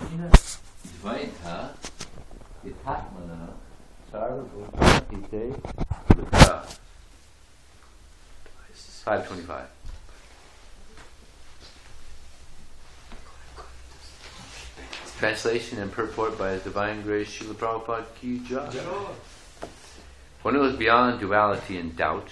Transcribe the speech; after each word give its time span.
Dvaita 0.00 1.70
Sarvabhuta 4.10 5.02
Ite 5.12 5.54
Buddha. 6.08 6.66
525. 9.04 9.66
Translation 15.18 15.78
and 15.80 15.92
purport 15.92 16.38
by 16.38 16.52
His 16.52 16.62
Divine 16.62 17.02
Grace 17.02 17.38
Srila 17.38 17.54
Prabhupada 17.54 18.06
Ki. 18.20 18.38
One 20.42 20.54
who 20.54 20.64
is 20.64 20.76
beyond 20.76 21.20
duality 21.20 21.76
and 21.78 21.94
doubt, 21.94 22.30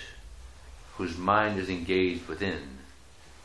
whose 0.97 1.19
mind 1.19 1.59
is 1.59 1.69
engaged 1.69 2.27
within, 2.29 2.79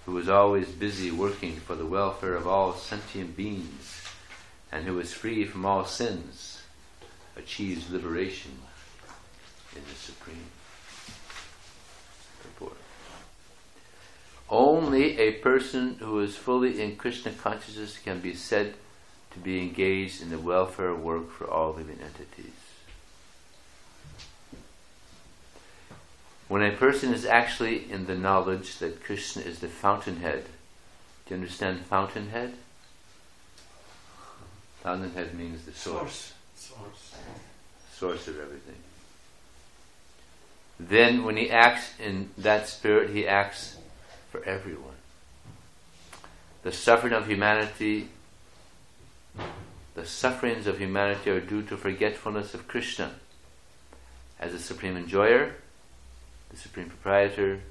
who 0.06 0.18
is 0.18 0.30
always 0.30 0.70
busy 0.70 1.12
working 1.12 1.58
for 1.58 1.76
the 1.76 1.86
welfare 1.86 2.36
of 2.36 2.48
all 2.48 2.74
sentient 2.74 3.36
beings, 3.36 4.03
and 4.74 4.88
who 4.88 5.00
is 5.00 5.14
free 5.14 5.46
from 5.46 5.68
all 5.68 5.86
sins, 5.86 6.64
achieves 7.38 7.92
liberation 7.92 8.52
in 9.76 9.84
the 9.88 9.94
Supreme. 9.94 10.48
Purport. 12.42 12.78
Only 14.50 15.20
a 15.20 15.34
person 15.34 15.98
who 16.00 16.20
is 16.22 16.36
fully 16.36 16.82
in 16.82 16.96
Krishna 16.96 17.32
consciousness 17.34 18.00
can 18.04 18.20
be 18.20 18.34
said 18.34 18.74
to 19.34 19.40
be 19.40 19.60
engaged 19.60 20.24
in 20.24 20.32
the 20.32 20.40
welfare 20.40 20.96
work 20.96 21.32
for 21.32 21.48
all 21.48 21.74
living 21.74 22.00
entities. 22.04 22.54
When 26.48 26.64
a 26.64 26.72
person 26.72 27.14
is 27.14 27.26
actually 27.26 27.92
in 27.92 28.08
the 28.08 28.16
knowledge 28.16 28.80
that 28.80 29.04
Krishna 29.04 29.44
is 29.44 29.60
the 29.60 29.68
fountainhead, 29.68 30.46
do 31.26 31.36
you 31.36 31.42
understand 31.42 31.82
fountainhead? 31.82 32.56
Fountainhead 34.84 35.34
means 35.34 35.64
the 35.66 35.72
source. 35.72 36.34
Source. 36.56 37.16
Source 37.94 38.28
of 38.28 38.40
everything. 38.40 38.76
Then, 40.78 41.24
when 41.24 41.38
he 41.38 41.50
acts 41.50 41.94
in 42.00 42.30
that 42.38 42.68
spirit, 42.68 43.12
he 43.12 43.26
acts 43.26 43.78
for 44.30 44.44
everyone. 44.44 44.96
The 46.64 46.74
suffering 46.74 47.14
of 47.14 47.28
humanity, 47.28 48.10
the 49.96 50.06
sufferings 50.06 50.68
of 50.68 50.80
humanity 50.80 51.30
are 51.30 51.40
due 51.40 51.62
to 51.64 51.78
forgetfulness 51.78 52.54
of 52.54 52.68
Krishna 52.68 53.12
as 54.40 54.52
the 54.52 54.60
supreme 54.60 54.98
enjoyer, 54.98 55.56
the 56.50 56.58
supreme 56.58 56.90
proprietor, 56.90 57.62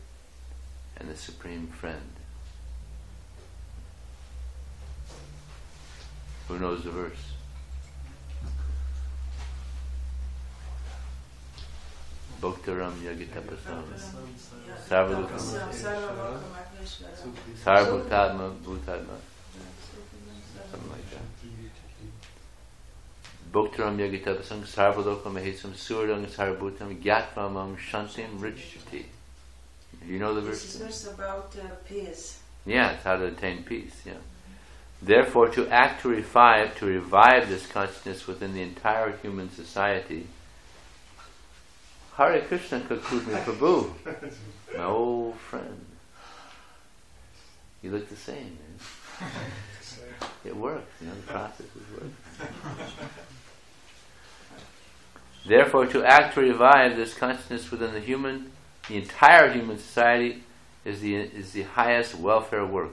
and 0.97 1.10
the 1.10 1.16
supreme 1.16 1.66
friend. 1.66 2.11
Who 6.53 6.58
knows 6.58 6.84
the 6.84 6.91
verse? 6.91 7.33
Bhaktaram 12.42 12.92
Yagitapasam 13.00 13.84
Sarvadukam 14.86 15.41
Sarvabhutatma 17.64 18.55
Bhutatma 18.59 19.17
Something 20.70 20.91
like 20.91 21.11
that. 21.12 21.27
Bhaktaram 23.50 23.97
Yagitapasam 23.97 24.61
Sarvadokam 24.66 25.33
Mahesam 25.33 25.72
Suradang 25.72 26.27
Sarvabhutam 26.27 27.03
Gyatmamam 27.03 27.78
Shantim 27.78 28.39
Richati. 28.39 29.05
You 30.06 30.19
know 30.19 30.34
the 30.34 30.42
verse? 30.42 30.61
This 30.64 30.75
is 30.75 30.81
verse 30.83 31.14
about 31.14 31.56
uh, 31.59 31.75
peace. 31.89 32.41
Yeah, 32.66 32.91
it's 32.91 33.05
how 33.05 33.16
to 33.16 33.28
attain 33.28 33.62
peace. 33.62 34.03
Yeah. 34.05 34.12
Therefore, 35.05 35.48
to 35.48 35.67
act 35.69 36.03
to 36.03 36.08
revive, 36.08 36.78
to 36.78 36.86
revive 36.86 37.48
this 37.48 37.67
consciousness 37.67 38.28
within 38.28 38.55
the 38.55 38.62
entire 38.62 39.11
human 39.17 39.50
society. 39.50 40.28
Hare 42.17 42.41
Krishna 42.42 42.81
Kakudmi 42.81 43.43
Prabhu, 43.43 43.93
my 44.76 44.84
old 44.84 45.34
friend. 45.37 45.87
You 47.82 47.91
look 47.91 48.09
the 48.09 48.16
same, 48.16 48.59
man. 48.59 49.31
It 50.44 50.56
works, 50.56 50.93
you 51.00 51.09
know, 51.09 51.15
the 51.15 51.22
process 51.22 51.66
is 51.66 51.93
working. 51.93 52.16
Therefore, 55.44 55.87
to 55.87 56.05
act 56.05 56.34
to 56.34 56.43
revive 56.43 56.97
this 56.97 57.15
consciousness 57.15 57.72
within 57.72 57.93
the 57.93 58.00
human, 58.00 58.53
the 58.88 58.99
entire 58.99 59.53
human 59.53 59.78
society, 59.78 60.44
is 60.84 61.00
the, 61.00 61.16
is 61.16 61.53
the 61.53 61.62
highest 61.62 62.15
welfare 62.15 62.65
work. 62.65 62.91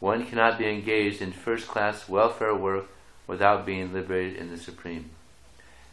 One 0.00 0.26
cannot 0.26 0.58
be 0.58 0.66
engaged 0.66 1.22
in 1.22 1.32
first 1.32 1.68
class 1.68 2.08
welfare 2.08 2.54
work 2.54 2.86
without 3.26 3.66
being 3.66 3.92
liberated 3.92 4.36
in 4.36 4.50
the 4.50 4.58
Supreme. 4.58 5.10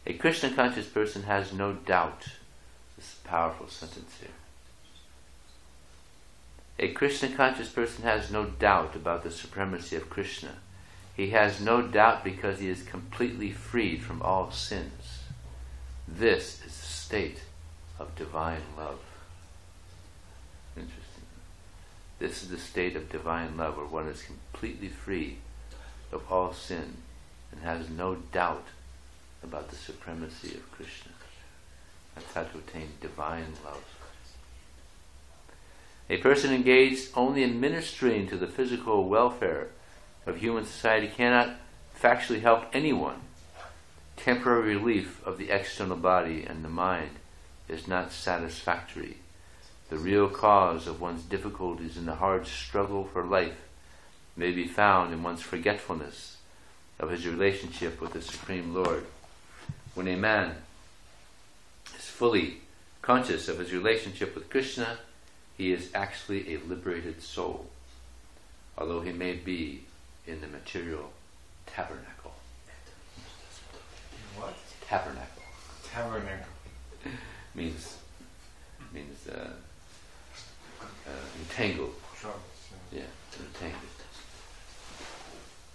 A 0.05 0.13
Krishna 0.13 0.51
conscious 0.51 0.87
person 0.87 1.23
has 1.23 1.53
no 1.53 1.73
doubt. 1.73 2.27
This 2.95 3.05
is 3.05 3.15
a 3.23 3.27
powerful 3.27 3.67
sentence 3.67 4.17
here. 4.19 4.29
A 6.79 6.91
Krishna 6.91 7.29
conscious 7.29 7.69
person 7.69 8.03
has 8.03 8.31
no 8.31 8.45
doubt 8.45 8.95
about 8.95 9.23
the 9.23 9.31
supremacy 9.31 9.95
of 9.95 10.09
Krishna. 10.09 10.55
He 11.15 11.29
has 11.29 11.61
no 11.61 11.81
doubt 11.81 12.23
because 12.23 12.59
he 12.59 12.67
is 12.67 12.81
completely 12.81 13.51
freed 13.51 14.01
from 14.01 14.21
all 14.21 14.51
sins. 14.51 15.19
This 16.07 16.61
is 16.65 16.75
the 16.77 16.87
state 16.87 17.43
of 17.99 18.15
divine 18.15 18.61
love. 18.77 18.99
Interesting. 20.75 21.03
This 22.23 22.41
is 22.41 22.47
the 22.47 22.57
state 22.57 22.95
of 22.95 23.11
divine 23.11 23.57
love 23.57 23.75
where 23.75 23.85
one 23.85 24.07
is 24.07 24.23
completely 24.23 24.87
free 24.87 25.39
of 26.09 26.23
all 26.31 26.53
sin 26.53 26.93
and 27.51 27.61
has 27.63 27.89
no 27.89 28.15
doubt 28.15 28.63
about 29.43 29.69
the 29.69 29.75
supremacy 29.75 30.53
of 30.53 30.71
Krishna. 30.71 31.11
That's 32.15 32.33
how 32.33 32.43
to 32.43 32.59
attain 32.59 32.87
divine 33.01 33.47
love. 33.65 33.83
A 36.09 36.15
person 36.19 36.53
engaged 36.53 37.09
only 37.13 37.43
in 37.43 37.59
ministering 37.59 38.25
to 38.27 38.37
the 38.37 38.47
physical 38.47 39.09
welfare 39.09 39.67
of 40.25 40.37
human 40.37 40.65
society 40.65 41.07
cannot 41.07 41.57
factually 42.01 42.39
help 42.39 42.67
anyone. 42.71 43.19
Temporary 44.15 44.77
relief 44.77 45.21
of 45.27 45.37
the 45.37 45.49
external 45.49 45.97
body 45.97 46.45
and 46.45 46.63
the 46.63 46.69
mind 46.69 47.17
is 47.67 47.85
not 47.85 48.13
satisfactory. 48.13 49.17
The 49.93 49.99
real 49.99 50.27
cause 50.27 50.87
of 50.87 50.99
one's 50.99 51.21
difficulties 51.21 51.97
in 51.97 52.07
the 52.07 52.15
hard 52.15 52.47
struggle 52.47 53.03
for 53.03 53.23
life 53.23 53.61
may 54.35 54.49
be 54.49 54.65
found 54.65 55.13
in 55.13 55.21
one's 55.21 55.43
forgetfulness 55.43 56.37
of 56.99 57.11
his 57.11 57.27
relationship 57.27 58.01
with 58.01 58.13
the 58.13 58.21
Supreme 58.23 58.73
Lord. 58.73 59.05
When 59.93 60.07
a 60.07 60.15
man 60.15 60.55
is 61.95 62.05
fully 62.05 62.61
conscious 63.03 63.47
of 63.47 63.59
his 63.59 63.71
relationship 63.71 64.33
with 64.33 64.49
Krishna, 64.49 64.97
he 65.59 65.71
is 65.71 65.91
actually 65.93 66.55
a 66.55 66.59
liberated 66.61 67.21
soul, 67.21 67.67
although 68.75 69.01
he 69.01 69.11
may 69.11 69.35
be 69.35 69.83
in 70.25 70.41
the 70.41 70.47
material 70.47 71.11
tabernacle. 71.67 72.33
What? 74.37 74.55
Tabernacle 74.87 75.43
Tabernacle. 75.83 76.47
means 77.53 77.97
means 78.91 79.27
uh, 79.27 79.49
Uh, 81.05 81.39
entangled. 81.39 81.95
Yeah, 82.91 83.11
entangled. 83.39 83.99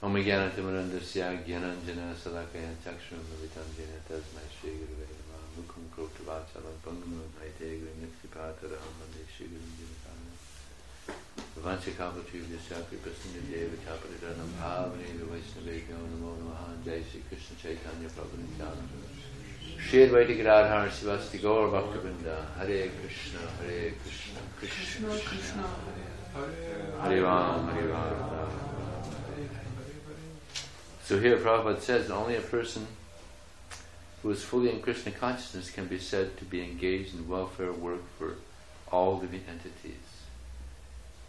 Ama 0.02 0.18
gyanati 0.22 0.60
manandasya 0.62 1.42
gyanan 1.46 1.76
jana 1.86 2.14
sadakaya 2.14 2.70
chakshunam 2.84 3.26
vitam 3.42 3.66
jana 3.76 3.98
tasmai 4.08 4.46
shri 4.54 4.70
guru 4.78 4.94
vedama 5.00 5.36
mukham 5.58 5.84
kroti 5.92 6.22
vachalam 6.22 6.76
pangamu 6.84 7.26
bhaite 7.34 7.66
guru 7.82 7.92
nifti 8.00 8.26
patara 8.30 8.78
amande 8.78 9.22
shri 9.26 9.46
guru 9.52 9.68
jivatana 9.76 10.32
Vansi 11.64 11.90
kapa 11.98 12.20
tüvyasya 12.30 12.78
kripasını 12.88 13.40
deva 13.50 13.76
kaparidanam 13.84 14.50
bhavane 14.60 15.08
vaisnavebhyo 15.30 15.96
namo 16.12 16.31
namaha 16.38 16.70
jai 16.86 17.02
Krishna 17.28 17.54
Chaitanya 17.62 18.08
Prabhu 18.14 18.36
Nityananda 18.38 18.96
Shri 19.80 20.06
Advaita 20.06 20.36
Gadadhar 20.36 20.88
Sivasti 20.88 21.40
Gaur 21.40 21.69
Bhaktivinoda 21.69 22.44
Hare 22.58 22.90
Krishna 23.00 23.40
Hare 23.62 23.92
Krishna 24.02 24.40
Krishna 24.58 25.08
Krishna 25.08 25.64
Hare 27.02 27.22
Ram 27.22 27.69
Hare 27.69 27.88
Ram 27.88 28.48
So 31.02 31.19
here 31.19 31.38
Prabhupada 31.38 31.80
says 31.80 32.10
only 32.10 32.36
a 32.36 32.40
person 32.40 32.86
who 34.22 34.30
is 34.30 34.42
fully 34.42 34.70
in 34.70 34.82
Krishna 34.82 35.12
consciousness 35.12 35.70
can 35.70 35.86
be 35.86 35.98
said 35.98 36.36
to 36.38 36.44
be 36.44 36.62
engaged 36.62 37.14
in 37.14 37.28
welfare 37.28 37.72
work 37.72 38.02
for 38.19 38.34
all 38.90 39.19
living 39.19 39.44
entities. 39.48 39.94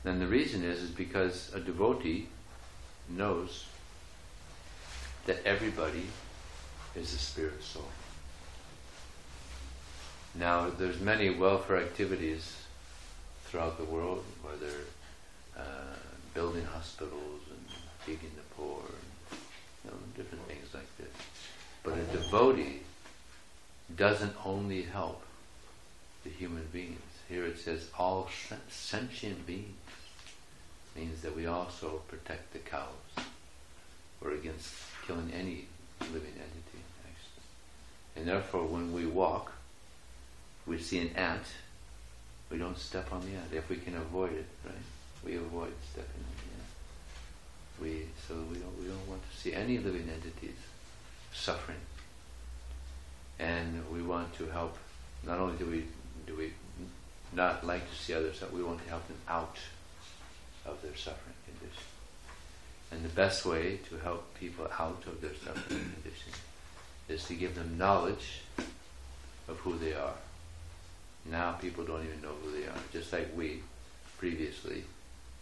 And 0.03 0.19
the 0.19 0.27
reason 0.27 0.63
is, 0.63 0.81
is 0.81 0.89
because 0.89 1.51
a 1.53 1.59
devotee 1.59 2.27
knows 3.07 3.65
that 5.27 5.37
everybody 5.45 6.07
is 6.95 7.13
a 7.13 7.17
spirit 7.17 7.63
soul. 7.63 7.85
Now, 10.39 10.69
there's 10.69 11.01
many 11.01 11.29
welfare 11.31 11.79
activities 11.79 12.55
throughout 13.43 13.77
the 13.77 13.83
world, 13.83 14.23
where 14.41 14.55
they're 14.55 14.87
uh, 15.57 15.97
building 16.33 16.63
hospitals 16.63 17.41
and 17.49 17.59
feeding 18.05 18.31
the 18.37 18.55
poor, 18.55 18.79
and, 18.79 19.39
you 19.83 19.91
know, 19.91 19.97
different 20.15 20.47
things 20.47 20.73
like 20.73 20.87
this. 20.97 21.09
But 21.83 21.97
a 21.97 22.03
devotee 22.17 22.79
doesn't 23.97 24.33
only 24.45 24.83
help 24.83 25.21
the 26.23 26.29
human 26.29 26.65
beings. 26.71 27.01
Here 27.27 27.43
it 27.43 27.59
says 27.59 27.89
all 27.99 28.29
sentient 28.69 29.45
beings. 29.45 29.75
Means 30.95 31.21
that 31.21 31.35
we 31.35 31.47
also 31.47 32.01
protect 32.07 32.53
the 32.53 32.59
cows. 32.59 33.25
We're 34.21 34.35
against 34.35 34.73
killing 35.05 35.31
any 35.33 35.65
living 35.99 36.33
entity, 36.33 36.81
actually. 37.03 38.15
And 38.15 38.25
therefore, 38.25 38.65
when 38.65 38.93
we 38.93 39.05
walk, 39.05 39.51
we 40.69 40.77
see 40.77 40.99
an 40.99 41.09
ant, 41.15 41.43
we 42.51 42.59
don't 42.59 42.77
step 42.77 43.11
on 43.11 43.21
the 43.21 43.35
ant. 43.35 43.51
If 43.51 43.67
we 43.69 43.77
can 43.77 43.95
avoid 43.95 44.33
it, 44.33 44.45
right? 44.63 44.75
We 45.25 45.35
avoid 45.35 45.73
stepping 45.91 46.23
on 46.23 46.35
the 46.37 46.51
ant. 46.57 46.69
We, 47.81 48.05
so 48.27 48.35
we 48.51 48.59
don't, 48.59 48.79
we 48.79 48.87
don't 48.87 49.07
want 49.09 49.21
to 49.29 49.37
see 49.37 49.53
any 49.53 49.79
living 49.79 50.07
entities 50.07 50.55
suffering. 51.33 51.79
And 53.39 53.83
we 53.91 54.03
want 54.03 54.33
to 54.35 54.45
help, 54.47 54.77
not 55.25 55.39
only 55.39 55.57
do 55.57 55.65
we, 55.65 55.85
do 56.27 56.35
we 56.35 56.53
not 57.33 57.65
like 57.65 57.89
to 57.89 57.95
see 57.95 58.13
others 58.13 58.41
we 58.53 58.63
want 58.63 58.83
to 58.83 58.89
help 58.89 59.07
them 59.07 59.17
out 59.27 59.57
of 60.65 60.81
their 60.81 60.95
suffering 60.95 61.35
condition. 61.45 61.83
And 62.91 63.03
the 63.03 63.09
best 63.09 63.45
way 63.45 63.79
to 63.89 63.97
help 63.97 64.33
people 64.35 64.67
out 64.79 65.03
of 65.07 65.19
their 65.21 65.35
suffering 65.35 65.91
condition 65.93 66.33
is 67.07 67.23
to 67.25 67.33
give 67.33 67.55
them 67.55 67.77
knowledge 67.77 68.41
of 69.47 69.57
who 69.57 69.77
they 69.77 69.93
are. 69.93 70.13
Now 71.25 71.53
people 71.53 71.83
don't 71.83 72.03
even 72.03 72.21
know 72.21 72.33
who 72.43 72.51
they 72.51 72.65
are. 72.65 72.81
Just 72.91 73.11
like 73.13 73.35
we 73.35 73.61
previously, 74.17 74.83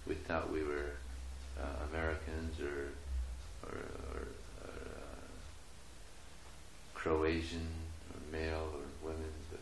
we 0.06 0.16
thought 0.16 0.52
we 0.52 0.64
were 0.64 0.92
uh, 1.60 1.86
Americans 1.92 2.60
or, 2.60 2.90
or, 3.64 3.78
or, 3.78 4.22
or 4.64 4.68
uh, 4.68 5.28
Croatian 6.94 7.68
or 8.14 8.38
male 8.38 8.70
or 8.74 9.10
women, 9.10 9.32
but 9.50 9.60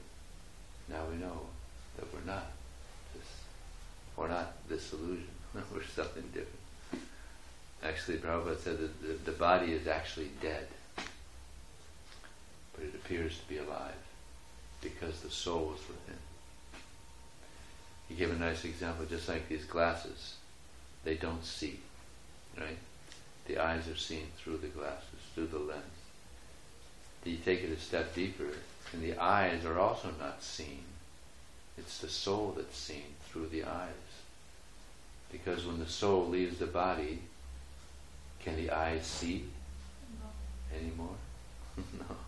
now 0.90 1.04
we 1.12 1.18
know 1.18 1.42
that 1.98 2.14
we're 2.14 2.26
not 2.26 2.46
we're 4.18 4.30
not 4.30 4.54
this 4.70 4.94
illusion. 4.94 5.28
we're 5.74 5.84
something 5.84 6.24
different. 6.34 7.06
Actually, 7.84 8.18
Prabhupada 8.18 8.58
said 8.60 8.80
that 8.80 9.02
the, 9.02 9.32
the 9.32 9.38
body 9.38 9.74
is 9.74 9.88
actually 9.88 10.32
dead, 10.42 10.68
but 10.96 11.06
it 12.84 12.96
appears 12.96 13.38
to 13.38 13.50
be 13.50 13.58
alive 13.58 13.94
because 14.86 15.20
the 15.22 15.32
soul 15.32 15.74
is 15.76 15.88
within. 15.88 16.20
He 18.08 18.16
gave 18.16 18.32
a 18.32 18.38
nice 18.38 18.64
example, 18.66 19.06
just 19.06 19.28
like 19.28 19.50
these 19.50 19.66
glasses, 19.66 20.36
they 21.04 21.16
don't 21.16 21.44
see, 21.44 21.80
right? 22.58 22.78
The 23.48 23.58
eyes 23.58 23.88
are 23.88 23.96
seen 23.96 24.28
through 24.38 24.58
the 24.58 24.68
glasses, 24.68 25.20
through 25.34 25.48
the 25.48 25.60
lens. 25.60 25.82
You 27.24 27.38
take 27.38 27.64
it 27.64 27.72
a 27.72 27.80
step 27.80 28.14
deeper, 28.14 28.50
and 28.94 29.02
the 29.02 29.18
eyes 29.18 29.66
are 29.66 29.80
also 29.80 30.10
not 30.20 30.44
seen. 30.44 30.84
It's 31.78 31.98
the 31.98 32.08
soul 32.08 32.54
that's 32.56 32.78
seen 32.78 33.16
through 33.28 33.48
the 33.48 33.64
eyes. 33.64 33.90
Because 35.32 35.66
when 35.66 35.80
the 35.80 35.88
soul 35.88 36.28
leaves 36.28 36.60
the 36.60 36.68
body, 36.68 37.20
can 38.44 38.56
the 38.56 38.70
eyes 38.70 39.06
see 39.06 39.46
anymore? 40.72 41.18
no. 41.78 42.25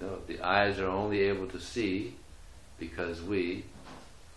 No, 0.00 0.18
the 0.26 0.40
eyes 0.40 0.78
are 0.78 0.88
only 0.88 1.20
able 1.22 1.46
to 1.48 1.60
see 1.60 2.14
because 2.78 3.22
we 3.22 3.64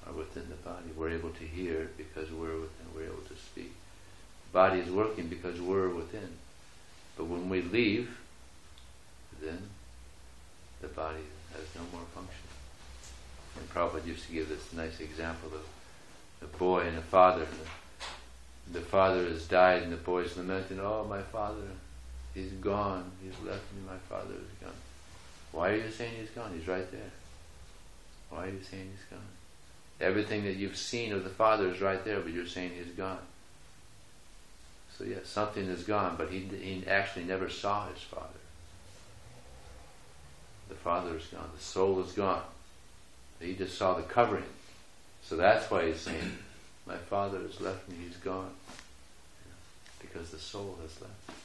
are 0.07 0.13
within 0.13 0.47
the 0.49 0.55
body. 0.55 0.89
We're 0.95 1.11
able 1.11 1.31
to 1.31 1.43
hear 1.43 1.89
because 1.97 2.31
we're 2.31 2.53
within. 2.53 2.87
We're 2.95 3.05
able 3.05 3.23
to 3.27 3.35
speak. 3.35 3.71
The 4.51 4.53
body 4.53 4.79
is 4.79 4.89
working 4.89 5.27
because 5.27 5.59
we're 5.59 5.89
within. 5.89 6.29
But 7.17 7.25
when 7.25 7.49
we 7.49 7.61
leave, 7.61 8.17
then 9.41 9.59
the 10.81 10.87
body 10.87 11.23
has 11.53 11.63
no 11.75 11.81
more 11.91 12.07
function. 12.15 12.47
And 13.57 13.69
Prabhupada 13.69 14.05
used 14.05 14.25
to 14.27 14.33
give 14.33 14.49
this 14.49 14.71
nice 14.73 14.99
example 14.99 15.49
of 15.53 16.49
a 16.49 16.57
boy 16.57 16.87
and 16.87 16.97
a 16.97 17.01
father. 17.01 17.45
The, 17.45 18.79
the 18.79 18.85
father 18.85 19.25
has 19.25 19.45
died 19.47 19.83
and 19.83 19.91
the 19.91 19.97
boy 19.97 20.21
is 20.21 20.37
lamenting, 20.37 20.79
oh, 20.79 21.05
my 21.09 21.21
father, 21.21 21.67
he's 22.33 22.51
gone. 22.51 23.11
He's 23.21 23.33
left 23.45 23.63
me, 23.73 23.81
my 23.85 23.97
father 24.07 24.35
is 24.35 24.63
gone. 24.63 24.71
Why 25.51 25.69
are 25.69 25.75
you 25.75 25.91
saying 25.91 26.13
he's 26.19 26.29
gone? 26.29 26.51
He's 26.57 26.67
right 26.67 26.89
there. 26.91 27.11
Why 28.29 28.45
are 28.45 28.49
you 28.49 28.61
saying 28.69 28.89
he's 28.91 29.05
gone? 29.09 29.27
Everything 29.99 30.43
that 30.43 30.55
you've 30.55 30.77
seen 30.77 31.11
of 31.11 31.23
the 31.23 31.29
Father 31.29 31.67
is 31.69 31.81
right 31.81 32.03
there, 32.05 32.19
but 32.19 32.31
you're 32.31 32.45
saying 32.45 32.71
he's 32.77 32.93
gone. 32.95 33.19
So 34.97 35.03
yes, 35.03 35.27
something 35.27 35.65
is 35.65 35.83
gone, 35.83 36.15
but 36.17 36.29
he, 36.29 36.39
he 36.39 36.83
actually 36.87 37.25
never 37.25 37.49
saw 37.49 37.87
his 37.87 38.01
Father. 38.01 38.27
The 40.69 40.75
Father 40.75 41.17
is 41.17 41.25
gone. 41.25 41.49
The 41.55 41.63
soul 41.63 41.99
is 42.01 42.11
gone. 42.11 42.43
He 43.39 43.55
just 43.55 43.77
saw 43.77 43.95
the 43.95 44.03
covering. 44.03 44.43
So 45.23 45.35
that's 45.35 45.69
why 45.71 45.87
he's 45.87 45.99
saying, 46.01 46.37
my 46.85 46.97
Father 46.97 47.39
has 47.39 47.59
left 47.59 47.87
me, 47.89 47.95
he's 48.05 48.17
gone. 48.17 48.51
Because 50.01 50.29
the 50.29 50.39
soul 50.39 50.77
has 50.81 51.01
left. 51.01 51.39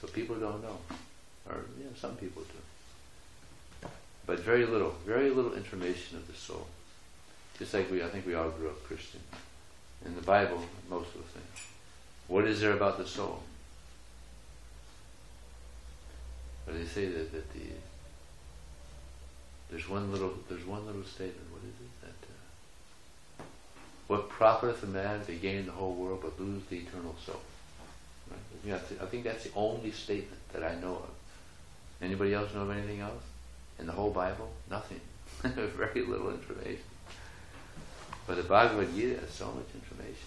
So 0.00 0.08
people 0.08 0.36
don't 0.36 0.62
know. 0.62 0.78
Or 1.48 1.56
know, 1.56 1.90
some 1.96 2.16
people 2.16 2.42
do. 2.42 3.88
But 4.26 4.40
very 4.40 4.66
little, 4.66 4.94
very 5.06 5.30
little 5.30 5.54
information 5.54 6.16
of 6.16 6.26
the 6.26 6.34
soul. 6.34 6.66
Just 7.58 7.74
like 7.74 7.90
we, 7.90 8.02
I 8.02 8.08
think 8.08 8.26
we 8.26 8.34
all 8.34 8.50
grew 8.50 8.68
up 8.68 8.84
Christian. 8.84 9.20
In 10.04 10.14
the 10.14 10.22
Bible, 10.22 10.60
most 10.88 11.08
of 11.08 11.14
the 11.14 11.38
things. 11.38 11.66
What 12.28 12.46
is 12.46 12.60
there 12.60 12.72
about 12.72 12.98
the 12.98 13.06
soul? 13.06 13.42
But 16.64 16.76
they 16.76 16.86
say 16.86 17.06
that, 17.06 17.32
that 17.32 17.52
the 17.52 17.60
there's 19.70 19.88
one 19.88 20.12
little 20.12 20.34
there's 20.48 20.64
one 20.66 20.86
little 20.86 21.02
statement. 21.04 21.50
What 21.50 21.62
is 21.62 21.74
it? 21.80 22.00
That 22.02 23.40
uh, 23.40 23.44
what 24.06 24.28
profiteth 24.28 24.82
a 24.82 24.86
man 24.86 25.24
to 25.26 25.32
gain 25.34 25.66
the 25.66 25.72
whole 25.72 25.94
world 25.94 26.20
but 26.22 26.38
lose 26.38 26.62
the 26.68 26.76
eternal 26.76 27.16
soul? 27.24 27.40
Right? 28.30 28.74
I 29.00 29.06
think 29.06 29.24
that's 29.24 29.44
the 29.44 29.50
only 29.56 29.90
statement 29.90 30.40
that 30.52 30.62
I 30.62 30.74
know 30.74 30.94
of. 30.94 31.10
Anybody 32.02 32.34
else 32.34 32.52
know 32.52 32.62
of 32.62 32.70
anything 32.70 33.00
else? 33.00 33.22
In 33.78 33.86
the 33.86 33.92
whole 33.92 34.10
Bible? 34.10 34.50
Nothing. 34.68 35.00
Very 35.42 36.04
little 36.04 36.30
information. 36.30 36.82
But 38.26 38.36
the 38.36 38.42
Bhagavad 38.42 38.92
Gita 38.94 39.20
has 39.20 39.30
so 39.30 39.46
much 39.46 39.66
information 39.74 40.26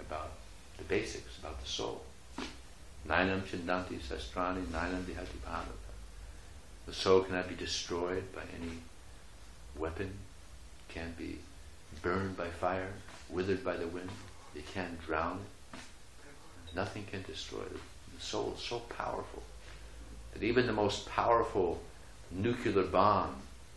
about 0.00 0.30
the 0.78 0.84
basics, 0.84 1.38
about 1.38 1.60
the 1.62 1.68
soul. 1.68 2.02
Nainam 3.06 3.42
chindanti 3.42 3.98
sastrani, 4.00 4.64
nainam 4.66 5.02
dihati 5.04 5.38
bhavata. 5.44 5.92
The 6.86 6.92
soul 6.94 7.20
cannot 7.22 7.48
be 7.48 7.54
destroyed 7.54 8.24
by 8.34 8.42
any 8.58 8.72
weapon, 9.76 10.10
can't 10.88 11.16
be 11.18 11.38
burned 12.02 12.36
by 12.36 12.48
fire, 12.48 12.92
withered 13.28 13.62
by 13.62 13.76
the 13.76 13.86
wind. 13.86 14.10
You 14.54 14.62
can't 14.72 15.00
drown 15.04 15.40
it. 15.74 15.78
Nothing 16.74 17.04
can 17.10 17.22
destroy 17.22 17.62
it. 17.62 17.80
The 18.16 18.24
soul 18.24 18.54
is 18.56 18.62
so 18.62 18.80
powerful 18.80 19.42
that 20.36 20.44
even 20.44 20.66
the 20.66 20.72
most 20.72 21.08
powerful 21.08 21.80
nuclear 22.30 22.82
bomb 22.82 23.36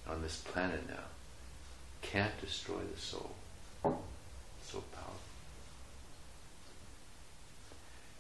on 0.09 0.21
this 0.21 0.41
planet 0.41 0.81
now 0.89 1.03
can't 2.01 2.39
destroy 2.41 2.79
the 2.93 2.99
soul. 2.99 3.31
So 3.83 4.83
powerful. 4.93 5.15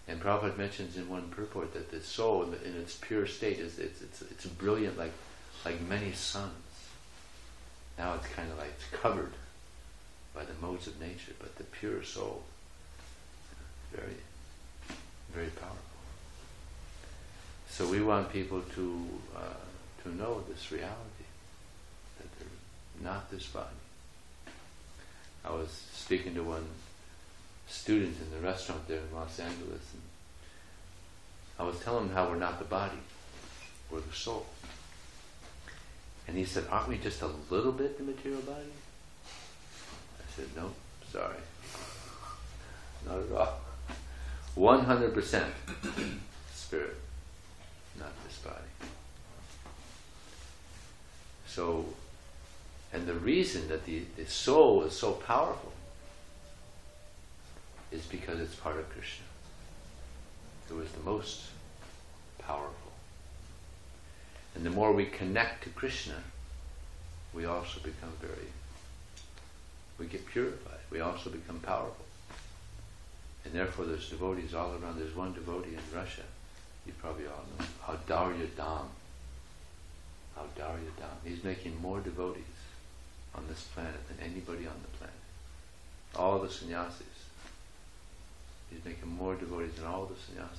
And 0.07 0.21
Prabhupada 0.21 0.57
mentions 0.57 0.95
in 0.95 1.09
one 1.09 1.27
purport 1.29 1.73
that 1.73 1.91
the 1.91 1.99
soul, 1.99 2.43
in, 2.43 2.51
the, 2.51 2.63
in 2.65 2.75
its 2.77 2.95
pure 2.95 3.27
state, 3.27 3.59
is 3.59 3.77
it's, 3.77 4.01
it's, 4.01 4.21
it's 4.21 4.45
brilliant 4.45 4.97
like 4.97 5.11
like 5.65 5.81
many 5.81 6.13
suns. 6.13 6.53
Now 7.97 8.13
it's 8.15 8.27
kind 8.27 8.49
of 8.49 8.57
like 8.57 8.69
it's 8.69 9.01
covered 9.01 9.33
by 10.33 10.45
the 10.45 10.53
modes 10.61 10.87
of 10.87 10.99
nature, 11.01 11.33
but 11.39 11.57
the 11.57 11.65
pure 11.65 12.01
soul, 12.03 12.43
very, 13.91 14.15
very 15.33 15.49
powerful. 15.49 15.88
So 17.69 17.87
we 17.87 18.01
want 18.01 18.33
people 18.33 18.61
to 18.75 19.05
uh, 19.35 20.03
to 20.03 20.15
know 20.15 20.43
this 20.49 20.71
reality 20.71 21.27
that 22.17 22.27
they're 22.37 23.11
not 23.11 23.31
this 23.31 23.45
body. 23.45 23.67
I 25.45 25.51
was 25.51 25.69
speaking 25.93 26.35
to 26.35 26.43
one 26.43 26.65
student 27.67 28.17
in 28.19 28.31
the 28.31 28.45
restaurant 28.45 28.87
there 28.87 28.97
in 28.97 29.15
Los 29.15 29.39
Angeles, 29.39 29.81
and 29.93 30.01
I 31.57 31.63
was 31.63 31.79
telling 31.79 32.09
him 32.09 32.15
how 32.15 32.27
we're 32.27 32.35
not 32.35 32.59
the 32.59 32.65
body, 32.65 32.97
we're 33.89 34.01
the 34.01 34.13
soul. 34.13 34.47
And 36.27 36.35
he 36.35 36.45
said, 36.45 36.65
"Aren't 36.69 36.89
we 36.89 36.97
just 36.97 37.21
a 37.21 37.29
little 37.49 37.71
bit 37.71 37.97
the 37.97 38.03
material 38.03 38.41
body?" 38.41 38.73
I 40.19 40.35
said, 40.35 40.47
"No, 40.55 40.71
sorry, 41.13 41.37
not 43.05 43.19
at 43.19 43.31
all. 43.31 43.59
One 44.55 44.83
hundred 44.83 45.13
percent 45.13 45.53
spirit." 46.53 46.97
not 47.99 48.11
this 48.25 48.37
body. 48.37 48.55
So, 51.59 51.83
and 52.93 53.05
the 53.05 53.15
reason 53.15 53.67
that 53.67 53.85
the, 53.85 54.03
the 54.15 54.25
soul 54.25 54.83
is 54.83 54.93
so 54.93 55.11
powerful 55.11 55.73
is 57.91 58.05
because 58.05 58.39
it's 58.39 58.55
part 58.55 58.77
of 58.77 58.89
Krishna, 58.91 59.25
who 60.69 60.79
is 60.79 60.89
the 60.93 61.03
most 61.03 61.47
powerful. 62.37 62.93
And 64.55 64.65
the 64.65 64.69
more 64.69 64.93
we 64.93 65.07
connect 65.07 65.65
to 65.65 65.69
Krishna, 65.71 66.23
we 67.33 67.43
also 67.43 67.81
become 67.81 68.13
very, 68.21 68.47
we 69.97 70.05
get 70.05 70.25
purified. 70.27 70.79
We 70.89 71.01
also 71.01 71.29
become 71.29 71.59
powerful. 71.59 72.05
And 73.43 73.53
therefore 73.53 73.83
there's 73.83 74.09
devotees 74.09 74.53
all 74.53 74.71
around. 74.81 74.97
There's 74.97 75.13
one 75.13 75.33
devotee 75.33 75.75
in 75.75 75.97
Russia, 75.97 76.23
you 76.87 76.93
probably 77.01 77.25
all 77.25 77.43
know, 77.59 77.65
Audarya 77.85 78.47
Dham. 80.39 80.63
Audarya 80.63 80.91
Dham. 80.99 81.17
He's 81.23 81.43
making 81.43 81.79
more 81.81 81.99
devotees 81.99 82.43
on 83.35 83.45
this 83.47 83.61
planet 83.73 84.07
than 84.07 84.17
anybody 84.25 84.65
on 84.67 84.75
the 84.81 84.97
planet. 84.97 85.15
All 86.15 86.39
the 86.39 86.49
sannyasis. 86.49 87.03
He's 88.71 88.83
making 88.85 89.09
more 89.09 89.35
devotees 89.35 89.75
than 89.75 89.85
all 89.85 90.05
the 90.05 90.15
sannyasis. 90.15 90.57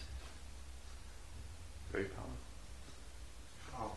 Very 1.93 2.05
powerful. 2.05 2.33
How? 3.73 3.93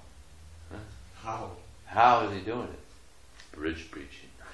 Huh? 0.72 0.78
How? 1.22 1.52
How 1.86 2.28
is 2.28 2.34
he 2.34 2.42
doing 2.42 2.68
it? 2.68 3.56
Bridge 3.56 3.92
preaching. 3.92 4.30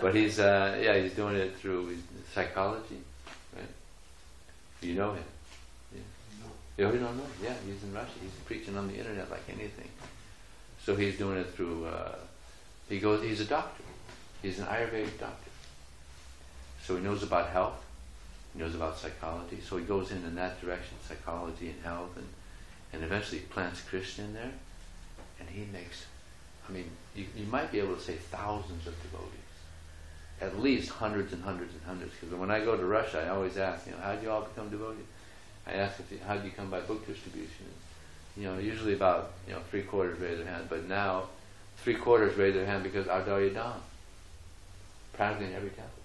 but 0.00 0.14
he's 0.14 0.38
uh, 0.38 0.78
yeah 0.80 0.96
he's 0.98 1.14
doing 1.14 1.36
it 1.36 1.56
through 1.56 1.96
psychology, 2.34 3.02
right? 3.54 3.68
You 4.80 4.94
know 4.94 5.12
him. 5.14 5.24
Yeah. 6.76 6.90
We 6.90 6.98
don't 6.98 7.16
know. 7.16 7.24
Yeah, 7.42 7.54
he's 7.66 7.82
in 7.82 7.92
Russia. 7.92 8.12
He's 8.20 8.30
preaching 8.44 8.76
on 8.76 8.88
the 8.88 8.94
internet 8.94 9.30
like 9.30 9.42
anything. 9.48 9.88
So 10.84 10.96
he's 10.96 11.18
doing 11.18 11.38
it 11.38 11.50
through. 11.50 11.86
Uh, 11.86 12.16
he 12.88 12.98
goes. 12.98 13.22
He's 13.22 13.40
a 13.40 13.44
doctor. 13.44 13.84
He's 14.40 14.58
an 14.58 14.66
Ayurvedic 14.66 15.18
doctor. 15.18 15.50
So 16.82 16.96
he 16.96 17.02
knows 17.02 17.22
about 17.22 17.50
health. 17.50 17.84
He 18.52 18.60
knows 18.60 18.74
about 18.74 18.98
psychology. 18.98 19.60
So 19.66 19.76
he 19.76 19.84
goes 19.84 20.10
in 20.10 20.24
in 20.24 20.34
that 20.34 20.60
direction, 20.60 20.96
psychology 21.06 21.70
and 21.70 21.84
health, 21.84 22.16
and 22.16 22.26
and 22.92 23.02
eventually 23.02 23.40
plants 23.40 23.80
Krishna 23.80 24.24
in 24.24 24.34
there, 24.34 24.52
and 25.40 25.48
he 25.48 25.64
makes. 25.72 26.06
I 26.68 26.72
mean, 26.72 26.90
you, 27.14 27.26
you 27.36 27.46
might 27.46 27.72
be 27.72 27.80
able 27.80 27.96
to 27.96 28.00
say 28.00 28.14
thousands 28.14 28.86
of 28.86 28.94
devotees, 29.02 29.28
at 30.40 30.60
least 30.60 30.90
hundreds 30.90 31.32
and 31.32 31.42
hundreds 31.42 31.72
and 31.74 31.82
hundreds. 31.84 32.12
Because 32.14 32.36
when 32.36 32.50
I 32.50 32.64
go 32.64 32.76
to 32.76 32.84
Russia, 32.84 33.24
I 33.26 33.30
always 33.30 33.56
ask, 33.56 33.86
you 33.86 33.92
know, 33.92 33.98
how 33.98 34.14
do 34.14 34.22
you 34.22 34.30
all 34.30 34.42
become 34.42 34.68
devotees? 34.70 35.04
I 35.66 35.74
ask 35.74 36.00
if 36.00 36.22
how 36.22 36.36
do 36.36 36.46
you 36.46 36.52
come 36.52 36.70
by 36.70 36.80
book 36.80 37.06
distribution? 37.06 37.66
And, 37.66 38.42
you 38.42 38.50
know, 38.50 38.58
usually 38.58 38.94
about 38.94 39.32
you 39.46 39.54
know 39.54 39.60
three 39.70 39.82
quarters 39.82 40.18
raise 40.18 40.38
their 40.38 40.46
hand, 40.46 40.66
but 40.68 40.88
now 40.88 41.24
three 41.78 41.94
quarters 41.94 42.36
raise 42.36 42.54
their 42.54 42.66
hand 42.66 42.82
because 42.82 43.06
Audarya 43.06 43.54
Dham, 43.54 43.74
practically 45.12 45.46
in 45.48 45.54
every 45.54 45.70
temple. 45.70 46.02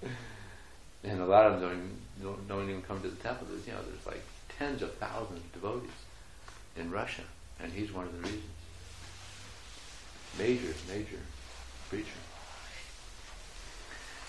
and 1.04 1.20
a 1.20 1.26
lot 1.26 1.46
of 1.46 1.60
them 1.60 1.62
don't 1.62 1.78
even, 1.78 1.96
don't, 2.22 2.48
don't 2.48 2.68
even 2.68 2.82
come 2.82 3.00
to 3.02 3.08
the 3.08 3.16
temple. 3.16 3.46
There's, 3.50 3.66
you 3.66 3.72
know, 3.72 3.80
there's 3.88 4.06
like 4.06 4.22
tens 4.58 4.82
of 4.82 4.94
thousands 4.94 5.40
of 5.40 5.52
devotees 5.52 5.90
in 6.76 6.90
Russia, 6.90 7.22
and 7.60 7.72
he's 7.72 7.92
one 7.92 8.06
of 8.06 8.12
the 8.12 8.20
reasons. 8.20 8.42
Major, 10.38 10.74
major 10.88 11.18
preacher. 11.88 12.06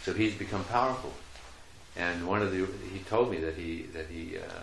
So 0.03 0.13
he's 0.13 0.33
become 0.33 0.63
powerful, 0.65 1.13
and 1.99 2.25
one 2.25 2.41
of 2.41 2.51
the 2.51 2.65
he 2.93 2.99
told 2.99 3.29
me 3.29 3.37
that 3.37 3.55
he 3.55 3.83
that 3.93 4.07
he 4.07 4.37
uh, 4.37 4.61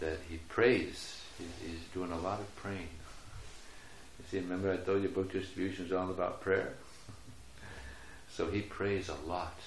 that 0.00 0.18
he 0.28 0.38
prays. 0.48 1.16
He's, 1.38 1.80
doing 1.94 2.12
a 2.12 2.18
lot 2.18 2.38
of 2.38 2.56
praying. 2.56 2.88
You 4.18 4.24
see, 4.30 4.38
remember 4.38 4.70
I 4.70 4.76
told 4.76 5.02
you 5.02 5.08
book 5.08 5.32
distribution 5.32 5.86
is 5.86 5.92
all 5.92 6.10
about 6.10 6.40
prayer. 6.42 6.74
so 8.30 8.50
he 8.50 8.60
prays 8.60 9.08
a 9.08 9.28
lot 9.28 9.58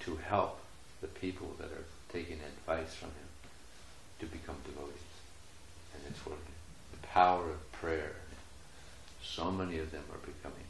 to 0.00 0.16
help 0.16 0.58
the 1.00 1.06
people 1.06 1.54
that 1.58 1.66
are 1.66 1.84
taking 2.12 2.38
advice 2.40 2.94
from 2.94 3.08
him 3.10 3.30
to 4.20 4.26
become 4.26 4.56
devotees. 4.64 5.12
And 5.94 6.02
it's 6.08 6.24
working. 6.24 6.56
The 6.92 7.06
power 7.06 7.44
of 7.50 7.72
prayer. 7.72 8.12
So 9.22 9.50
many 9.50 9.78
of 9.78 9.92
them 9.92 10.04
are 10.12 10.26
becoming 10.26 10.66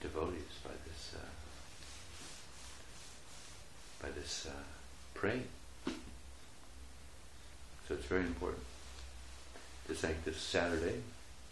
devotees 0.00 0.52
by 0.64 0.72
this 0.86 1.14
uh, 1.16 1.24
by 4.02 4.10
this 4.10 4.48
uh, 4.50 4.52
praying. 5.14 5.46
So 7.86 7.94
it's 7.94 8.06
very 8.06 8.22
important. 8.22 8.62
Just 9.86 10.02
like 10.02 10.24
this 10.24 10.36
Saturday, 10.36 11.00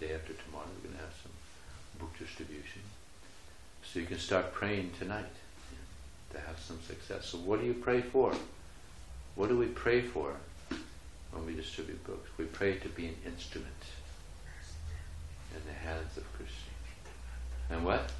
day 0.01 0.15
after 0.15 0.33
tomorrow, 0.33 0.67
we're 0.77 0.89
going 0.89 0.99
to 0.99 1.05
have 1.05 1.15
some 1.23 1.33
book 1.99 2.19
distribution. 2.19 2.83
So 3.85 4.01
you 4.01 4.07
can 4.07 4.19
start 4.19 4.53
praying 4.53 4.93
tonight 4.99 5.25
to 6.33 6.41
have 6.41 6.59
some 6.59 6.79
success. 6.87 7.27
So 7.27 7.39
what 7.39 7.61
do 7.61 7.67
you 7.67 7.75
pray 7.75 8.01
for? 8.01 8.35
What 9.35 9.49
do 9.49 9.57
we 9.57 9.67
pray 9.67 10.01
for 10.03 10.35
when 11.33 11.47
we 11.47 11.55
distribute 11.55 12.05
books? 12.05 12.31
We 12.37 12.47
pray 12.47 12.77
to 12.79 12.89
be 12.89 13.07
an 13.07 13.17
instrument 13.27 13.83
in 15.55 15.61
the 15.67 15.73
hands 15.73 16.17
of 16.17 16.25
Krishna. 16.35 16.57
And 17.71 17.85
what? 17.85 18.11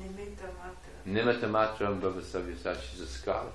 Nimitta 0.00 0.48
matra. 0.58 1.12
Nimitta 1.12 1.50
matram 1.50 2.00
bhavasavya 2.00 2.80
She's 2.90 3.00
a 3.00 3.06
scholar. 3.06 3.50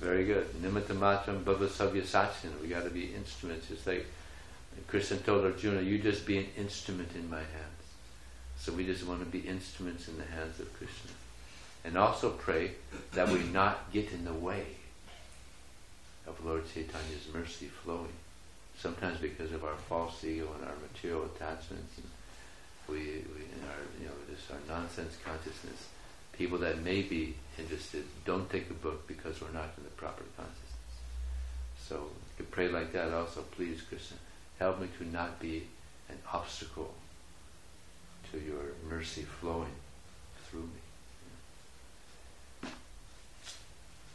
Very 0.00 0.24
good. 0.24 0.46
Nimitta 0.62 0.94
matram 0.94 1.42
bhavasavya 1.44 2.02
sachin. 2.02 2.58
We 2.62 2.68
got 2.68 2.84
to 2.84 2.90
be 2.90 3.14
instruments. 3.14 3.70
It's 3.70 3.86
like 3.86 4.06
Krishna 4.86 5.18
told 5.18 5.44
Arjuna, 5.44 5.82
you 5.82 5.98
just 5.98 6.26
be 6.26 6.38
an 6.38 6.46
instrument 6.56 7.10
in 7.14 7.28
my 7.28 7.38
hands. 7.38 7.80
So 8.58 8.72
we 8.72 8.84
just 8.86 9.06
want 9.06 9.20
to 9.20 9.26
be 9.26 9.40
instruments 9.40 10.08
in 10.08 10.16
the 10.16 10.24
hands 10.24 10.60
of 10.60 10.72
Krishna. 10.76 11.10
And 11.84 11.96
also 11.96 12.30
pray 12.30 12.72
that 13.12 13.28
we 13.28 13.42
not 13.44 13.90
get 13.92 14.12
in 14.12 14.24
the 14.24 14.34
way 14.34 14.66
of 16.26 16.44
Lord 16.44 16.64
Chaitanya's 16.72 17.26
mercy 17.32 17.66
flowing. 17.66 18.12
Sometimes 18.78 19.18
because 19.18 19.52
of 19.52 19.64
our 19.64 19.76
false 19.88 20.24
ego 20.24 20.48
and 20.58 20.68
our 20.68 20.76
material 20.92 21.24
attachments, 21.24 21.98
and 21.98 22.06
we, 22.88 22.96
we 22.96 23.44
in 23.44 23.62
our 23.68 23.80
you 24.00 24.06
know 24.06 24.14
this 24.28 24.40
our 24.50 24.58
nonsense 24.68 25.16
consciousness, 25.24 25.88
people 26.32 26.58
that 26.58 26.82
may 26.82 27.02
be 27.02 27.34
interested 27.60 28.04
don't 28.24 28.48
take 28.50 28.70
a 28.70 28.74
book 28.74 29.06
because 29.06 29.40
we're 29.40 29.52
not 29.52 29.70
in 29.76 29.84
the 29.84 29.90
proper 29.90 30.22
consciousness. 30.36 30.70
So 31.86 32.06
you 32.38 32.44
pray 32.50 32.68
like 32.68 32.92
that 32.92 33.12
also. 33.12 33.42
Please, 33.52 33.82
Krishna, 33.82 34.16
help 34.58 34.80
me 34.80 34.88
to 34.98 35.04
not 35.06 35.40
be 35.40 35.66
an 36.08 36.18
obstacle 36.32 36.94
to 38.32 38.38
your 38.38 38.74
mercy 38.88 39.22
flowing 39.22 39.74
through 40.48 40.68
me. 42.62 42.70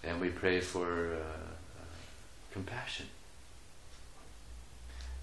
And 0.04 0.22
we 0.22 0.30
pray 0.30 0.62
for 0.62 1.16
uh, 1.16 1.18
uh, 1.18 1.86
compassion. 2.54 3.08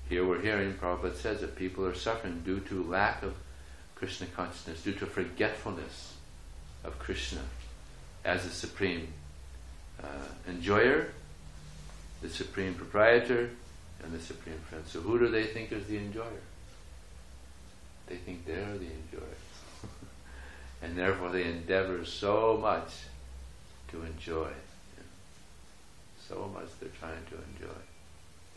Here 0.09 0.27
we're 0.27 0.43
hearing, 0.43 0.75
Prabhupada 0.75 1.15
says 1.15 1.41
that 1.41 1.57
people 1.57 1.87
are 1.87 1.95
suffering 1.95 2.43
due 2.45 2.61
to 2.61 2.83
lack 2.85 3.23
of 3.23 3.35
Krishna 3.95 4.27
consciousness, 4.27 4.83
due 4.83 4.93
to 4.95 5.07
forgetfulness 5.07 6.15
of 6.85 6.99
Krishna 6.99 7.41
as 8.25 8.45
the 8.45 8.51
supreme 8.51 9.09
uh, 10.03 10.07
enjoyer, 10.49 11.09
the 12.21 12.29
supreme 12.29 12.75
proprietor, 12.75 13.51
and 14.03 14.13
the 14.13 14.21
supreme 14.21 14.59
friend. 14.69 14.85
So 14.87 15.01
who 15.01 15.19
do 15.19 15.29
they 15.29 15.45
think 15.45 15.73
is 15.73 15.87
the 15.87 15.97
enjoyer? 15.97 16.43
They 18.09 18.17
think 18.17 18.47
they're 18.47 18.79
the 18.79 18.87
enjoyer. 18.87 19.39
and 20.83 20.97
therefore 20.97 21.31
they 21.31 21.45
endeavor 21.45 22.05
so 22.05 22.59
much 22.61 22.91
to 23.91 24.03
enjoy 24.05 24.49
so 26.33 26.51
much 26.55 26.69
they're 26.81 26.91
trying 26.99 27.25
to 27.31 27.37
enjoy 27.53 27.79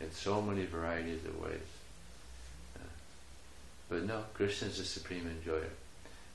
in 0.00 0.10
so 0.12 0.40
many 0.40 0.64
varieties 0.66 1.24
of 1.24 1.40
ways. 1.40 1.68
Uh, 2.76 2.88
but 3.88 4.04
no, 4.04 4.24
Krishna 4.34 4.68
is 4.68 4.78
the 4.78 4.84
supreme 4.84 5.26
enjoyer. 5.26 5.70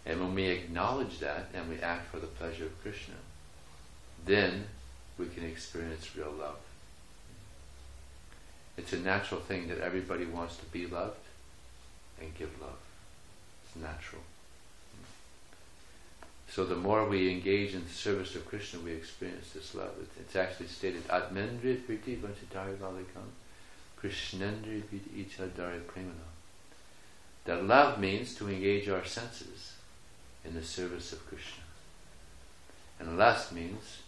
And 0.06 0.20
when 0.20 0.34
we 0.34 0.48
acknowledge 0.48 1.20
that 1.20 1.50
and 1.54 1.70
we 1.70 1.80
act 1.80 2.12
for 2.12 2.20
the 2.20 2.28
pleasure 2.28 2.66
of 2.66 2.82
Krishna, 2.82 3.16
then 4.26 4.66
we 5.18 5.28
can 5.28 5.44
experience 5.46 6.16
real 6.16 6.34
love. 6.40 6.58
It's 8.78 8.94
a 8.94 9.00
natural 9.00 9.42
thing 9.42 9.68
that 9.68 9.80
everybody 9.80 10.26
wants 10.26 10.58
to 10.58 10.66
be 10.66 10.88
loved 10.88 11.20
and 12.20 12.36
give 12.38 12.50
love. 12.60 12.80
It's 13.66 13.76
natural. 13.76 14.22
So 16.50 16.66
the 16.66 16.76
more 16.76 17.08
we 17.08 17.32
engage 17.32 17.74
in 17.74 17.84
the 17.84 17.90
service 17.90 18.36
of 18.36 18.48
Krishna, 18.48 18.80
we 18.80 18.92
experience 18.92 19.52
this 19.52 19.74
love. 19.76 19.92
It's, 20.20 20.36
actually 20.36 20.68
stated, 20.68 21.08
Atmendriya 21.08 21.82
priti 21.84 22.18
vanchitari 22.18 22.76
valikam, 22.76 23.30
Krishnendriya 24.02 24.84
priti 24.84 25.26
ichadari 25.26 25.82
premana. 25.82 26.28
That 27.46 27.66
love 27.66 28.00
means 28.00 28.36
to 28.36 28.50
engage 28.50 28.90
our 28.90 29.06
senses 29.06 29.71
in 30.46 30.54
the 30.54 30.64
service 30.64 31.14
of 31.14 31.26
Krishna. 31.28 31.64
And 33.00 33.18
lust 33.18 33.52
means 33.52 34.00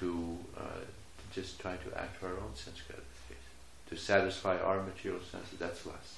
to, 0.00 0.38
uh, 0.56 0.60
to 0.60 1.40
just 1.40 1.60
try 1.60 1.76
to 1.76 1.98
act 1.98 2.16
for 2.16 2.26
our 2.26 2.34
own 2.34 2.54
sense 2.54 2.80
gratification, 2.86 3.52
to 3.88 3.96
satisfy 3.96 4.58
our 4.58 4.82
material 4.82 5.20
senses. 5.30 5.58
That's 5.58 5.86
lust. 5.86 6.14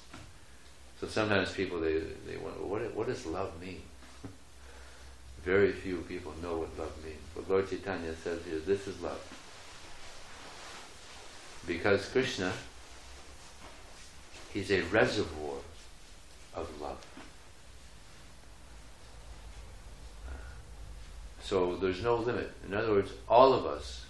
So 0.99 1.07
sometimes 1.07 1.51
people, 1.51 1.79
they, 1.79 1.99
they 2.27 2.37
wonder, 2.37 2.59
well, 2.59 2.69
what, 2.69 2.95
what 2.95 3.07
does 3.07 3.25
love 3.25 3.59
mean? 3.61 3.81
very 5.45 5.71
few 5.71 5.97
people 6.09 6.33
know 6.41 6.57
what 6.57 6.79
love 6.79 6.91
means. 7.05 7.21
But 7.35 7.49
Lord 7.49 7.69
Chaitanya 7.69 8.15
says 8.15 8.39
here, 8.45 8.59
this 8.59 8.87
is 8.87 8.99
love. 9.01 9.21
Because 11.67 12.07
Krishna, 12.09 12.51
he's 14.51 14.71
a 14.71 14.81
reservoir 14.83 15.57
of 16.55 16.69
love. 16.81 17.05
So 21.45 21.75
there's 21.75 22.01
no 22.01 22.15
limit. 22.15 22.51
In 22.67 22.73
other 22.73 22.89
words, 22.89 23.11
all 23.29 23.53
of 23.53 23.67
us, 23.67 24.03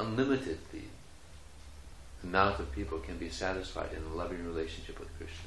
unlimited 0.00 0.58
the 0.72 0.80
amount 2.24 2.58
of 2.58 2.72
people 2.72 2.98
can 2.98 3.18
be 3.18 3.28
satisfied 3.28 3.90
in 3.96 4.02
a 4.02 4.16
loving 4.16 4.44
relationship 4.44 4.98
with 4.98 5.16
Krishna. 5.16 5.46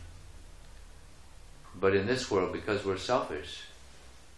But 1.77 1.93
in 1.93 2.07
this 2.07 2.31
world, 2.31 2.53
because 2.53 2.85
we're 2.85 2.97
selfish, 2.97 3.63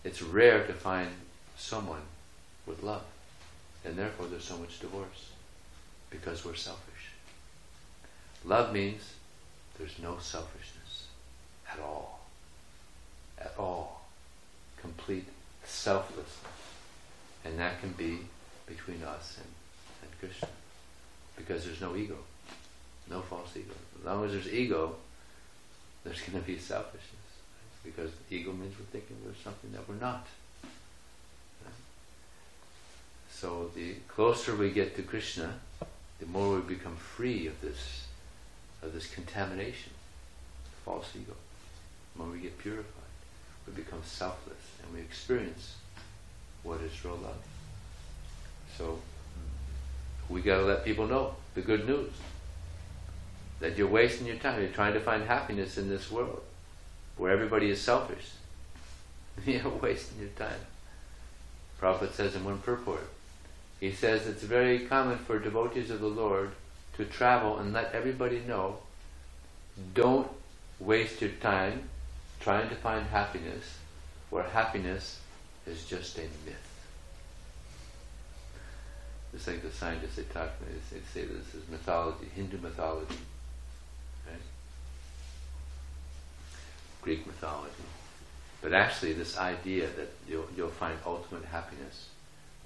it's 0.03 0.23
rare 0.23 0.65
to 0.65 0.73
find 0.73 1.11
someone 1.55 2.01
with 2.65 2.81
love. 2.81 3.03
And 3.85 3.95
therefore 3.95 4.25
there's 4.25 4.43
so 4.43 4.57
much 4.57 4.79
divorce. 4.79 5.29
Because 6.09 6.43
we're 6.43 6.55
selfish. 6.55 7.11
Love 8.43 8.73
means 8.73 9.13
there's 9.77 9.99
no 9.99 10.17
selfishness 10.19 11.05
at 11.71 11.79
all. 11.79 12.21
At 13.37 13.53
all. 13.59 14.01
Complete 14.81 15.27
selflessness. 15.67 16.35
And 17.45 17.59
that 17.59 17.79
can 17.79 17.91
be 17.91 18.19
between 18.65 19.03
us 19.03 19.37
and, 19.37 19.47
and 20.03 20.19
Krishna. 20.19 20.49
Because 21.35 21.65
there's 21.65 21.81
no 21.81 21.95
ego. 21.95 22.17
No 23.09 23.21
false 23.21 23.55
ego. 23.55 23.73
As 23.99 24.05
long 24.05 24.25
as 24.25 24.31
there's 24.31 24.49
ego, 24.49 24.95
there's 26.03 26.19
going 26.21 26.41
to 26.41 26.45
be 26.45 26.57
selfishness. 26.57 27.03
Because 27.83 28.11
ego 28.29 28.51
means 28.51 28.73
we're 28.77 28.85
thinking 28.85 29.15
we're 29.25 29.33
something 29.43 29.71
that 29.71 29.87
we're 29.87 29.95
not. 29.95 30.27
So 33.31 33.69
the 33.75 33.93
closer 34.07 34.55
we 34.55 34.71
get 34.71 34.95
to 34.95 35.03
Krishna, 35.03 35.53
the 36.19 36.25
more 36.25 36.55
we 36.55 36.61
become 36.61 36.95
free 36.95 37.45
of 37.45 37.61
this 37.61 38.05
of 38.81 38.93
this 38.93 39.07
contamination, 39.07 39.91
false 40.83 41.09
ego. 41.15 41.33
The 42.13 42.23
more 42.23 42.31
we 42.31 42.39
get 42.39 42.57
purified, 42.57 42.85
we 43.65 43.73
become 43.73 44.01
selfless 44.03 44.57
and 44.87 44.95
we 44.95 45.01
experience 45.01 45.75
what 46.63 46.81
is 46.81 47.03
real 47.03 47.17
love. 47.17 47.37
So 48.77 48.99
we 50.29 50.41
gotta 50.41 50.63
let 50.63 50.85
people 50.85 51.07
know 51.07 51.35
the 51.55 51.61
good 51.61 51.87
news. 51.87 52.11
That 53.59 53.77
you're 53.77 53.87
wasting 53.87 54.27
your 54.27 54.35
time. 54.37 54.61
You're 54.61 54.71
trying 54.71 54.93
to 54.93 54.99
find 54.99 55.23
happiness 55.23 55.77
in 55.77 55.89
this 55.89 56.11
world 56.11 56.41
where 57.17 57.31
everybody 57.31 57.69
is 57.69 57.81
selfish. 57.81 58.31
you're 59.45 59.69
wasting 59.69 60.19
your 60.19 60.29
time. 60.29 60.59
Prophet 61.79 62.13
says 62.13 62.35
in 62.35 62.43
one 62.43 62.59
purport, 62.59 63.07
he 63.79 63.91
says 63.91 64.27
it's 64.27 64.43
very 64.43 64.79
common 64.79 65.17
for 65.17 65.39
devotees 65.39 65.89
of 65.89 65.99
the 65.99 66.07
Lord 66.07 66.51
to 66.97 67.05
travel 67.05 67.57
and 67.57 67.73
let 67.73 67.93
everybody 67.93 68.41
know 68.47 68.77
don't 69.93 70.27
waste 70.79 71.21
your 71.21 71.31
time 71.31 71.89
trying 72.39 72.69
to 72.69 72.75
find 72.75 73.05
happiness 73.07 73.77
where 74.29 74.43
happiness 74.43 75.19
is 75.65 75.85
just 75.85 76.17
a 76.17 76.21
myth. 76.45 76.67
It's 79.33 79.47
like 79.47 79.61
the 79.61 79.71
scientists 79.71 80.15
they 80.15 80.23
talk 80.23 80.49
they 80.59 80.99
say 81.13 81.27
this 81.27 81.53
is 81.53 81.69
mythology, 81.69 82.27
Hindu 82.35 82.57
mythology. 82.59 83.19
Right? 84.25 84.41
Greek 87.01 87.27
mythology. 87.27 87.71
But 88.61 88.73
actually 88.73 89.13
this 89.13 89.37
idea 89.37 89.87
that 89.97 90.11
you'll, 90.27 90.47
you'll 90.55 90.69
find 90.69 90.97
ultimate 91.05 91.45
happiness 91.45 92.09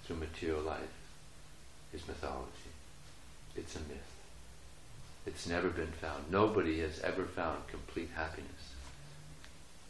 through 0.04 0.18
material 0.18 0.62
life 0.62 0.94
is 1.94 2.08
mythology. 2.08 2.48
It's 3.56 3.76
a 3.76 3.80
myth. 3.80 3.98
It's 5.26 5.48
never 5.48 5.70
been 5.70 5.92
found. 5.92 6.32
Nobody 6.32 6.80
has 6.80 7.00
ever 7.02 7.26
found 7.26 7.68
complete 7.68 8.10
happiness 8.16 8.74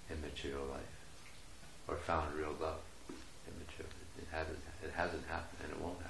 in 0.10 0.20
material 0.22 0.66
life 0.72 0.91
or 1.92 1.98
found 1.98 2.34
real 2.34 2.56
love 2.62 2.80
in 3.10 3.54
material. 3.60 3.94
It 4.18 4.28
hasn't, 4.32 4.60
it 4.84 4.92
hasn't 4.96 5.28
happened 5.28 5.60
and 5.64 5.72
it 5.74 5.82
won't 5.82 5.98
happen. 5.98 6.10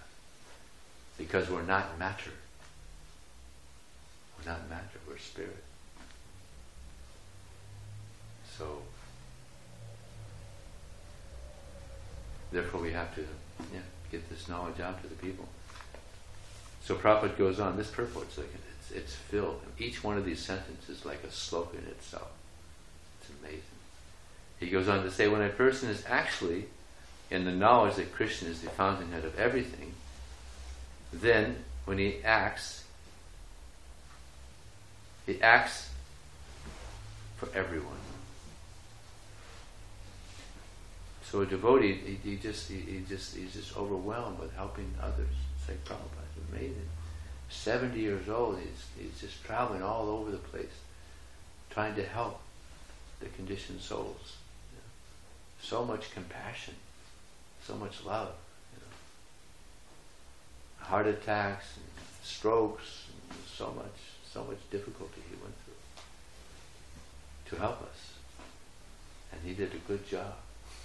Because 1.18 1.50
we're 1.50 1.64
not 1.64 1.98
matter. 1.98 2.32
We're 4.38 4.52
not 4.52 4.70
matter, 4.70 5.00
we're 5.08 5.18
spirit. 5.18 5.64
So, 8.58 8.82
therefore 12.52 12.82
we 12.82 12.92
have 12.92 13.14
to 13.16 13.22
yeah, 13.74 13.80
get 14.12 14.30
this 14.30 14.48
knowledge 14.48 14.80
out 14.80 15.02
to 15.02 15.08
the 15.08 15.16
people. 15.16 15.48
So 16.84 16.96
Prabhupada 16.96 17.38
goes 17.38 17.60
on, 17.60 17.78
this 17.78 17.90
purport's 17.90 18.38
like 18.38 18.50
it's, 18.80 18.92
it's 18.92 19.16
filled. 19.16 19.62
Each 19.78 20.04
one 20.04 20.18
of 20.18 20.26
these 20.26 20.40
sentences 20.40 21.00
is 21.00 21.06
like 21.06 21.24
a 21.24 21.28
sloka 21.28 21.74
in 21.74 21.88
itself. 21.88 22.30
It's 23.22 23.30
amazing. 23.40 23.81
He 24.62 24.70
goes 24.70 24.88
on 24.88 25.04
to 25.04 25.12
say, 25.12 25.28
when 25.28 25.42
a 25.42 25.50
person 25.50 25.90
is 25.90 26.06
actually 26.08 26.66
in 27.32 27.46
the 27.46 27.52
knowledge 27.52 27.96
that 27.96 28.14
Krishna 28.14 28.50
is 28.50 28.62
the 28.62 28.70
fountainhead 28.70 29.26
of 29.26 29.38
everything, 29.38 29.94
then 31.12 31.58
when 31.86 31.98
he 31.98 32.18
acts, 32.24 32.84
he 35.26 35.42
acts 35.42 35.90
for 37.38 37.50
everyone. 37.56 37.98
So 41.24 41.42
a 41.42 41.46
devotee, 41.46 41.94
he, 41.94 42.30
he 42.30 42.36
just 42.36 42.70
he, 42.70 42.76
he, 42.82 43.04
just 43.10 43.36
he's 43.36 43.54
just 43.54 43.76
overwhelmed 43.76 44.38
with 44.38 44.54
helping 44.54 44.94
others. 45.02 45.34
It's 45.58 45.70
like 45.70 45.84
Prabhupada, 45.86 46.26
it's 46.36 46.52
amazing. 46.52 46.90
Seventy 47.50 48.02
years 48.02 48.30
old, 48.30 48.60
he's 48.60 48.86
he's 49.00 49.20
just 49.20 49.44
traveling 49.44 49.82
all 49.82 50.10
over 50.10 50.30
the 50.30 50.38
place, 50.38 50.66
trying 51.70 51.96
to 51.96 52.04
help 52.04 52.42
the 53.22 53.28
conditioned 53.28 53.82
souls. 53.82 54.36
So 55.62 55.86
much 55.86 56.12
compassion, 56.12 56.76
so 57.64 57.76
much 57.76 58.04
love. 58.06 58.34
You 58.74 58.82
know. 58.82 60.88
Heart 60.88 61.08
attacks, 61.08 61.78
and 61.78 61.86
strokes, 62.24 63.06
and 63.30 63.40
so 63.48 63.72
much, 63.76 63.98
so 64.32 64.44
much 64.44 64.60
difficulty 64.70 65.22
he 65.30 65.36
went 65.42 65.56
through 65.64 65.74
to 67.50 67.56
help 67.62 67.82
us, 67.84 68.14
and 69.32 69.42
he 69.46 69.54
did 69.54 69.74
a 69.74 69.88
good 69.88 70.06
job 70.08 70.36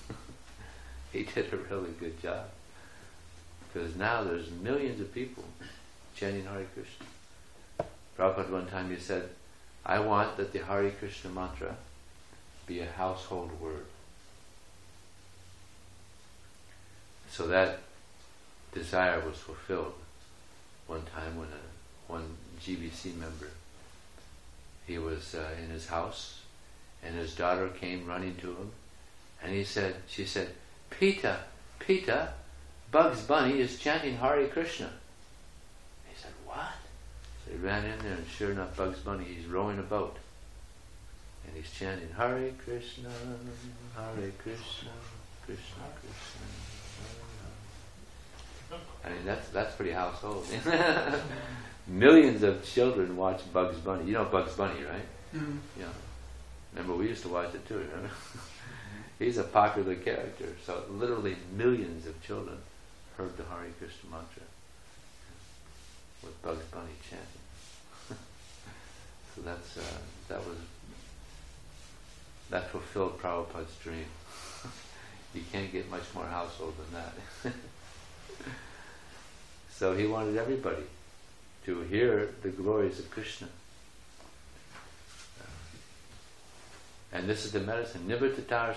he 1.13 1.23
did 1.23 1.53
a 1.53 1.57
really 1.57 1.93
good 1.99 2.21
job. 2.21 2.47
Because 3.73 3.97
now 3.97 4.23
there's 4.23 4.51
millions 4.51 5.01
of 5.01 5.13
people 5.13 5.45
chanting 6.15 6.45
Hare 6.45 6.67
Krishna. 6.75 7.07
Prabhupada 8.19 8.51
one 8.51 8.67
time 8.67 8.91
he 8.91 8.97
said, 8.97 9.29
I 9.85 10.01
want 10.01 10.37
that 10.37 10.53
the 10.53 10.61
Hare 10.61 10.91
Krishna 10.91 11.31
mantra 11.31 11.77
be 12.67 12.81
a 12.81 12.91
household 12.91 13.61
word. 13.61 13.87
So 17.37 17.47
that 17.49 17.81
desire 18.73 19.21
was 19.21 19.37
fulfilled 19.37 19.93
one 20.87 21.03
time 21.15 21.37
when 21.37 21.49
a, 21.49 22.11
one 22.11 22.35
GBC 22.63 23.15
member, 23.15 23.51
he 24.87 24.97
was 24.97 25.35
uh, 25.35 25.45
in 25.63 25.69
his 25.69 25.87
house 25.87 26.41
and 27.05 27.15
his 27.15 27.35
daughter 27.35 27.69
came 27.69 28.07
running 28.07 28.37
to 28.37 28.53
him 28.53 28.73
and 29.43 29.53
he 29.53 29.65
said, 29.65 29.97
she 30.09 30.25
said, 30.25 30.49
Pita, 30.89 31.41
Pita, 31.79 32.33
Bugs 32.91 33.21
Bunny 33.21 33.61
is 33.61 33.79
chanting 33.79 34.17
Hari 34.17 34.47
Krishna. 34.47 34.89
He 36.09 36.17
said, 36.19 36.33
What? 36.47 36.73
So 37.45 37.53
he 37.53 37.59
ran 37.59 37.85
in 37.85 37.99
there, 37.99 38.15
and 38.15 38.27
sure 38.29 38.53
enough, 38.53 38.75
Bugs 38.79 39.01
Bunny, 39.01 39.25
he's 39.25 39.45
rowing 39.45 39.79
a 39.79 39.83
boat. 39.83 40.17
And 41.47 41.55
he's 41.55 41.71
chanting 41.71 42.09
Hari 42.17 42.55
Krishna, 42.65 43.11
Hari 43.95 44.33
Krishna, 44.39 44.93
Krishna 45.45 45.85
Krishna. 46.01 46.66
I 49.07 49.11
mean, 49.11 49.25
that's, 49.25 49.49
that's 49.51 49.75
pretty 49.77 49.93
household. 49.93 50.47
Millions 51.87 52.43
of 52.43 52.65
children 52.65 53.17
watch 53.17 53.41
Bugs 53.53 53.79
Bunny. 53.79 54.07
You 54.07 54.15
know 54.15 54.25
Bugs 54.25 54.55
Bunny, 54.55 54.83
right? 54.83 55.07
Mm. 55.35 55.59
Yeah. 55.79 55.87
Remember, 56.73 56.97
we 56.97 57.09
used 57.09 57.23
to 57.23 57.29
watch 57.29 57.55
it 57.55 57.67
too, 57.69 57.79
remember? 57.79 58.11
he's 59.19 59.39
a 59.39 59.45
popular 59.45 59.95
character. 59.95 60.49
So 60.65 60.83
literally 60.91 61.37
millions 61.57 62.07
of 62.07 62.21
children 62.23 62.59
heard 63.17 63.37
the 63.37 63.45
Hare 63.45 63.71
Krishna 63.79 64.11
mantra 64.11 64.43
with 66.23 66.43
Bugs 66.43 66.65
Bunny 66.73 66.91
chanting. 67.09 67.29
so 69.35 69.43
that's 69.43 69.79
uh, 69.79 69.99
that 70.29 70.39
was 70.39 70.57
that 72.51 72.71
fulfilled 72.71 73.21
Prabhupada's 73.21 73.75
dream. 73.83 74.07
you 75.35 75.43
can't 75.53 75.73
get 75.73 75.91
much 75.91 76.05
more 76.15 76.27
household 76.27 76.75
than 76.79 77.03
that. 77.03 77.55
So 79.79 79.95
he 79.95 80.07
wanted 80.07 80.37
everybody 80.39 80.85
to 81.67 81.83
hear 81.83 82.31
the 82.43 82.49
glories 82.49 82.99
of 82.99 83.11
Krishna. 83.11 83.49
Uh, 85.41 85.45
and 87.13 87.29
this 87.29 87.45
is 87.45 87.53
the 87.53 87.61
medicine. 87.61 88.03
Nibbatatar 88.09 88.75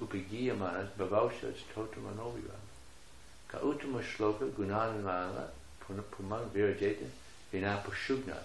upigiyamanas 0.00 0.88
bhavaushas 0.98 1.56
totamanoviva. 1.74 2.56
Ka 3.48 3.58
uttama 3.58 4.02
shloka 4.02 4.48
gunanamana 4.50 5.48
Pumang 5.86 6.48
Virajeta 6.48 7.06
vinapashugna. 7.52 8.38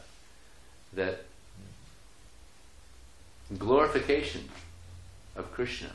That 0.94 1.24
glorification 3.58 4.50
of 5.36 5.52
Krishna 5.54 5.92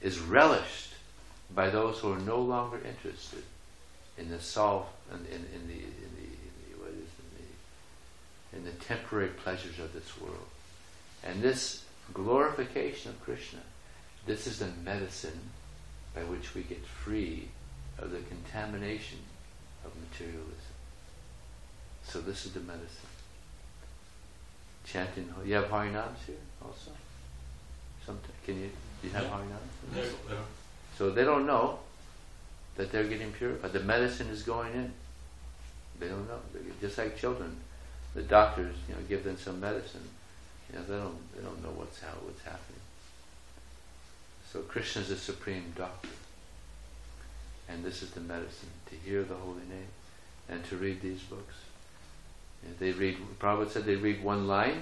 is 0.00 0.20
relished 0.20 0.87
by 1.54 1.70
those 1.70 1.98
who 1.98 2.12
are 2.12 2.18
no 2.20 2.40
longer 2.40 2.78
interested 2.78 3.42
in 4.16 4.30
the 4.30 4.40
solve 4.40 4.86
in, 5.10 5.18
in, 5.26 5.44
in 5.54 5.66
the 5.66 5.74
in 5.74 6.12
the, 6.16 6.26
in 6.26 6.52
the 6.58 6.80
what 6.80 6.90
is 6.90 7.10
in 7.22 7.30
the 7.36 8.58
in 8.58 8.64
the 8.64 8.84
temporary 8.84 9.28
pleasures 9.28 9.78
of 9.78 9.92
this 9.92 10.20
world. 10.20 10.46
And 11.24 11.42
this 11.42 11.84
glorification 12.14 13.10
of 13.10 13.22
Krishna, 13.22 13.60
this 14.26 14.46
is 14.46 14.58
the 14.58 14.68
medicine 14.84 15.40
by 16.14 16.22
which 16.24 16.54
we 16.54 16.62
get 16.62 16.84
free 16.84 17.48
of 17.98 18.10
the 18.10 18.20
contamination 18.20 19.18
of 19.84 19.92
materialism. 20.10 20.74
So 22.04 22.20
this 22.20 22.46
is 22.46 22.52
the 22.52 22.60
medicine. 22.60 22.86
Chanting, 24.86 25.32
you 25.44 25.54
have 25.54 25.66
Harinams 25.66 26.24
here 26.26 26.36
also? 26.64 26.92
Sometimes, 28.06 28.32
can 28.46 28.58
you, 28.58 28.70
do 29.02 29.08
you 29.08 29.14
have 29.14 29.24
Yeah. 29.24 29.30
Harinams? 29.30 29.96
Yeah, 29.96 30.02
yeah. 30.30 30.36
So 30.98 31.10
they 31.10 31.22
don't 31.22 31.46
know 31.46 31.78
that 32.74 32.90
they're 32.90 33.04
getting 33.04 33.30
purified. 33.30 33.72
The 33.72 33.80
medicine 33.80 34.26
is 34.30 34.42
going 34.42 34.72
in. 34.74 34.92
They 36.00 36.08
don't 36.08 36.26
know. 36.26 36.40
They're 36.52 36.62
just 36.80 36.98
like 36.98 37.16
children. 37.16 37.56
The 38.14 38.22
doctors, 38.22 38.74
you 38.88 38.96
know, 38.96 39.00
give 39.08 39.22
them 39.22 39.36
some 39.36 39.60
medicine. 39.60 40.02
You 40.68 40.78
know, 40.78 40.84
they 40.84 40.96
don't 40.96 41.36
they 41.36 41.42
don't 41.42 41.62
know 41.62 41.70
what's 41.70 42.00
how 42.00 42.14
what's 42.22 42.42
happening. 42.42 42.80
So 44.52 44.60
Krishna 44.62 45.02
is 45.02 45.08
the 45.08 45.16
supreme 45.16 45.72
doctor. 45.76 46.08
And 47.68 47.84
this 47.84 48.02
is 48.02 48.10
the 48.10 48.20
medicine, 48.20 48.70
to 48.90 48.96
hear 48.96 49.22
the 49.22 49.34
holy 49.34 49.66
name 49.68 49.92
and 50.48 50.64
to 50.64 50.76
read 50.76 51.00
these 51.00 51.20
books. 51.20 51.54
If 52.68 52.78
they 52.78 52.92
read 52.92 53.18
Prabhupada 53.38 53.70
said 53.70 53.84
they 53.84 53.96
read 53.96 54.24
one 54.24 54.48
line, 54.48 54.80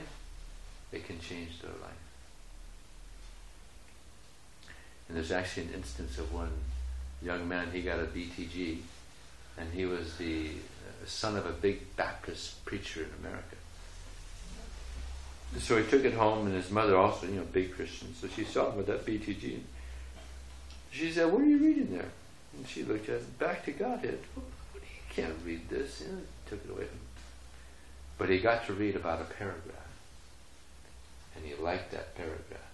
it 0.92 1.04
can 1.04 1.18
change 1.20 1.60
their 1.60 1.72
life. 1.72 2.05
And 5.08 5.16
there's 5.16 5.32
actually 5.32 5.64
an 5.64 5.74
instance 5.74 6.18
of 6.18 6.32
one 6.32 6.50
young 7.22 7.48
man, 7.48 7.70
he 7.72 7.82
got 7.82 7.98
a 7.98 8.04
BTG, 8.04 8.78
and 9.58 9.72
he 9.72 9.86
was 9.86 10.16
the 10.16 10.48
uh, 10.48 11.06
son 11.06 11.36
of 11.36 11.46
a 11.46 11.52
big 11.52 11.96
Baptist 11.96 12.64
preacher 12.64 13.02
in 13.02 13.10
America. 13.20 13.56
So 15.58 15.80
he 15.80 15.88
took 15.88 16.04
it 16.04 16.14
home, 16.14 16.46
and 16.46 16.54
his 16.54 16.70
mother 16.70 16.96
also, 16.96 17.26
you 17.26 17.36
know, 17.36 17.46
big 17.52 17.74
Christian. 17.74 18.14
So 18.14 18.28
she 18.28 18.44
saw 18.44 18.70
him 18.70 18.76
with 18.76 18.86
that 18.88 19.06
BTG. 19.06 19.60
She 20.90 21.12
said, 21.12 21.32
"What 21.32 21.42
are 21.42 21.46
you 21.46 21.58
reading 21.58 21.92
there?" 21.92 22.10
And 22.56 22.68
she 22.68 22.82
looked 22.82 23.08
at 23.08 23.16
it, 23.16 23.38
back 23.38 23.64
to 23.64 23.72
Godhead. 23.72 24.18
What, 24.34 24.46
you 24.82 25.14
can't 25.14 25.34
read 25.44 25.68
this. 25.68 26.00
Know, 26.00 26.18
took 26.48 26.64
it 26.64 26.70
away 26.70 26.84
from 26.84 26.98
him. 26.98 27.06
But 28.18 28.28
he 28.28 28.38
got 28.38 28.66
to 28.66 28.72
read 28.72 28.96
about 28.96 29.20
a 29.20 29.24
paragraph, 29.24 29.92
and 31.34 31.44
he 31.44 31.54
liked 31.54 31.92
that 31.92 32.14
paragraph. 32.16 32.65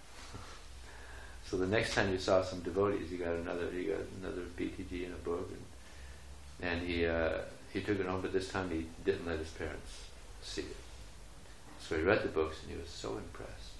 So 1.53 1.59
the 1.59 1.67
next 1.67 1.93
time 1.93 2.11
you 2.11 2.17
saw 2.17 2.41
some 2.41 2.61
devotees, 2.61 3.11
he 3.11 3.17
got 3.17 3.35
another 3.35 3.69
he 3.69 3.83
got 3.83 3.99
another 4.19 4.41
BTG 4.57 5.05
in 5.05 5.11
a 5.11 5.23
book, 5.23 5.51
and, 5.51 6.71
and 6.71 6.81
he 6.81 7.05
uh, 7.05 7.41
he 7.71 7.81
took 7.81 7.99
it 7.99 8.07
home. 8.07 8.21
But 8.21 8.33
this 8.33 8.49
time 8.49 8.71
he 8.71 8.87
didn't 9.05 9.27
let 9.27 9.37
his 9.37 9.49
parents 9.49 10.05
see 10.41 10.61
it. 10.61 10.75
So 11.79 11.95
he 11.95 12.01
read 12.01 12.23
the 12.23 12.29
books, 12.29 12.57
and 12.63 12.71
he 12.71 12.81
was 12.81 12.89
so 12.89 13.17
impressed. 13.17 13.73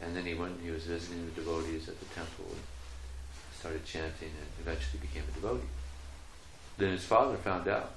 And 0.00 0.14
then 0.14 0.24
he 0.24 0.34
went. 0.34 0.52
and 0.52 0.64
He 0.64 0.70
was 0.70 0.84
visiting 0.84 1.26
the 1.26 1.32
devotees 1.32 1.88
at 1.88 1.98
the 1.98 2.06
temple 2.14 2.44
and 2.48 2.62
started 3.58 3.84
chanting, 3.84 4.30
and 4.30 4.46
eventually 4.60 5.00
became 5.00 5.24
a 5.28 5.34
devotee. 5.34 5.66
Then 6.78 6.92
his 6.92 7.02
father 7.02 7.38
found 7.38 7.66
out 7.66 7.90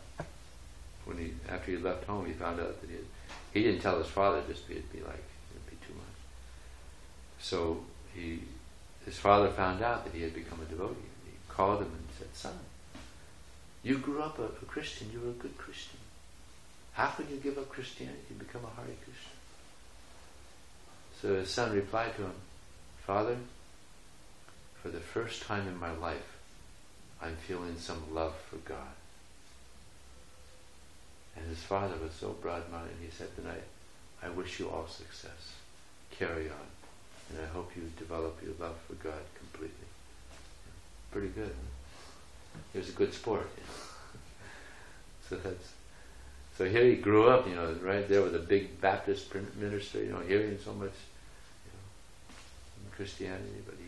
when 1.05 1.19
he 1.19 1.33
after 1.47 1.69
he 1.69 1.77
left 1.77 2.05
home. 2.05 2.25
He 2.25 2.33
found 2.33 2.59
out 2.59 2.81
that 2.81 2.89
he 2.89 2.95
had, 2.95 3.05
he 3.53 3.61
didn't 3.61 3.81
tell 3.81 3.99
his 3.99 4.07
father 4.07 4.41
just 4.47 4.67
be 4.67 4.73
it'd 4.73 4.91
be 4.91 5.01
like 5.01 5.23
it'd 5.51 5.69
be 5.69 5.85
too 5.85 5.93
much. 5.93 6.17
So 7.37 7.83
he, 8.13 8.41
his 9.05 9.17
father 9.17 9.49
found 9.49 9.81
out 9.81 10.03
that 10.03 10.13
he 10.13 10.21
had 10.21 10.33
become 10.33 10.59
a 10.61 10.65
devotee. 10.65 10.95
He 11.25 11.31
called 11.47 11.81
him 11.81 11.91
and 11.91 12.07
said, 12.17 12.33
"Son, 12.33 12.59
you 13.83 13.97
grew 13.97 14.21
up 14.21 14.39
a, 14.39 14.43
a 14.43 14.65
Christian. 14.67 15.11
You 15.11 15.19
were 15.21 15.29
a 15.29 15.33
good 15.43 15.57
Christian. 15.57 15.99
How 16.93 17.07
could 17.07 17.29
you 17.29 17.37
give 17.37 17.57
up 17.57 17.69
Christianity 17.69 18.19
and 18.29 18.39
become 18.39 18.63
a 18.65 18.81
Hare 18.81 18.95
Krishna?" 19.03 19.31
So 21.21 21.35
his 21.35 21.49
son 21.49 21.73
replied 21.73 22.15
to 22.15 22.23
him, 22.23 22.35
"Father, 23.05 23.37
for 24.81 24.89
the 24.89 24.99
first 24.99 25.43
time 25.43 25.67
in 25.67 25.77
my 25.77 25.91
life, 25.91 26.37
I'm 27.21 27.35
feeling 27.35 27.77
some 27.77 28.13
love 28.13 28.35
for 28.49 28.57
God." 28.57 28.95
And 31.35 31.47
his 31.47 31.59
father 31.59 31.95
was 32.01 32.11
so 32.13 32.29
broad-minded. 32.41 32.91
And 32.91 33.05
he 33.05 33.11
said 33.11 33.33
tonight, 33.35 33.63
"I 34.21 34.29
wish 34.29 34.59
you 34.59 34.69
all 34.69 34.87
success. 34.87 35.53
Carry 36.11 36.49
on." 36.49 36.78
And 37.29 37.45
I 37.45 37.47
hope 37.53 37.71
you 37.75 37.83
develop 37.97 38.39
your 38.43 38.53
love 38.59 38.75
for 38.87 38.95
God 38.95 39.21
completely. 39.37 39.87
Pretty 41.11 41.29
good. 41.29 41.47
Huh? 41.47 42.59
He 42.73 42.79
was 42.79 42.89
a 42.89 42.93
good 42.93 43.13
sport. 43.13 43.49
You 43.57 43.63
know? 45.37 45.41
so 45.41 45.49
that's 45.49 45.73
so 46.59 46.65
here 46.65 46.83
he 46.83 46.95
grew 46.95 47.29
up, 47.29 47.47
you 47.47 47.55
know, 47.55 47.73
right 47.81 48.05
there 48.09 48.21
with 48.21 48.35
a 48.35 48.39
big 48.39 48.81
Baptist 48.81 49.33
minister, 49.55 50.03
you 50.03 50.11
know, 50.11 50.19
hearing 50.19 50.59
so 50.61 50.73
much, 50.73 50.91
you 51.63 51.71
know, 51.71 52.95
Christianity, 52.97 53.63
but 53.65 53.75
he 53.77 53.85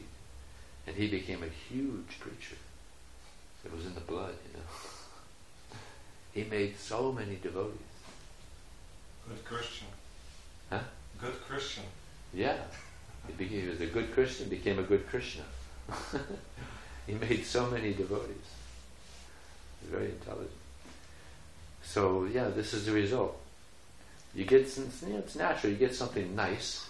and 0.87 0.95
he 0.95 1.09
became 1.09 1.43
a 1.43 1.73
huge 1.73 2.17
preacher. 2.21 2.55
It 3.65 3.75
was 3.75 3.85
in 3.85 3.93
the 3.93 3.99
blood, 4.01 4.35
you 4.47 4.57
know. 4.57 4.65
He 6.33 6.45
made 6.45 6.77
so 6.77 7.11
many 7.11 7.35
devotees. 7.35 7.77
Good 9.27 9.43
Christian. 9.43 9.87
Huh? 10.69 10.79
Good 11.19 11.41
Christian. 11.45 11.83
Yeah. 12.33 12.55
He, 13.27 13.33
became, 13.33 13.61
he 13.61 13.67
was 13.67 13.81
a 13.81 13.87
good 13.87 14.13
Christian, 14.13 14.49
became 14.49 14.79
a 14.79 14.83
good 14.83 15.07
Krishna. 15.07 15.43
he 17.07 17.13
made 17.13 17.45
so 17.45 17.67
many 17.67 17.93
devotees. 17.93 18.35
Very 19.89 20.11
intelligent. 20.11 20.51
So 21.83 22.25
yeah, 22.25 22.49
this 22.49 22.73
is 22.73 22.85
the 22.85 22.91
result. 22.91 23.37
You 24.33 24.45
get 24.45 24.77
know, 24.77 25.17
it's 25.17 25.35
natural. 25.35 25.73
You 25.73 25.77
get 25.77 25.93
something 25.93 26.35
nice, 26.35 26.87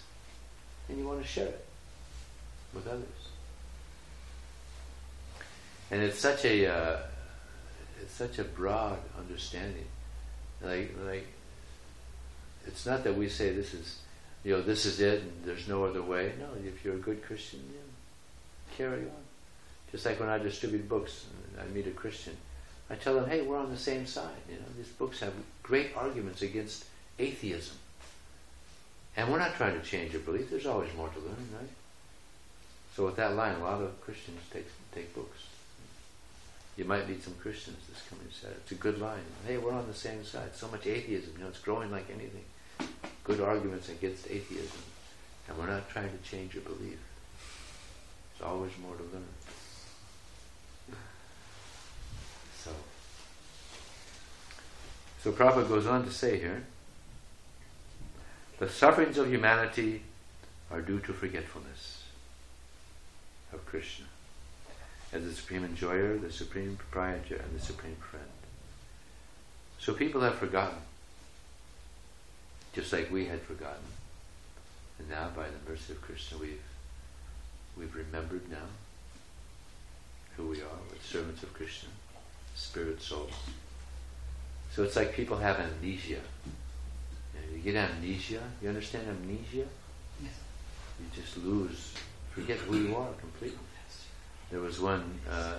and 0.88 0.98
you 0.98 1.06
want 1.06 1.22
to 1.22 1.26
share 1.26 1.46
it 1.46 1.64
with 2.72 2.86
others. 2.86 3.02
And 5.90 6.02
it's 6.02 6.18
such 6.18 6.44
a 6.44 6.66
uh, 6.66 6.98
it's 8.00 8.14
such 8.14 8.38
a 8.38 8.44
broad 8.44 8.98
understanding. 9.18 9.86
Like 10.62 10.94
like 11.04 11.26
it's 12.66 12.86
not 12.86 13.02
that 13.04 13.16
we 13.16 13.28
say 13.28 13.52
this 13.52 13.74
is 13.74 13.98
you 14.44 14.52
know, 14.52 14.62
this 14.62 14.86
is 14.86 15.00
it 15.00 15.22
and 15.22 15.32
there's 15.44 15.68
no 15.68 15.84
other 15.84 16.02
way. 16.02 16.32
No, 16.38 16.48
if 16.66 16.84
you're 16.84 16.94
a 16.94 16.98
good 16.98 17.22
Christian, 17.24 17.60
you 17.72 17.78
carry 18.76 19.02
on. 19.02 19.22
Just 19.90 20.06
like 20.06 20.18
when 20.18 20.28
I 20.28 20.38
distribute 20.38 20.88
books 20.88 21.26
and 21.52 21.60
I 21.60 21.72
meet 21.72 21.86
a 21.86 21.90
Christian, 21.90 22.36
I 22.90 22.94
tell 22.96 23.14
them, 23.14 23.28
hey, 23.28 23.42
we're 23.42 23.58
on 23.58 23.70
the 23.70 23.76
same 23.76 24.06
side. 24.06 24.30
You 24.48 24.56
know, 24.56 24.64
these 24.76 24.88
books 24.88 25.20
have 25.20 25.32
great 25.62 25.90
arguments 25.96 26.42
against 26.42 26.84
atheism. 27.18 27.76
And 29.16 29.30
we're 29.30 29.38
not 29.38 29.54
trying 29.54 29.78
to 29.78 29.86
change 29.86 30.12
your 30.12 30.22
belief. 30.22 30.50
There's 30.50 30.66
always 30.66 30.92
more 30.94 31.08
to 31.08 31.18
learn, 31.18 31.48
right? 31.58 31.70
So 32.96 33.04
with 33.06 33.16
that 33.16 33.34
line, 33.36 33.56
a 33.56 33.64
lot 33.64 33.80
of 33.80 34.00
Christians 34.00 34.40
take 34.52 34.66
take 34.94 35.14
books. 35.14 35.44
You 36.76 36.86
might 36.86 37.08
meet 37.08 37.22
some 37.22 37.34
Christians 37.34 37.76
this 37.88 38.02
coming 38.08 38.26
Saturday. 38.32 38.58
It's 38.62 38.72
a 38.72 38.76
good 38.76 38.98
line. 38.98 39.20
Hey, 39.46 39.58
we're 39.58 39.72
on 39.72 39.86
the 39.86 39.94
same 39.94 40.24
side. 40.24 40.54
So 40.54 40.68
much 40.68 40.86
atheism, 40.86 41.34
you 41.36 41.44
know, 41.44 41.50
it's 41.50 41.58
growing 41.58 41.90
like 41.90 42.08
anything 42.10 42.44
good 43.24 43.40
arguments 43.40 43.88
against 43.88 44.30
atheism, 44.30 44.82
and 45.48 45.58
we're 45.58 45.68
not 45.68 45.88
trying 45.88 46.10
to 46.10 46.30
change 46.30 46.54
your 46.54 46.62
belief. 46.64 46.98
There's 48.38 48.48
always 48.48 48.72
more 48.82 48.96
to 48.96 49.02
learn. 49.02 49.24
So, 52.58 52.70
so 55.22 55.32
Prabhupada 55.32 55.68
goes 55.68 55.86
on 55.86 56.04
to 56.04 56.10
say 56.10 56.38
here, 56.38 56.64
the 58.58 58.68
sufferings 58.68 59.18
of 59.18 59.28
humanity 59.28 60.02
are 60.70 60.80
due 60.80 61.00
to 61.00 61.12
forgetfulness 61.12 62.04
of 63.52 63.64
Krishna 63.66 64.06
as 65.12 65.24
the 65.24 65.32
supreme 65.32 65.64
enjoyer, 65.64 66.16
the 66.16 66.32
supreme 66.32 66.76
proprietor, 66.76 67.36
and 67.36 67.58
the 67.58 67.64
supreme 67.64 67.96
friend. 67.96 68.24
So 69.78 69.92
people 69.92 70.22
have 70.22 70.36
forgotten 70.36 70.78
just 72.72 72.92
like 72.92 73.10
we 73.10 73.26
had 73.26 73.40
forgotten. 73.42 73.84
And 74.98 75.08
now, 75.08 75.30
by 75.34 75.44
the 75.44 75.70
mercy 75.70 75.92
of 75.92 76.02
Krishna, 76.02 76.38
we've 76.38 76.62
we've 77.76 77.94
remembered 77.94 78.50
now 78.50 78.68
who 80.36 80.48
we 80.48 80.58
are. 80.58 80.78
We're 80.90 80.98
servants 81.02 81.42
of 81.42 81.52
Krishna, 81.54 81.88
spirit 82.54 83.00
souls. 83.00 83.32
So 84.74 84.82
it's 84.84 84.96
like 84.96 85.14
people 85.14 85.36
have 85.36 85.58
amnesia. 85.58 86.20
You, 87.52 87.58
get 87.58 87.76
amnesia. 87.76 88.40
You 88.62 88.68
understand 88.68 89.06
amnesia? 89.08 89.66
Yes. 90.22 90.32
You 90.98 91.22
just 91.22 91.36
lose, 91.38 91.94
forget 92.30 92.56
who 92.58 92.76
you 92.76 92.96
are 92.96 93.12
completely. 93.20 93.58
There 94.50 94.60
was 94.60 94.80
one 94.80 95.18
uh, 95.30 95.56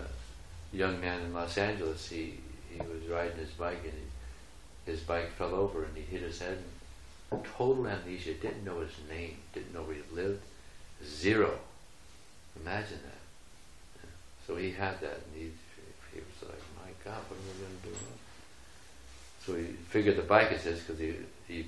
young 0.72 1.00
man 1.00 1.22
in 1.22 1.34
Los 1.34 1.58
Angeles. 1.58 2.08
He 2.08 2.40
he 2.72 2.80
was 2.80 3.08
riding 3.10 3.38
his 3.38 3.52
bike 3.52 3.82
and 3.84 3.94
he, 3.94 4.92
his 4.92 5.02
bike 5.02 5.32
fell 5.38 5.54
over 5.54 5.84
and 5.84 5.96
he 5.96 6.04
hit 6.04 6.22
his 6.22 6.40
head. 6.40 6.58
Total 7.58 7.88
amnesia, 7.88 8.34
didn't 8.34 8.66
know 8.66 8.80
his 8.80 8.94
name, 9.10 9.38
didn't 9.54 9.74
know 9.74 9.82
where 9.82 9.96
he 9.96 10.02
lived, 10.14 10.42
zero. 11.04 11.58
Imagine 12.62 13.00
that. 13.04 14.08
So 14.46 14.56
he 14.56 14.72
had 14.72 15.00
that 15.02 15.14
and 15.14 15.34
he, 15.36 15.52
he 16.14 16.20
was 16.20 16.50
like, 16.50 16.62
my 16.78 16.92
God, 17.04 17.22
what 17.30 17.40
am 17.40 17.46
I 17.50 17.62
going 17.62 17.80
to 17.82 17.88
do? 17.88 17.96
So 19.46 19.56
he 19.56 19.76
figured 19.90 20.18
the 20.18 20.24
bike 20.24 20.52
is 20.52 20.64
his 20.64 20.80
because 20.80 21.00
he, 21.00 21.16
he 21.48 21.66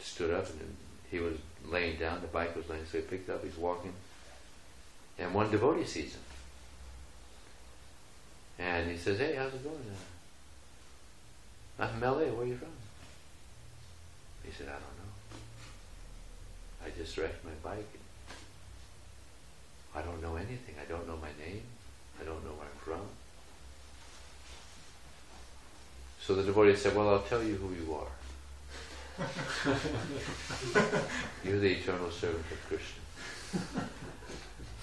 stood 0.00 0.32
up 0.32 0.48
and 0.48 0.76
he 1.10 1.18
was 1.18 1.34
laying 1.66 1.98
down, 1.98 2.20
the 2.20 2.26
bike 2.28 2.54
was 2.56 2.68
laying, 2.68 2.84
so 2.86 2.98
he 2.98 3.04
picked 3.04 3.30
up, 3.30 3.44
he's 3.44 3.56
walking. 3.56 3.92
And 5.18 5.32
one 5.32 5.50
devotee 5.50 5.84
sees 5.84 6.14
him. 6.14 6.20
And 8.58 8.90
he 8.90 8.96
says, 8.96 9.18
hey, 9.18 9.34
how's 9.34 9.54
it 9.54 9.62
going? 9.62 9.76
I'm 11.78 11.88
from 11.88 12.00
LA, 12.00 12.18
where 12.18 12.42
are 12.42 12.46
you 12.46 12.56
from? 12.56 12.68
He 14.44 14.52
said, 14.52 14.68
I 14.68 14.72
don't 14.72 14.80
know. 14.80 14.93
I 16.84 16.90
just 16.96 17.16
wrecked 17.16 17.44
my 17.44 17.50
bike. 17.62 17.98
I 19.94 20.02
don't 20.02 20.20
know 20.20 20.36
anything. 20.36 20.74
I 20.80 20.84
don't 20.90 21.06
know 21.06 21.16
my 21.16 21.30
name. 21.44 21.62
I 22.20 22.24
don't 22.24 22.44
know 22.44 22.52
where 22.52 22.66
I'm 22.66 22.78
from. 22.84 23.06
So 26.20 26.34
the 26.34 26.42
devotee 26.42 26.76
said, 26.76 26.96
Well, 26.96 27.08
I'll 27.08 27.22
tell 27.22 27.42
you 27.42 27.54
who 27.54 27.74
you 27.74 27.94
are. 27.94 28.08
You're 31.44 31.60
the 31.60 31.72
eternal 31.72 32.10
servant 32.10 32.44
of 32.50 32.66
Krishna. 32.68 33.02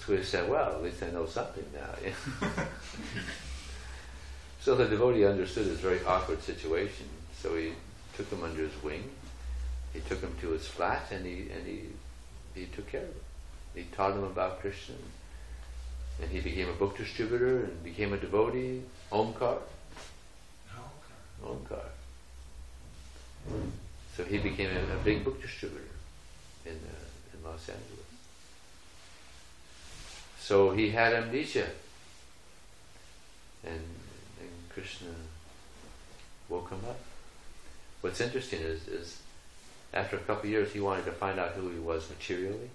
So 0.04 0.16
he 0.16 0.22
said, 0.22 0.48
Well, 0.48 0.76
at 0.76 0.82
least 0.82 1.02
I 1.02 1.10
know 1.10 1.26
something 1.26 1.64
now. 1.74 1.94
so 4.60 4.74
the 4.74 4.86
devotee 4.86 5.26
understood 5.26 5.66
his 5.66 5.80
very 5.80 6.02
awkward 6.04 6.42
situation. 6.42 7.06
So 7.40 7.56
he 7.56 7.72
took 8.16 8.30
him 8.30 8.42
under 8.42 8.62
his 8.62 8.82
wing. 8.82 9.10
He 9.92 10.00
took 10.00 10.20
him 10.20 10.34
to 10.40 10.50
his 10.50 10.66
flat 10.66 11.10
and 11.10 11.26
he 11.26 11.48
and 11.50 11.66
he 11.66 11.80
he 12.54 12.66
took 12.66 12.90
care 12.90 13.02
of 13.02 13.08
him. 13.08 13.14
He 13.74 13.82
taught 13.94 14.12
him 14.12 14.24
about 14.24 14.60
Krishna. 14.60 14.94
And 16.20 16.30
he 16.30 16.40
became 16.40 16.68
a 16.68 16.74
book 16.74 16.96
distributor 16.96 17.64
and 17.64 17.82
became 17.82 18.12
a 18.12 18.18
devotee, 18.18 18.82
Omkar. 19.10 19.58
Omkar. 21.42 21.86
So 24.16 24.24
he 24.24 24.38
became 24.38 24.70
a, 24.76 24.94
a 24.94 24.98
big 24.98 25.24
book 25.24 25.40
distributor 25.40 25.84
in, 26.66 26.72
uh, 26.72 27.34
in 27.34 27.44
Los 27.44 27.68
Angeles. 27.68 28.06
So 30.38 30.72
he 30.72 30.90
had 30.90 31.14
amnesia. 31.14 31.66
And, 33.64 33.80
and 34.40 34.50
Krishna 34.68 35.08
woke 36.48 36.70
him 36.70 36.80
up. 36.88 36.98
What's 38.02 38.20
interesting 38.20 38.60
is, 38.60 38.86
is 38.88 39.21
after 39.92 40.16
a 40.16 40.20
couple 40.20 40.48
years 40.48 40.72
he 40.72 40.80
wanted 40.80 41.04
to 41.04 41.12
find 41.12 41.38
out 41.38 41.52
who 41.52 41.68
he 41.68 41.78
was 41.78 42.08
materially. 42.08 42.70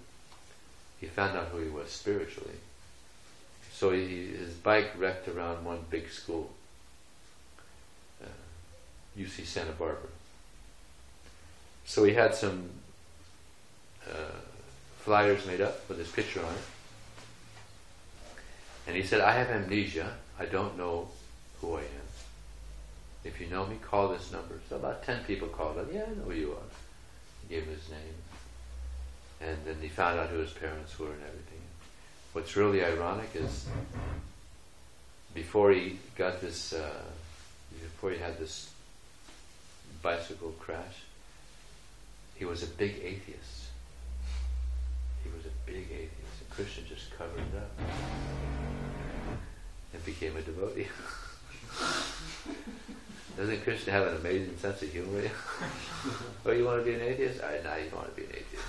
He 1.00 1.06
found 1.06 1.36
out 1.36 1.46
who 1.48 1.58
he 1.58 1.70
was 1.70 1.90
spiritually. 1.90 2.56
So 3.72 3.92
he, 3.92 4.26
his 4.26 4.54
bike 4.54 4.90
wrecked 4.98 5.28
around 5.28 5.64
one 5.64 5.78
big 5.88 6.10
school, 6.10 6.50
uh, 8.22 8.26
UC 9.16 9.46
Santa 9.46 9.72
Barbara. 9.72 10.10
So 11.84 12.04
he 12.04 12.12
had 12.12 12.34
some 12.34 12.68
uh, 14.06 14.36
flyers 14.98 15.46
made 15.46 15.60
up 15.60 15.88
with 15.88 15.98
his 15.98 16.10
picture 16.10 16.40
on 16.44 16.52
it. 16.52 16.60
And 18.88 18.96
he 18.96 19.02
said, 19.02 19.20
I 19.20 19.32
have 19.32 19.48
amnesia. 19.48 20.12
I 20.40 20.46
don't 20.46 20.76
know 20.76 21.08
who 21.60 21.74
I 21.74 21.80
am. 21.80 22.08
If 23.24 23.40
you 23.40 23.46
know 23.48 23.66
me, 23.66 23.76
call 23.82 24.08
this 24.08 24.32
number. 24.32 24.60
So 24.68 24.76
about 24.76 25.04
10 25.04 25.24
people 25.24 25.48
called 25.48 25.76
him. 25.76 25.88
Yeah, 25.92 26.04
I 26.04 26.14
know 26.14 26.24
who 26.24 26.32
you 26.32 26.52
are. 26.52 26.67
Gave 27.48 27.64
him 27.64 27.74
his 27.74 27.88
name. 27.90 28.14
And 29.40 29.56
then 29.64 29.76
he 29.80 29.88
found 29.88 30.18
out 30.18 30.28
who 30.28 30.38
his 30.38 30.52
parents 30.52 30.98
were 30.98 31.06
and 31.12 31.22
everything. 31.22 31.60
What's 32.32 32.56
really 32.56 32.84
ironic 32.84 33.30
is 33.34 33.66
before 35.34 35.72
he 35.72 35.98
got 36.16 36.40
this, 36.40 36.72
uh, 36.72 37.02
before 37.80 38.10
he 38.10 38.18
had 38.18 38.38
this 38.38 38.70
bicycle 40.02 40.54
crash, 40.58 41.04
he 42.34 42.44
was 42.44 42.62
a 42.62 42.66
big 42.66 43.00
atheist. 43.02 43.66
He 45.24 45.30
was 45.30 45.46
a 45.46 45.70
big 45.70 45.86
atheist. 45.90 46.40
And 46.40 46.50
Krishna 46.50 46.84
just 46.84 47.10
covered 47.16 47.40
it 47.40 47.56
up 47.56 47.72
and 49.92 50.04
became 50.04 50.36
a 50.36 50.42
devotee. 50.42 50.88
Doesn't 53.38 53.62
Krishna 53.62 53.92
have 53.92 54.08
an 54.08 54.16
amazing 54.16 54.56
sense 54.58 54.82
of 54.82 54.90
humor? 54.90 55.22
oh, 56.44 56.50
you 56.50 56.64
want 56.64 56.84
to 56.84 56.84
be 56.84 56.94
an 56.94 57.02
atheist? 57.02 57.40
I 57.40 57.60
now 57.62 57.76
you 57.76 57.88
want 57.94 58.12
to 58.12 58.20
be 58.20 58.26
an 58.26 58.32
atheist. 58.32 58.68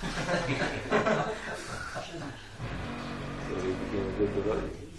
so 3.48 3.54
he 3.56 3.72
became 3.72 4.06
a 4.06 4.12
good 4.16 4.32
devotee. 4.36 4.90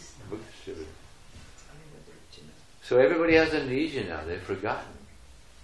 So 2.91 2.97
everybody 2.99 3.35
has 3.35 3.53
amnesia 3.53 4.03
now. 4.03 4.19
They've 4.27 4.41
forgotten 4.41 4.91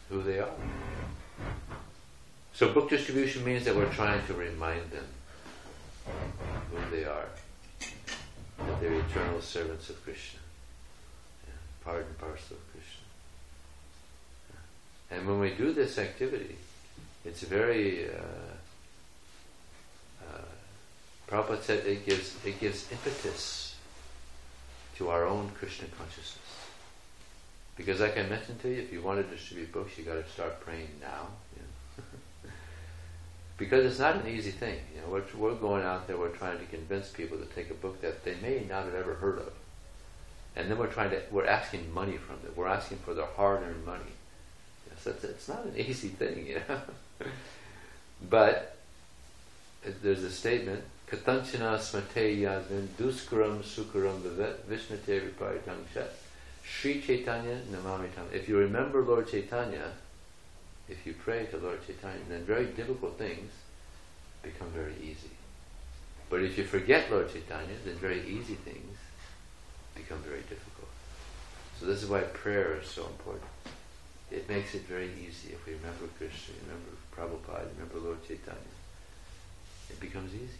who 0.07 0.23
they 0.23 0.39
are. 0.39 0.47
So 2.53 2.71
book 2.71 2.89
distribution 2.89 3.43
means 3.43 3.65
that 3.65 3.75
we're 3.75 3.91
trying 3.91 4.25
to 4.27 4.33
remind 4.33 4.89
them 4.91 5.03
who 6.71 6.95
they 6.95 7.03
are. 7.03 7.27
That 8.59 8.79
they're 8.79 8.93
eternal 8.93 9.41
servants 9.41 9.89
of 9.89 10.01
Krishna. 10.05 10.39
Yeah, 11.45 11.53
part 11.83 12.05
and 12.05 12.17
parcel 12.17 12.55
of 12.55 12.71
Krishna. 12.71 12.96
And 15.09 15.27
when 15.27 15.39
we 15.39 15.51
do 15.51 15.71
this 15.73 15.97
activity, 15.97 16.55
it's 17.25 17.41
very 17.41 18.09
uh, 18.09 18.55
uh, 20.23 20.41
Prabhupada 21.27 21.61
said 21.61 21.85
it 21.85 22.05
gives 22.05 22.35
it 22.45 22.59
gives 22.59 22.91
impetus 22.91 23.75
to 24.97 25.09
our 25.09 25.25
own 25.25 25.51
Krishna 25.57 25.87
consciousness. 25.97 26.37
Because 27.75 27.99
like 27.99 28.17
I 28.17 28.23
mentioned 28.23 28.59
to 28.61 28.69
you, 28.69 28.81
if 28.81 28.91
you 28.91 29.01
want 29.01 29.23
to 29.23 29.35
distribute 29.35 29.71
books, 29.71 29.97
you 29.97 30.03
got 30.03 30.15
to 30.15 30.27
start 30.29 30.59
praying 30.61 30.89
now. 30.99 31.27
You 31.55 31.61
know? 31.61 32.49
because 33.57 33.85
it's 33.85 33.99
not 33.99 34.15
an 34.15 34.27
easy 34.27 34.51
thing. 34.51 34.79
You 34.95 35.01
know, 35.01 35.09
we're, 35.09 35.23
we're 35.37 35.55
going 35.55 35.83
out 35.83 36.07
there, 36.07 36.17
we're 36.17 36.29
trying 36.29 36.57
to 36.57 36.65
convince 36.65 37.09
people 37.09 37.37
to 37.37 37.45
take 37.45 37.69
a 37.69 37.75
book 37.75 38.01
that 38.01 38.25
they 38.25 38.35
may 38.41 38.65
not 38.67 38.85
have 38.85 38.95
ever 38.95 39.13
heard 39.13 39.37
of, 39.37 39.53
and 40.55 40.71
then 40.71 40.77
we're 40.79 40.91
trying 40.91 41.11
to 41.11 41.21
we're 41.29 41.45
asking 41.45 41.93
money 41.93 42.17
from 42.17 42.37
them. 42.41 42.53
We're 42.55 42.67
asking 42.67 42.97
for 42.99 43.13
their 43.13 43.27
hard-earned 43.27 43.85
money. 43.85 44.16
It's, 45.07 45.47
not 45.47 45.65
an 45.65 45.77
easy 45.77 46.09
thing, 46.09 46.47
you 46.47 46.61
know. 46.67 46.81
but 48.29 48.77
there's 50.01 50.23
a 50.23 50.31
statement 50.31 50.83
Katanchana 51.09 51.79
smate 51.79 52.41
yadvin 52.41 52.87
duskaram 52.99 53.61
sukaram 53.63 54.19
vishnate 54.69 55.21
viparitang 55.21 55.87
shat. 55.93 56.13
Sri 56.65 57.01
Chaitanya 57.01 57.61
namamitam. 57.71 58.33
If 58.33 58.49
you 58.49 58.57
remember 58.57 59.01
Lord 59.01 59.29
Chaitanya, 59.29 59.93
if 60.89 61.05
you 61.05 61.13
pray 61.13 61.45
to 61.45 61.57
Lord 61.57 61.79
Chaitanya, 61.87 62.19
then 62.27 62.43
very 62.43 62.65
difficult 62.65 63.17
things 63.17 63.51
become 64.43 64.67
very 64.71 64.95
easy. 65.01 65.31
But 66.29 66.41
if 66.41 66.57
you 66.57 66.65
forget 66.65 67.09
Lord 67.09 67.31
Chaitanya, 67.31 67.75
then 67.85 67.95
very 67.95 68.27
easy 68.27 68.55
things 68.55 68.97
become 69.95 70.19
very 70.19 70.41
difficult. 70.41 70.89
So 71.79 71.85
this 71.85 72.03
is 72.03 72.09
why 72.09 72.21
prayer 72.21 72.79
is 72.81 72.89
so 72.89 73.05
important. 73.05 73.45
It 74.31 74.49
makes 74.49 74.75
it 74.75 74.81
very 74.83 75.09
easy 75.19 75.53
if 75.53 75.65
we 75.65 75.73
remember 75.73 76.07
Krishna, 76.17 76.55
remember 76.65 76.91
Prabhupada, 77.15 77.67
remember 77.75 77.99
Lord 77.99 78.21
Chaitanya. 78.27 78.75
It 79.89 79.99
becomes 79.99 80.33
easy. 80.33 80.59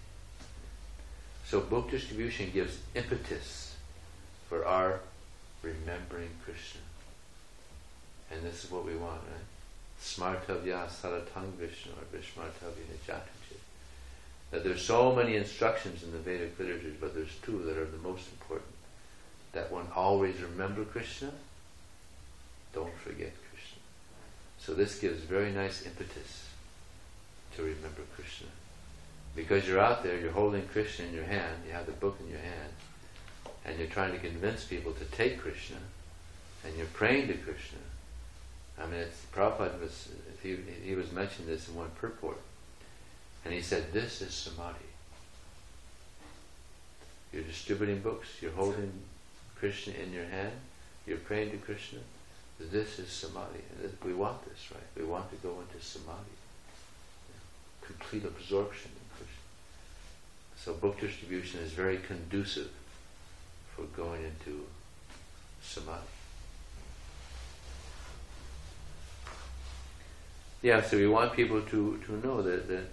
So 1.46 1.62
book 1.62 1.92
distribution 1.92 2.52
gives 2.54 2.78
impetus 2.96 3.76
for 4.50 4.66
our 4.66 5.02
remembering 5.62 6.30
Krishna. 6.44 6.82
And 8.32 8.44
this 8.44 8.64
is 8.64 8.72
what 8.72 8.86
we 8.86 8.96
want, 8.96 9.22
right? 9.22 9.48
Smartavya 10.02 10.88
saratang 10.88 11.52
Vishnu 11.58 11.92
or 11.94 12.18
Vishmartavya 12.18 12.86
nijatuchit. 12.92 13.60
That 14.52 14.64
there's 14.64 14.84
so 14.84 15.14
many 15.14 15.36
instructions 15.36 16.04
in 16.04 16.12
the 16.12 16.20
Vedic 16.20 16.58
literatures, 16.60 16.96
but 17.00 17.14
there's 17.14 17.36
two 17.42 17.64
that 17.66 17.78
are 17.78 17.86
the 17.86 17.98
most 17.98 18.30
important. 18.32 18.72
That 19.54 19.72
one 19.72 19.88
always 19.96 20.42
remember 20.42 20.86
Krishna, 20.86 21.32
don't 22.74 22.96
forget 22.98 23.34
Krishna. 23.34 23.47
So 24.68 24.74
this 24.74 25.00
gives 25.00 25.22
very 25.22 25.54
nice 25.54 25.86
impetus 25.86 26.46
to 27.56 27.62
remember 27.62 28.02
Krishna. 28.14 28.48
Because 29.34 29.66
you're 29.66 29.80
out 29.80 30.04
there, 30.04 30.20
you're 30.20 30.34
holding 30.34 30.68
Krishna 30.68 31.06
in 31.06 31.14
your 31.14 31.24
hand, 31.24 31.64
you 31.66 31.72
have 31.72 31.86
the 31.86 31.94
book 31.94 32.18
in 32.20 32.30
your 32.30 32.42
hand, 32.42 32.74
and 33.64 33.80
you're 33.80 33.88
trying 33.88 34.12
to 34.12 34.20
convince 34.20 34.66
people 34.66 34.92
to 34.92 35.06
take 35.06 35.40
Krishna, 35.40 35.78
and 36.66 36.76
you're 36.76 36.86
praying 36.88 37.30
to 37.30 37.36
Krishna. 37.36 37.78
I 38.78 38.88
mean, 38.88 39.00
it's, 39.00 39.26
Prabhupada 39.34 39.80
was, 39.80 40.10
he, 40.44 40.58
he 40.84 40.96
was 40.96 41.14
mentioning 41.14 41.50
this 41.50 41.70
in 41.70 41.76
one 41.76 41.92
purport, 42.02 42.42
and 43.46 43.54
he 43.54 43.62
said, 43.62 43.94
this 43.94 44.22
is 44.22 44.34
samadhi. 44.34 44.76
You're 47.32 47.44
distributing 47.44 48.02
books, 48.02 48.28
you're 48.42 48.52
holding 48.52 48.92
Krishna 49.56 49.94
in 49.94 50.12
your 50.12 50.26
hand, 50.26 50.52
you're 51.06 51.20
praying 51.20 51.52
to 51.52 51.58
Krishna, 51.58 52.00
This 52.60 53.00
is 53.00 53.10
samadhi. 53.10 53.62
We 54.04 54.14
want 54.14 54.44
this, 54.46 54.72
right? 54.72 54.82
We 54.96 55.04
want 55.04 55.30
to 55.30 55.36
go 55.38 55.56
into 55.62 55.84
samadhi. 55.84 56.36
Complete 57.82 58.26
absorption 58.26 58.92
in 58.92 59.16
Krishna. 59.16 59.44
So 60.58 60.74
book 60.74 61.00
distribution 61.00 61.62
is 61.62 61.72
very 61.72 61.98
conducive 61.98 62.72
for 63.76 63.84
going 63.96 64.24
into 64.24 64.66
samadhi. 65.62 66.02
Yeah, 70.64 70.82
so 70.82 70.98
we 70.98 71.08
want 71.08 71.34
people 71.34 71.62
to, 71.62 72.02
to 72.06 72.28
know 72.28 72.42
that, 72.42 72.68
that 72.68 72.86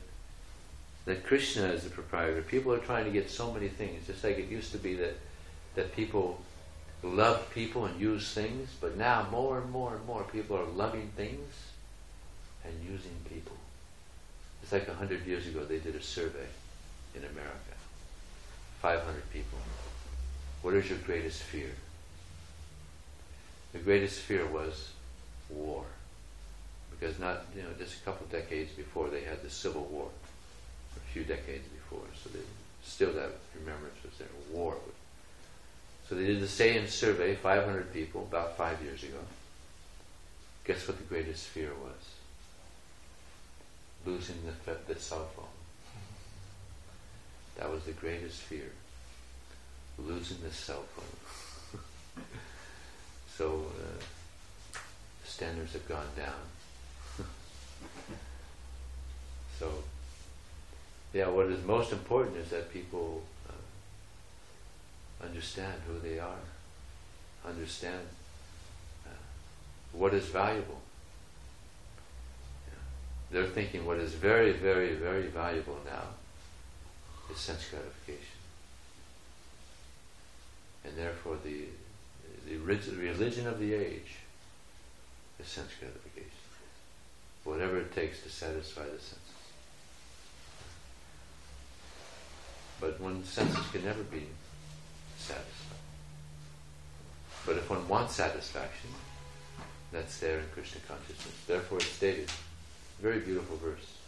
that 1.06 1.24
Krishna 1.24 1.66
is 1.66 1.84
the 1.84 1.90
proprietor. 1.90 2.40
People 2.42 2.72
are 2.72 2.78
trying 2.78 3.04
to 3.04 3.10
get 3.10 3.30
so 3.30 3.52
many 3.52 3.68
things, 3.68 4.06
just 4.06 4.24
like 4.24 4.38
it 4.38 4.48
used 4.48 4.72
to 4.72 4.78
be 4.78 4.94
that 4.94 5.14
that 5.74 5.94
people 5.94 6.40
loved 7.04 7.50
people 7.50 7.84
and 7.84 8.00
used 8.00 8.28
things, 8.28 8.70
but 8.80 8.96
now 8.96 9.26
more 9.30 9.58
and 9.58 9.70
more 9.70 9.94
and 9.94 10.04
more 10.06 10.24
people 10.24 10.56
are 10.56 10.64
loving 10.64 11.10
things 11.16 11.52
and 12.64 12.72
using 12.82 13.14
people. 13.28 13.56
It's 14.62 14.72
like 14.72 14.88
a 14.88 14.94
hundred 14.94 15.26
years 15.26 15.46
ago 15.46 15.64
they 15.64 15.78
did 15.78 15.94
a 15.94 16.02
survey 16.02 16.46
in 17.14 17.20
America. 17.20 17.74
Five 18.80 19.02
hundred 19.02 19.30
people. 19.30 19.58
What 20.62 20.74
is 20.74 20.88
your 20.88 20.98
greatest 21.00 21.42
fear? 21.42 21.70
The 23.72 23.80
greatest 23.80 24.20
fear 24.20 24.46
was 24.46 24.92
war. 25.50 25.84
Because 26.90 27.18
not 27.18 27.44
you 27.54 27.62
know, 27.62 27.68
just 27.78 28.00
a 28.00 28.04
couple 28.04 28.26
decades 28.28 28.72
before 28.72 29.08
they 29.08 29.22
had 29.22 29.42
the 29.42 29.50
Civil 29.50 29.84
War. 29.84 30.08
A 30.96 31.12
few 31.12 31.24
decades 31.24 31.66
before. 31.68 32.06
So 32.22 32.30
they 32.30 32.44
still 32.82 33.12
that 33.12 33.32
remembrance 33.58 33.96
was 34.02 34.16
there. 34.18 34.28
War 34.50 34.76
so 36.08 36.14
they 36.14 36.26
did 36.26 36.40
the 36.40 36.48
same 36.48 36.86
survey, 36.86 37.34
500 37.34 37.92
people, 37.92 38.26
about 38.30 38.56
five 38.56 38.82
years 38.82 39.02
ago. 39.02 39.18
Guess 40.64 40.86
what 40.86 40.98
the 40.98 41.04
greatest 41.04 41.46
fear 41.46 41.70
was? 41.82 42.10
Losing 44.04 44.36
the, 44.66 44.76
the 44.92 45.00
cell 45.00 45.26
phone. 45.34 45.46
That 47.56 47.70
was 47.70 47.84
the 47.84 47.92
greatest 47.92 48.40
fear. 48.40 48.70
Losing 49.98 50.38
the 50.42 50.50
cell 50.50 50.84
phone. 50.94 51.80
so 53.38 53.66
uh, 53.78 54.78
standards 55.24 55.72
have 55.72 55.88
gone 55.88 56.08
down. 56.16 57.26
so, 59.58 59.70
yeah, 61.14 61.28
what 61.28 61.46
is 61.46 61.64
most 61.64 61.92
important 61.92 62.36
is 62.36 62.50
that 62.50 62.72
people 62.72 63.22
understand 65.24 65.74
who 65.86 65.98
they 66.06 66.18
are, 66.18 66.44
understand 67.46 68.06
uh, 69.06 69.10
what 69.92 70.14
is 70.14 70.26
valuable. 70.26 70.80
They're 73.30 73.46
thinking 73.46 73.84
what 73.84 73.98
is 73.98 74.12
very, 74.12 74.52
very, 74.52 74.94
very 74.94 75.26
valuable 75.26 75.78
now 75.84 76.04
is 77.32 77.38
sense 77.38 77.66
gratification. 77.68 78.38
And 80.84 80.96
therefore 80.96 81.38
the, 81.42 81.64
the 82.48 82.58
religion 82.58 83.46
of 83.48 83.58
the 83.58 83.74
age 83.74 84.16
is 85.40 85.46
sense 85.48 85.70
gratification. 85.80 86.30
Whatever 87.42 87.78
it 87.78 87.92
takes 87.94 88.22
to 88.22 88.30
satisfy 88.30 88.84
the 88.84 88.90
senses. 88.90 89.18
But 92.80 93.00
when 93.00 93.24
senses 93.24 93.66
can 93.72 93.84
never 93.84 94.02
be 94.02 94.26
satisfied. 95.24 95.64
But 97.46 97.56
if 97.56 97.68
one 97.68 97.86
wants 97.88 98.14
satisfaction, 98.14 98.90
that's 99.92 100.18
there 100.18 100.38
in 100.38 100.46
Krishna 100.52 100.80
consciousness. 100.88 101.34
Therefore, 101.46 101.78
it's 101.78 101.88
stated, 101.88 102.30
very 103.00 103.20
beautiful 103.20 103.56
verse 103.56 103.98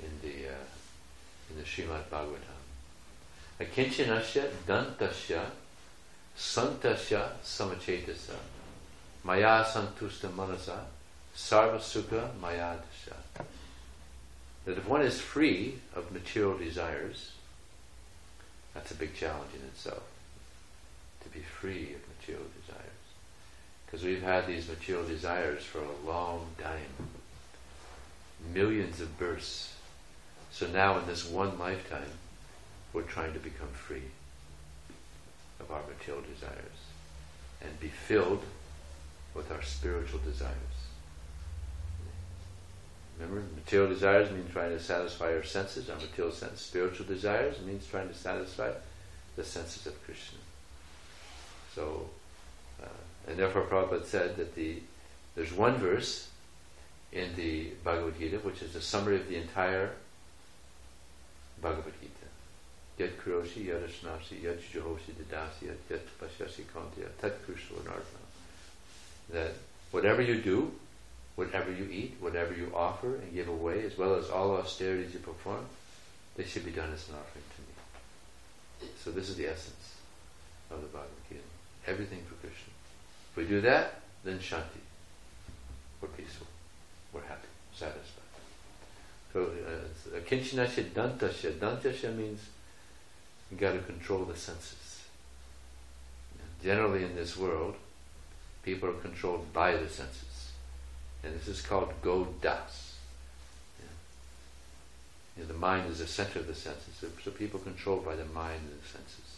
in 0.00 0.10
the 0.22 0.48
uh, 0.48 0.66
in 1.50 1.56
the 1.56 1.62
Srimad 1.62 2.04
Bhagavatam. 2.10 2.60
Akinchanasya 3.60 4.50
dantasya 4.66 5.44
santasya 6.36 7.28
samachetasa 7.44 8.36
maya 9.24 9.64
santusta 9.64 10.32
manasa 10.34 10.84
sarva 11.34 11.78
sukha 11.78 12.28
maya. 12.40 12.76
That 14.64 14.78
if 14.78 14.86
one 14.86 15.02
is 15.02 15.20
free 15.20 15.78
of 15.94 16.12
material 16.12 16.56
desires, 16.56 17.32
that's 18.74 18.90
a 18.92 18.94
big 18.94 19.14
challenge 19.14 19.50
in 19.54 19.66
itself 19.66 20.11
be 21.32 21.40
free 21.40 21.94
of 21.94 22.18
material 22.18 22.46
desires. 22.60 22.88
Because 23.86 24.04
we've 24.04 24.22
had 24.22 24.46
these 24.46 24.68
material 24.68 25.06
desires 25.06 25.64
for 25.64 25.80
a 25.80 26.06
long 26.06 26.46
time, 26.58 27.08
millions 28.52 29.00
of 29.00 29.18
births. 29.18 29.74
So 30.50 30.66
now, 30.66 30.98
in 30.98 31.06
this 31.06 31.28
one 31.28 31.58
lifetime, 31.58 32.18
we're 32.92 33.02
trying 33.02 33.32
to 33.32 33.38
become 33.38 33.68
free 33.68 34.10
of 35.60 35.70
our 35.70 35.82
material 35.86 36.22
desires 36.22 36.56
and 37.62 37.80
be 37.80 37.88
filled 37.88 38.42
with 39.34 39.50
our 39.50 39.62
spiritual 39.62 40.20
desires. 40.20 40.56
Remember, 43.18 43.42
material 43.54 43.88
desires 43.88 44.30
mean 44.30 44.46
trying 44.52 44.70
to 44.70 44.80
satisfy 44.82 45.34
our 45.34 45.44
senses, 45.44 45.88
our 45.88 45.96
material 45.96 46.34
sense. 46.34 46.60
Spiritual 46.60 47.06
desires 47.06 47.60
means 47.64 47.86
trying 47.86 48.08
to 48.08 48.14
satisfy 48.14 48.70
the 49.36 49.44
senses 49.44 49.86
of 49.86 50.04
Krishna. 50.04 50.38
So, 51.74 52.08
uh, 52.82 52.86
and 53.28 53.38
therefore 53.38 53.62
Prabhupada 53.62 54.04
said 54.04 54.36
that 54.36 54.54
the 54.54 54.80
there's 55.34 55.52
one 55.52 55.76
verse 55.76 56.28
in 57.12 57.34
the 57.36 57.70
Bhagavad 57.84 58.18
Gita 58.18 58.38
which 58.38 58.62
is 58.62 58.74
a 58.74 58.80
summary 58.80 59.16
of 59.16 59.28
the 59.28 59.36
entire 59.36 59.90
Bhagavad 61.60 61.92
Gita. 62.00 62.12
Yat 62.98 63.18
kuroshi 63.18 63.66
yat 63.66 63.80
ashnasi 63.80 64.42
yat 64.42 64.58
jahoshi 64.60 65.12
didasi 65.12 65.68
yat 65.68 66.06
pashyasi 66.20 66.64
kantya 66.74 67.08
tat 67.20 67.34
That 69.30 69.54
whatever 69.90 70.20
you 70.20 70.42
do, 70.42 70.72
whatever 71.36 71.72
you 71.72 71.88
eat, 71.90 72.16
whatever 72.20 72.52
you 72.54 72.70
offer 72.74 73.14
and 73.16 73.32
give 73.32 73.48
away, 73.48 73.86
as 73.86 73.96
well 73.96 74.14
as 74.14 74.28
all 74.28 74.56
austerities 74.56 75.14
you 75.14 75.20
perform, 75.20 75.64
they 76.36 76.44
should 76.44 76.64
be 76.64 76.70
done 76.70 76.92
as 76.92 77.08
an 77.08 77.14
offering 77.14 77.44
to 77.56 77.62
me. 77.62 78.92
So 79.02 79.10
this 79.10 79.30
is 79.30 79.36
the 79.36 79.46
essence 79.46 79.96
of 80.70 80.82
the 80.82 80.88
Bhagavad 80.88 81.08
Gita 81.30 81.51
everything 81.86 82.22
for 82.28 82.34
Krishna. 82.34 82.72
If 83.30 83.36
we 83.36 83.46
do 83.46 83.60
that, 83.62 84.00
then 84.24 84.38
Shanti. 84.38 84.80
We're 86.00 86.08
peaceful. 86.08 86.46
We're 87.12 87.22
happy, 87.22 87.48
satisfied. 87.74 88.22
So, 89.32 89.44
uh, 89.44 90.18
Kinchinasya 90.20 90.90
Dantasya. 90.90 91.52
Dantasya 91.52 92.14
means 92.14 92.40
you 93.50 93.56
got 93.56 93.72
to 93.72 93.78
control 93.80 94.24
the 94.24 94.36
senses. 94.36 95.04
Generally 96.62 97.04
in 97.04 97.16
this 97.16 97.36
world, 97.36 97.74
people 98.62 98.88
are 98.88 98.94
controlled 98.94 99.52
by 99.52 99.72
the 99.72 99.88
senses. 99.88 100.52
And 101.24 101.34
this 101.34 101.48
is 101.48 101.60
called 101.62 101.92
Godas. 102.02 102.92
You 105.36 105.42
know, 105.42 105.48
the 105.48 105.54
mind 105.54 105.90
is 105.90 105.98
the 105.98 106.06
center 106.06 106.40
of 106.40 106.46
the 106.46 106.54
senses. 106.54 106.94
So, 107.00 107.06
so 107.24 107.30
people 107.30 107.58
controlled 107.60 108.04
by 108.04 108.16
the 108.16 108.24
mind 108.26 108.60
and 108.60 108.82
the 108.82 108.86
senses. 108.86 109.31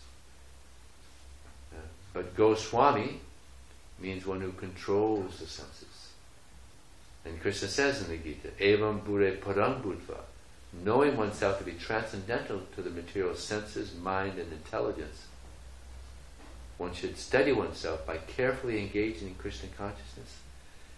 But 2.15 2.37
Goswami 2.37 3.21
means 3.99 4.25
one 4.25 4.41
who 4.41 4.53
controls 4.53 5.41
the 5.41 5.47
senses. 5.47 6.13
And 7.25 7.41
Krishna 7.43 7.69
says 7.69 8.03
in 8.03 8.09
the 8.09 8.17
Gita, 8.17 8.49
Evam 8.61 9.05
Buddheh 9.05 9.37
Param 9.41 9.83
Buddhva, 9.83 10.21
knowing 10.85 11.17
oneself 11.17 11.59
to 11.59 11.65
be 11.65 11.73
transcendental 11.73 12.63
to 12.75 12.83
the 12.83 12.91
material 12.91 13.35
senses, 13.35 13.95
mind, 13.95 14.39
and 14.39 14.53
intelligence, 14.53 15.27
one 16.79 16.95
should 16.95 17.19
steady 17.19 17.53
oneself 17.53 18.07
by 18.07 18.17
carefully 18.19 18.81
engaging 18.81 19.29
in 19.29 19.35
Krishna 19.35 19.69
consciousness 19.77 20.39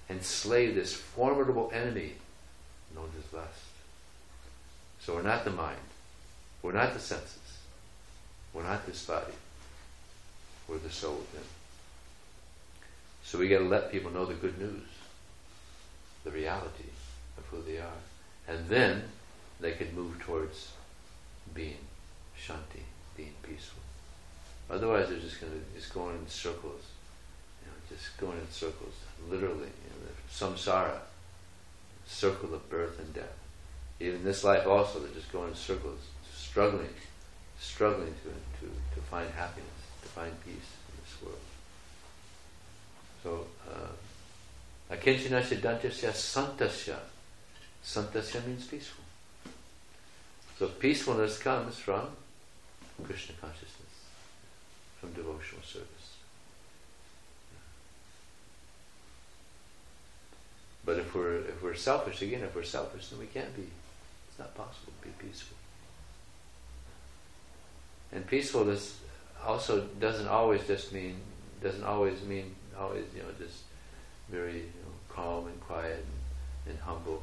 and 0.09 0.23
slay 0.23 0.71
this 0.71 0.95
formidable 0.95 1.71
enemy 1.73 2.15
known 2.95 3.11
as 3.19 3.33
lust. 3.33 3.61
So 5.01 5.15
we're 5.15 5.23
not 5.23 5.45
the 5.45 5.51
mind, 5.51 5.77
we're 6.63 6.73
not 6.73 6.95
the 6.95 7.01
senses, 7.01 7.59
we're 8.53 8.65
not 8.65 8.87
this 8.87 9.05
body 9.05 9.33
or 10.69 10.79
the 10.79 10.91
soul 10.91 11.15
within. 11.15 11.47
So 13.23 13.39
we 13.39 13.49
got 13.49 13.59
to 13.59 13.65
let 13.65 13.91
people 13.91 14.11
know 14.11 14.25
the 14.25 14.35
good 14.35 14.59
news, 14.59 14.89
the 16.25 16.31
reality 16.31 16.91
of 17.39 17.45
who 17.47 17.63
they 17.63 17.79
are. 17.79 18.01
And 18.49 18.69
then 18.69 19.03
they 19.61 19.73
can 19.73 19.95
move 19.95 20.21
towards 20.21 20.73
being 21.55 21.79
shanti, 22.39 22.85
being 23.17 23.35
peaceful. 23.43 23.83
Otherwise, 24.71 25.09
they're 25.09 25.19
just 25.19 25.41
going 25.41 25.53
to 25.53 25.79
just 25.79 25.93
going 25.93 26.17
in 26.17 26.29
circles, 26.29 26.83
you 27.63 27.69
know, 27.69 27.97
just 27.97 28.17
going 28.19 28.39
in 28.39 28.51
circles, 28.51 28.95
literally. 29.29 29.59
You 29.59 29.91
know, 29.91 30.13
samsara, 30.33 30.99
circle 32.07 32.55
of 32.55 32.69
birth 32.69 32.99
and 32.99 33.15
death. 33.15 33.39
Even 34.01 34.25
this 34.25 34.45
life, 34.45 34.67
also, 34.67 34.99
they're 34.99 35.15
just 35.15 35.33
going 35.33 35.49
in 35.51 35.55
circles, 35.55 36.01
struggling, 36.35 36.95
struggling 37.59 38.15
to 38.23 38.61
to 38.61 38.73
to 38.95 39.01
find 39.09 39.29
happiness 39.31 39.76
find 40.17 40.33
peace 40.45 40.71
in 40.89 40.95
this 41.05 41.23
world. 41.23 41.47
So, 43.23 43.47
uh, 43.71 44.95
Akinchana 44.95 45.43
dantasya 45.43 46.13
santasya. 46.13 46.97
Santasya 47.85 48.47
means 48.47 48.67
peaceful. 48.67 49.05
So 50.59 50.69
peacefulness 50.69 51.39
comes 51.39 51.77
from 51.79 52.09
Krishna 53.05 53.35
consciousness, 53.41 53.95
from 55.01 55.13
devotional 55.13 55.63
service. 55.63 56.15
But 60.85 60.99
if 60.99 61.15
we're 61.15 61.41
if 61.41 61.63
we're 61.63 61.75
selfish 61.75 62.23
again, 62.23 62.43
if 62.43 62.55
we're 62.55 62.63
selfish, 62.63 63.09
then 63.09 63.19
we 63.19 63.27
can't 63.27 63.55
be. 63.55 63.67
It's 64.29 64.39
not 64.39 64.55
possible 64.55 64.93
to 65.03 65.09
be 65.09 65.15
peaceful. 65.19 65.57
And 68.13 68.27
peacefulness 68.27 68.99
also 69.45 69.83
doesn't 70.01 70.29
always 70.29 70.67
just 70.67 70.93
mean 70.93 71.17
doesn't 71.63 71.85
always 71.85 72.23
mean 72.23 72.55
always 72.79 73.05
you 73.15 73.23
know 73.23 73.29
just 73.39 73.63
very 74.29 74.55
you 74.55 74.59
know, 74.83 74.93
calm 75.09 75.47
and 75.47 75.61
quiet 75.61 76.05
and, 76.67 76.73
and 76.75 76.79
humble. 76.81 77.23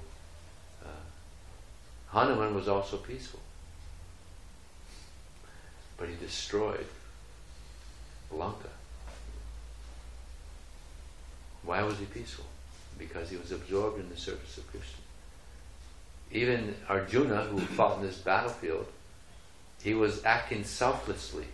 Uh, 0.84 0.88
Hanuman 2.10 2.56
was 2.56 2.68
also 2.68 2.98
peaceful, 2.98 3.40
but 5.98 6.08
he 6.08 6.16
destroyed 6.16 6.86
Lanka. 8.32 8.70
Why 11.64 11.82
was 11.84 11.98
he 11.98 12.06
peaceful? 12.06 12.46
Because 12.98 13.30
he 13.30 13.38
was 13.38 13.52
absorbed 13.52 14.00
in 14.00 14.10
the 14.10 14.18
service 14.18 14.58
of 14.58 14.68
Krishna. 14.70 15.00
Even 16.32 16.76
Arjuna, 16.90 17.44
who 17.44 17.60
fought 17.60 18.00
in 18.00 18.06
this 18.06 18.18
battlefield, 18.18 18.88
he 19.82 19.94
was 19.94 20.24
acting 20.26 20.64
selflessly. 20.64 21.46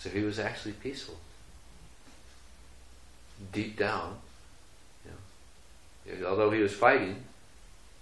So 0.00 0.08
he 0.08 0.22
was 0.22 0.38
actually 0.38 0.72
peaceful. 0.72 1.16
Deep 3.52 3.78
down, 3.78 4.16
you 6.06 6.16
know, 6.16 6.26
although 6.28 6.50
he 6.50 6.60
was 6.60 6.72
fighting, 6.72 7.16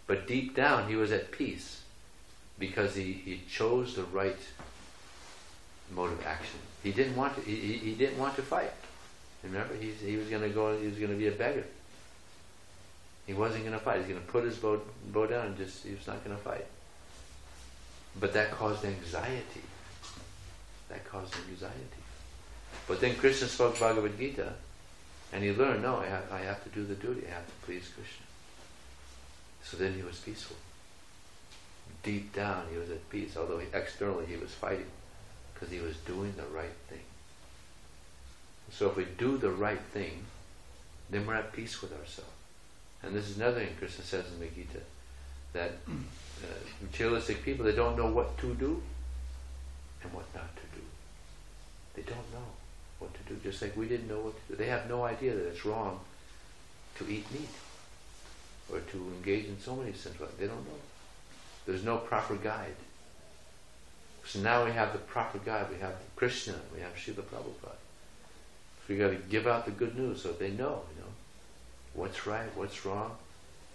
but 0.06 0.26
deep 0.26 0.54
down 0.54 0.88
he 0.88 0.96
was 0.96 1.12
at 1.12 1.32
peace 1.32 1.82
because 2.58 2.94
he, 2.94 3.12
he 3.12 3.42
chose 3.48 3.94
the 3.94 4.04
right 4.04 4.38
mode 5.94 6.12
of 6.12 6.26
action. 6.26 6.60
He 6.82 6.92
didn't 6.92 7.16
want 7.16 7.34
to. 7.36 7.40
He, 7.42 7.56
he, 7.56 7.72
he 7.78 7.94
didn't 7.94 8.18
want 8.18 8.36
to 8.36 8.42
fight. 8.42 8.72
Remember, 9.42 9.74
he's, 9.74 10.00
he 10.00 10.16
was 10.16 10.28
going 10.28 10.42
to 10.42 10.48
go. 10.48 10.78
He 10.78 10.86
was 10.86 10.98
going 10.98 11.10
to 11.10 11.16
be 11.16 11.28
a 11.28 11.32
beggar. 11.32 11.64
He 13.26 13.34
wasn't 13.34 13.64
going 13.64 13.78
to 13.78 13.84
fight. 13.84 13.98
He's 13.98 14.08
going 14.08 14.20
to 14.20 14.26
put 14.26 14.44
his 14.44 14.56
bow, 14.56 14.80
bow 15.12 15.26
down 15.26 15.46
and 15.46 15.56
just. 15.56 15.84
He 15.84 15.94
was 15.94 16.06
not 16.06 16.24
going 16.24 16.36
to 16.36 16.42
fight. 16.42 16.66
But 18.18 18.32
that 18.34 18.52
caused 18.52 18.84
anxiety. 18.84 19.62
That 20.88 21.04
caused 21.08 21.34
anxiety. 21.50 22.02
But 22.86 23.00
then 23.00 23.16
Krishna 23.16 23.48
spoke 23.48 23.78
Bhagavad 23.78 24.18
Gita, 24.18 24.54
and 25.32 25.44
he 25.44 25.52
learned, 25.52 25.82
no, 25.82 25.96
I 25.96 26.06
have, 26.06 26.32
I 26.32 26.38
have 26.40 26.62
to 26.64 26.70
do 26.70 26.84
the 26.84 26.94
duty. 26.94 27.26
I 27.26 27.34
have 27.34 27.46
to 27.46 27.52
please 27.66 27.90
Krishna. 27.94 28.24
So 29.62 29.76
then 29.76 29.92
he 29.94 30.02
was 30.02 30.18
peaceful. 30.18 30.56
Deep 32.02 32.34
down, 32.34 32.64
he 32.70 32.78
was 32.78 32.90
at 32.90 33.10
peace, 33.10 33.36
although 33.36 33.58
he, 33.58 33.66
externally 33.74 34.24
he 34.26 34.36
was 34.36 34.50
fighting, 34.52 34.86
because 35.52 35.70
he 35.70 35.80
was 35.80 35.96
doing 35.98 36.32
the 36.36 36.46
right 36.56 36.76
thing. 36.88 37.04
So 38.70 38.88
if 38.88 38.96
we 38.96 39.04
do 39.04 39.36
the 39.36 39.50
right 39.50 39.80
thing, 39.92 40.24
then 41.10 41.26
we're 41.26 41.34
at 41.34 41.52
peace 41.52 41.82
with 41.82 41.92
ourselves. 41.92 42.30
And 43.02 43.14
this 43.14 43.28
is 43.28 43.36
another 43.36 43.60
thing 43.60 43.74
Krishna 43.78 44.04
says 44.04 44.24
in 44.32 44.40
the 44.40 44.46
Gita, 44.46 44.80
that 45.52 45.72
uh, 45.88 46.46
materialistic 46.82 47.42
people, 47.42 47.64
they 47.64 47.74
don't 47.74 47.96
know 47.96 48.06
what 48.06 48.38
to 48.38 48.54
do 48.54 48.82
and 50.02 50.12
what 50.12 50.26
not 50.34 50.54
to 50.56 50.62
do. 50.78 50.84
They 51.94 52.02
don't 52.02 52.32
know 52.32 52.46
what 52.98 53.12
to 53.14 53.34
do, 53.34 53.40
just 53.42 53.62
like 53.62 53.76
we 53.76 53.88
didn't 53.88 54.08
know 54.08 54.20
what 54.20 54.34
to 54.34 54.52
do. 54.52 54.56
They 54.56 54.68
have 54.68 54.88
no 54.88 55.04
idea 55.04 55.34
that 55.34 55.46
it's 55.46 55.64
wrong 55.64 56.00
to 56.98 57.08
eat 57.08 57.30
meat 57.32 57.48
or 58.72 58.80
to 58.80 58.96
engage 59.16 59.46
in 59.46 59.58
so 59.60 59.76
many 59.76 59.92
sins. 59.92 60.16
They 60.38 60.46
don't 60.46 60.64
know. 60.64 60.80
There's 61.66 61.84
no 61.84 61.98
proper 61.98 62.36
guide. 62.36 62.76
So 64.24 64.40
now 64.40 64.64
we 64.64 64.72
have 64.72 64.92
the 64.92 64.98
proper 64.98 65.38
guide. 65.38 65.66
We 65.70 65.78
have 65.78 65.94
Krishna. 66.16 66.54
We 66.74 66.80
have 66.80 66.94
Srila 66.94 67.22
Prabhupada. 67.22 67.78
So 68.86 68.88
we 68.88 68.96
got 68.96 69.10
to 69.10 69.16
give 69.16 69.46
out 69.46 69.64
the 69.64 69.70
good 69.70 69.96
news 69.96 70.22
so 70.22 70.32
they 70.32 70.50
know, 70.50 70.82
you 70.94 71.00
know, 71.00 71.12
what's 71.94 72.26
right, 72.26 72.48
what's 72.54 72.84
wrong. 72.84 73.16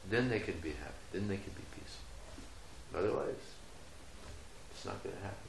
Then 0.10 0.30
they 0.30 0.40
can 0.40 0.60
be 0.60 0.70
happy. 0.70 0.94
Then 1.12 1.28
they 1.28 1.38
can 1.38 1.54
be 1.54 1.64
peaceful. 1.76 3.00
Otherwise, 3.00 3.42
it's 4.72 4.86
not 4.86 5.02
going 5.04 5.16
to 5.16 5.22
happen. 5.22 5.43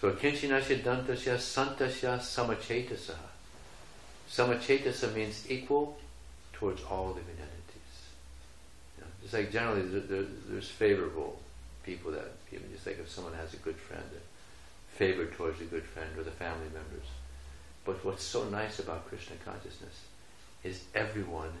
So 0.00 0.12
kinchinasya 0.12 0.82
dantasya 0.82 1.36
santasya 1.36 2.18
samachetasaha. 2.18 3.28
Samachetasa 4.30 5.14
means 5.14 5.50
equal 5.50 5.98
towards 6.54 6.82
all 6.84 7.08
living 7.08 7.36
entities. 7.36 7.96
You 8.96 9.04
just 9.22 9.34
like 9.34 9.52
generally 9.52 9.82
there, 9.82 10.00
there, 10.00 10.24
there's 10.48 10.68
favorable 10.68 11.38
people 11.84 12.12
that, 12.12 12.32
know, 12.52 12.58
just 12.72 12.86
like 12.86 12.98
if 12.98 13.10
someone 13.10 13.34
has 13.34 13.52
a 13.52 13.58
good 13.58 13.76
friend, 13.76 14.04
favor 14.88 15.26
towards 15.26 15.60
a 15.60 15.64
good 15.64 15.84
friend 15.84 16.08
or 16.16 16.22
the 16.22 16.30
family 16.30 16.66
members. 16.72 17.06
But 17.84 18.02
what's 18.04 18.22
so 18.22 18.44
nice 18.44 18.78
about 18.78 19.08
Krishna 19.08 19.36
consciousness 19.44 20.00
is 20.64 20.84
everyone 20.94 21.52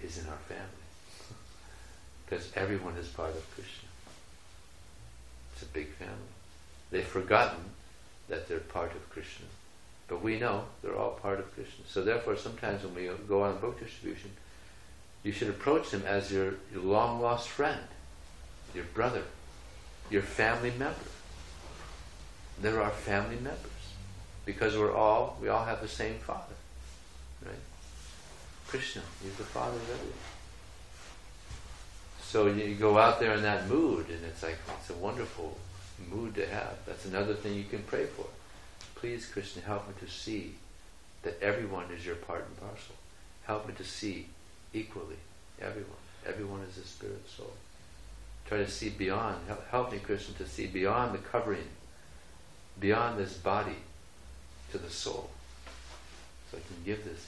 is 0.00 0.18
in 0.18 0.28
our 0.28 0.38
family. 0.48 0.86
because 2.24 2.50
everyone 2.54 2.96
is 2.96 3.08
part 3.08 3.30
of 3.30 3.54
Krishna. 3.54 3.88
It's 5.52 5.62
a 5.62 5.66
big 5.66 5.88
family. 5.94 6.39
They've 6.90 7.04
forgotten 7.04 7.60
that 8.28 8.48
they're 8.48 8.58
part 8.58 8.92
of 8.92 9.08
Krishna. 9.10 9.46
But 10.08 10.22
we 10.22 10.38
know 10.38 10.64
they're 10.82 10.96
all 10.96 11.12
part 11.12 11.38
of 11.38 11.54
Krishna. 11.54 11.84
So 11.86 12.02
therefore, 12.02 12.36
sometimes 12.36 12.82
when 12.82 12.94
we 12.94 13.10
go 13.28 13.42
on 13.42 13.58
book 13.58 13.78
distribution, 13.78 14.30
you 15.22 15.32
should 15.32 15.48
approach 15.48 15.90
them 15.90 16.02
as 16.06 16.32
your, 16.32 16.54
your 16.72 16.82
long 16.82 17.20
lost 17.20 17.48
friend, 17.48 17.80
your 18.74 18.84
brother, 18.84 19.22
your 20.10 20.22
family 20.22 20.72
member. 20.78 20.96
They're 22.60 22.82
our 22.82 22.90
family 22.90 23.36
members 23.36 23.70
because 24.44 24.76
we're 24.76 24.94
all 24.94 25.38
we 25.40 25.48
all 25.48 25.64
have 25.64 25.80
the 25.80 25.88
same 25.88 26.18
father, 26.18 26.54
right? 27.44 27.54
Krishna, 28.66 29.02
he's 29.22 29.34
the 29.36 29.44
father 29.44 29.76
of 29.76 29.90
everyone. 29.90 30.12
So 32.22 32.46
you 32.46 32.74
go 32.74 32.98
out 32.98 33.18
there 33.18 33.34
in 33.34 33.42
that 33.42 33.68
mood, 33.68 34.06
and 34.08 34.24
it's 34.24 34.42
like 34.42 34.58
it's 34.78 34.90
a 34.90 34.94
wonderful 34.94 35.56
mood 36.08 36.34
to 36.36 36.46
have. 36.46 36.78
That's 36.86 37.04
another 37.04 37.34
thing 37.34 37.54
you 37.54 37.64
can 37.64 37.82
pray 37.82 38.06
for. 38.06 38.26
Please, 38.94 39.26
Krishna, 39.26 39.62
help 39.62 39.88
me 39.88 39.94
to 40.00 40.12
see 40.12 40.54
that 41.22 41.40
everyone 41.42 41.86
is 41.96 42.04
your 42.04 42.16
part 42.16 42.46
and 42.46 42.60
parcel. 42.60 42.94
Help 43.44 43.66
me 43.66 43.74
to 43.74 43.84
see 43.84 44.26
equally 44.72 45.16
everyone. 45.60 45.90
Everyone 46.26 46.60
is 46.62 46.78
a 46.78 46.86
spirit 46.86 47.28
soul. 47.28 47.52
Try 48.46 48.58
to 48.58 48.68
see 48.68 48.90
beyond. 48.90 49.36
Help, 49.46 49.68
help 49.70 49.92
me, 49.92 49.98
Krishna, 49.98 50.34
to 50.34 50.46
see 50.46 50.66
beyond 50.66 51.14
the 51.14 51.18
covering, 51.18 51.68
beyond 52.78 53.18
this 53.18 53.34
body, 53.34 53.76
to 54.72 54.78
the 54.78 54.90
soul. 54.90 55.30
So 56.50 56.58
I 56.58 56.60
can 56.60 56.84
give 56.84 57.04
this 57.04 57.26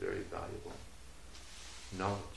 very 0.00 0.22
valuable 0.30 0.72
knowledge. 1.98 2.35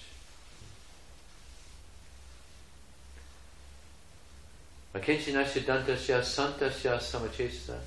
Akincinasya 4.93 5.65
dantasya 5.65 6.23
santasya 6.23 6.97
samachesa 6.97 7.77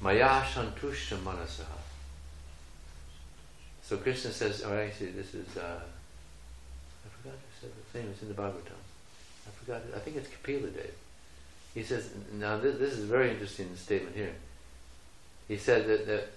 maya 0.00 0.42
santushta 0.42 1.16
manasaha. 1.18 1.78
So 3.82 3.96
Krishna 3.98 4.30
says, 4.30 4.62
or 4.62 4.78
actually 4.78 5.12
this 5.12 5.34
is, 5.34 5.56
uh, 5.56 5.80
I 5.80 7.08
forgot 7.08 7.38
who 7.38 7.60
said 7.60 7.70
the 7.70 7.98
thing, 7.98 8.08
it's 8.10 8.22
in 8.22 8.28
the 8.28 8.34
Bhagavatam. 8.34 8.80
I 9.46 9.50
forgot. 9.64 9.82
I 9.94 9.98
think 9.98 10.16
it's 10.16 10.28
Kapila 10.28 10.68
Dev. 10.68 10.92
He 11.74 11.82
says, 11.82 12.10
now 12.34 12.58
this, 12.58 12.78
this 12.78 12.92
is 12.94 13.04
a 13.04 13.06
very 13.06 13.30
interesting 13.30 13.74
statement 13.76 14.16
here. 14.16 14.34
He 15.48 15.56
said 15.56 15.86
that, 15.86 16.06
that 16.06 16.28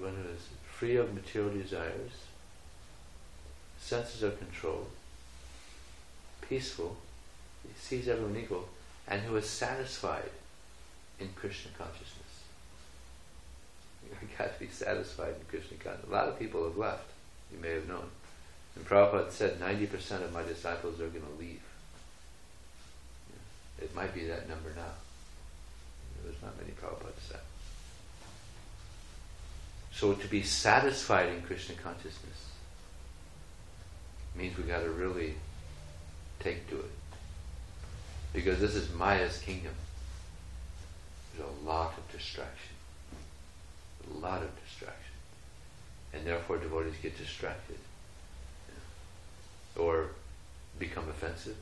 one 0.00 0.14
who 0.14 0.28
is 0.30 0.48
free 0.72 0.96
of 0.96 1.14
material 1.14 1.50
desires, 1.50 2.12
senses 3.78 4.22
are 4.22 4.30
controlled, 4.30 4.90
peaceful, 6.48 6.96
sees 7.78 8.08
everyone 8.08 8.36
equal, 8.36 8.68
and 9.06 9.22
who 9.22 9.36
is 9.36 9.48
satisfied 9.48 10.30
in 11.20 11.28
Krishna 11.34 11.70
consciousness. 11.76 12.14
You've 14.20 14.38
got 14.38 14.54
to 14.54 14.60
be 14.60 14.70
satisfied 14.70 15.34
in 15.38 15.46
Krishna 15.48 15.76
consciousness. 15.76 16.10
A 16.10 16.14
lot 16.14 16.28
of 16.28 16.38
people 16.38 16.64
have 16.64 16.76
left, 16.76 17.04
you 17.52 17.60
may 17.60 17.72
have 17.72 17.88
known. 17.88 18.08
And 18.76 18.86
Prabhupada 18.86 19.30
said 19.30 19.60
90% 19.60 20.22
of 20.22 20.32
my 20.32 20.42
disciples 20.42 21.00
are 21.00 21.08
going 21.08 21.24
to 21.24 21.40
leave. 21.40 21.62
It 23.80 23.94
might 23.94 24.14
be 24.14 24.26
that 24.26 24.48
number 24.48 24.70
now. 24.76 24.94
There's 26.24 26.40
not 26.42 26.58
many 26.58 26.72
Prabhupada 26.72 27.12
said. 27.28 27.40
So 29.92 30.12
to 30.14 30.28
be 30.28 30.42
satisfied 30.42 31.28
in 31.28 31.42
Krishna 31.42 31.74
consciousness 31.74 32.46
means 34.36 34.56
we've 34.56 34.68
got 34.68 34.82
to 34.82 34.90
really 34.90 35.34
take 36.40 36.68
to 36.70 36.78
it. 36.78 36.90
Because 38.32 38.60
this 38.60 38.74
is 38.74 38.92
Maya's 38.94 39.38
kingdom. 39.38 39.72
there's 41.36 41.48
a 41.48 41.66
lot 41.66 41.94
of 41.96 42.10
distraction. 42.12 42.74
A 44.14 44.18
lot 44.18 44.42
of 44.42 44.50
distraction. 44.64 44.94
And 46.12 46.26
therefore 46.26 46.58
devotees 46.58 46.94
get 47.02 47.16
distracted. 47.18 47.78
Or 49.76 50.08
become 50.78 51.08
offensive. 51.08 51.56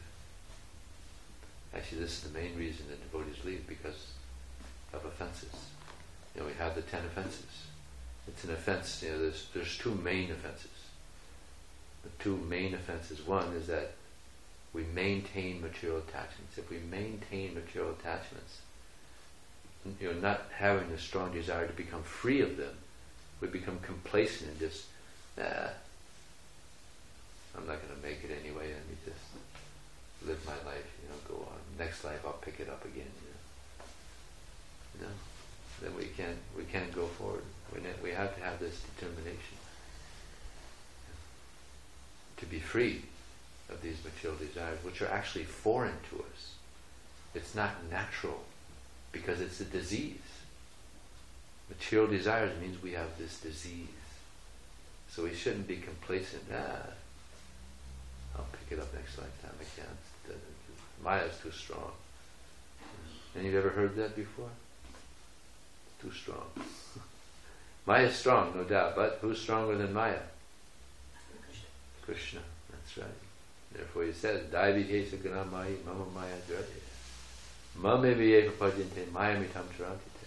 Actually, 1.75 2.01
this 2.01 2.13
is 2.13 2.21
the 2.31 2.39
main 2.39 2.57
reason 2.57 2.87
that 2.89 3.03
devotees 3.11 3.45
leave 3.45 3.67
because 3.67 4.13
of 4.93 5.05
offenses. 5.05 5.53
You 6.35 6.41
know, 6.41 6.47
we 6.47 6.55
have 6.55 6.75
the 6.75 6.83
ten 6.83 7.05
offenses. 7.05 7.67
It's 8.29 8.45
an 8.45 8.51
offense. 8.51 9.03
You 9.03 9.11
know, 9.11 9.19
there's 9.19 9.49
there's 9.55 9.79
two 9.79 9.95
main 9.95 10.31
offenses. 10.31 10.71
The 12.03 12.11
two 12.23 12.37
main 12.49 12.75
offenses. 12.75 13.27
One 13.27 13.53
is 13.55 13.67
that 13.67 13.93
we 14.77 14.85
maintain 14.95 15.63
material 15.63 15.99
attachments. 15.99 16.59
If 16.59 16.69
we 16.69 16.79
maintain 16.91 17.55
material 17.55 17.93
attachments, 17.99 18.61
you 19.99 20.13
know, 20.13 20.21
not 20.21 20.43
having 20.55 20.91
a 20.91 20.99
strong 20.99 21.33
desire 21.33 21.67
to 21.67 21.73
become 21.73 22.03
free 22.03 22.43
of 22.43 22.59
them, 22.59 22.75
we 23.41 23.49
become 23.49 23.79
complacent 23.81 24.51
and 24.51 24.61
just, 24.61 24.85
nah, 25.39 25.71
I'm 27.57 27.67
not 27.67 27.81
going 27.81 27.99
to 27.99 28.07
make 28.07 28.23
it 28.23 28.37
anyway. 28.39 28.69
Let 28.69 28.87
me 28.87 28.97
just 29.07 30.29
live 30.29 30.45
my 30.45 30.71
life, 30.71 30.85
you 31.03 31.09
know, 31.09 31.17
go 31.27 31.49
on. 31.51 31.59
Next 31.79 32.05
life 32.05 32.21
I'll 32.27 32.35
pick 32.35 32.61
it 32.61 32.69
up 32.69 32.85
again, 32.85 33.11
you 33.25 33.31
know. 33.33 33.87
You 34.99 35.07
know, 35.07 35.15
then 35.83 35.97
we 35.97 36.05
can't 36.17 36.39
we 36.57 36.65
can't 36.65 36.93
go 36.95 37.07
forward. 37.07 37.45
We 37.73 37.81
we 38.03 38.15
have 38.15 38.35
to 38.37 38.43
have 38.43 38.59
this 38.59 38.83
determination 38.97 39.57
to 42.39 42.47
be 42.47 42.59
free 42.59 43.03
of 43.71 43.83
these 43.83 43.97
material 44.05 44.39
desires, 44.39 44.79
which 44.83 45.03
are 45.03 45.09
actually 45.09 45.45
foreign 45.45 45.97
to 46.11 46.17
us. 46.17 46.55
It's 47.35 47.55
not 47.55 47.73
natural 47.91 48.45
because 49.13 49.41
it's 49.41 49.61
a 49.61 49.65
disease. 49.65 50.19
Material 51.69 52.09
desires 52.09 52.53
means 52.61 52.81
we 52.83 52.93
have 52.93 53.19
this 53.19 53.41
disease. 53.41 53.89
So 55.11 55.25
we 55.25 55.35
shouldn't 55.35 55.67
be 55.67 55.77
complacent. 55.77 56.43
Ah, 56.53 56.87
I'll 58.37 58.47
pick 58.53 58.79
it 58.79 58.81
up 58.81 58.93
next 58.95 59.19
lifetime. 59.19 59.57
I 59.61 59.65
can't. 59.81 60.41
Maya's 61.03 61.37
too 61.43 61.51
strong. 61.51 61.93
And 63.35 63.45
you've 63.45 63.55
ever 63.55 63.71
heard 63.71 63.97
that 63.97 64.17
before? 64.17 64.49
Too 66.01 66.13
strong. 66.13 66.47
Maya 67.87 68.07
is 68.07 68.17
strong, 68.17 68.53
no 68.57 68.65
doubt, 68.65 68.97
but 68.97 69.19
who's 69.21 69.41
stronger 69.41 69.77
than 69.77 69.93
Maya? 69.93 70.19
Krishna. 72.03 72.41
That's 72.71 72.99
right. 72.99 73.17
Therefore 73.77 74.05
he 74.05 74.13
says, 74.13 74.43
Daivitesa 74.51 75.23
guna 75.23 75.45
maya 75.45 75.77
mama 75.85 76.07
maya 76.15 76.37
drade. 76.47 76.81
Mame 77.77 78.15
viyeka 78.15 78.53
pajante 78.53 79.13
maya 79.13 79.37
mitam 79.37 79.67
tarantite. 79.77 80.27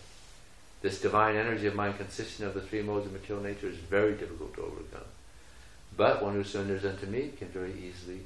This 0.82 1.02
divine 1.02 1.36
energy 1.36 1.68
of 1.68 1.76
mind 1.76 1.98
consisting 1.98 2.46
of 2.46 2.54
the 2.54 2.62
three 2.62 2.82
modes 2.82 3.08
of 3.08 3.14
material 3.14 3.44
nature 3.44 3.68
is 3.68 3.78
very 3.78 4.14
difficult 4.14 4.54
to 4.56 4.62
overcome. 4.62 5.08
But 5.98 6.24
one 6.24 6.34
who 6.34 6.44
surrenders 6.44 6.86
unto 6.86 7.08
me 7.08 7.32
can 7.38 7.50
very 7.50 7.74
easily 7.74 8.20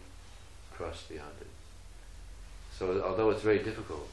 cross 0.74 1.04
beyond 1.10 1.32
it. 1.42 1.48
So 2.78 3.02
although 3.04 3.30
it's 3.30 3.42
very 3.42 3.60
difficult, 3.60 4.08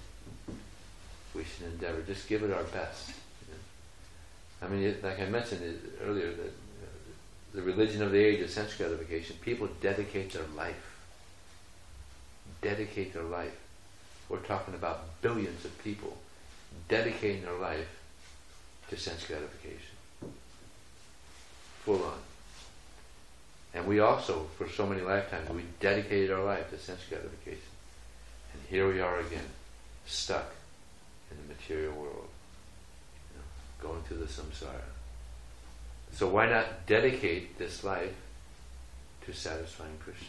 we 1.35 1.45
should 1.45 1.67
endeavor, 1.67 2.03
just 2.03 2.29
give 2.29 2.43
it 2.43 2.53
our 2.53 2.63
best. 2.65 3.11
I 4.63 4.69
mean, 4.69 4.95
like 5.03 5.21
I 5.21 5.27
mentioned 5.27 5.81
earlier, 6.05 6.33
that 6.33 6.53
the 7.55 7.63
religion 7.63 8.03
of 8.03 8.13
the 8.13 8.19
age 8.19 8.41
is 8.41 8.53
sense 8.53 8.75
gratification. 8.75 9.37
People 9.41 9.69
dedicate 9.81 10.33
their 10.33 10.45
life. 10.57 10.90
Dedicate 12.63 13.15
their 13.15 13.23
life. 13.23 13.57
We're 14.29 14.39
talking 14.39 14.75
about 14.75 15.21
billions 15.23 15.65
of 15.65 15.83
people 15.83 16.17
dedicating 16.89 17.43
their 17.43 17.59
life 17.59 17.89
to 18.89 18.97
sense 18.97 19.27
gratification. 19.27 19.97
Full 21.85 22.03
on. 22.05 22.19
And 23.73 23.87
we 23.87 24.01
also, 24.01 24.47
for 24.59 24.69
so 24.69 24.87
many 24.87 25.01
lifetimes, 25.01 25.49
we 25.51 25.63
dedicated 25.79 26.31
our 26.33 26.45
life 26.45 26.71
to 26.71 26.79
sense 26.79 27.01
gratification. 27.09 27.61
And 28.53 28.63
here 28.69 28.93
we 28.93 29.01
are 29.01 29.21
again, 29.21 29.45
stuck 30.07 30.53
in 31.31 31.37
the 31.37 31.55
material 31.55 31.95
world, 31.95 32.29
you 33.33 33.39
know, 33.39 33.91
going 33.91 34.03
through 34.03 34.19
the 34.19 34.25
samsara. 34.25 34.83
So 36.13 36.29
why 36.29 36.49
not 36.49 36.87
dedicate 36.87 37.59
this 37.59 37.85
life 37.85 38.15
to 39.27 39.33
satisfying 39.33 39.97
Krishna, 40.03 40.27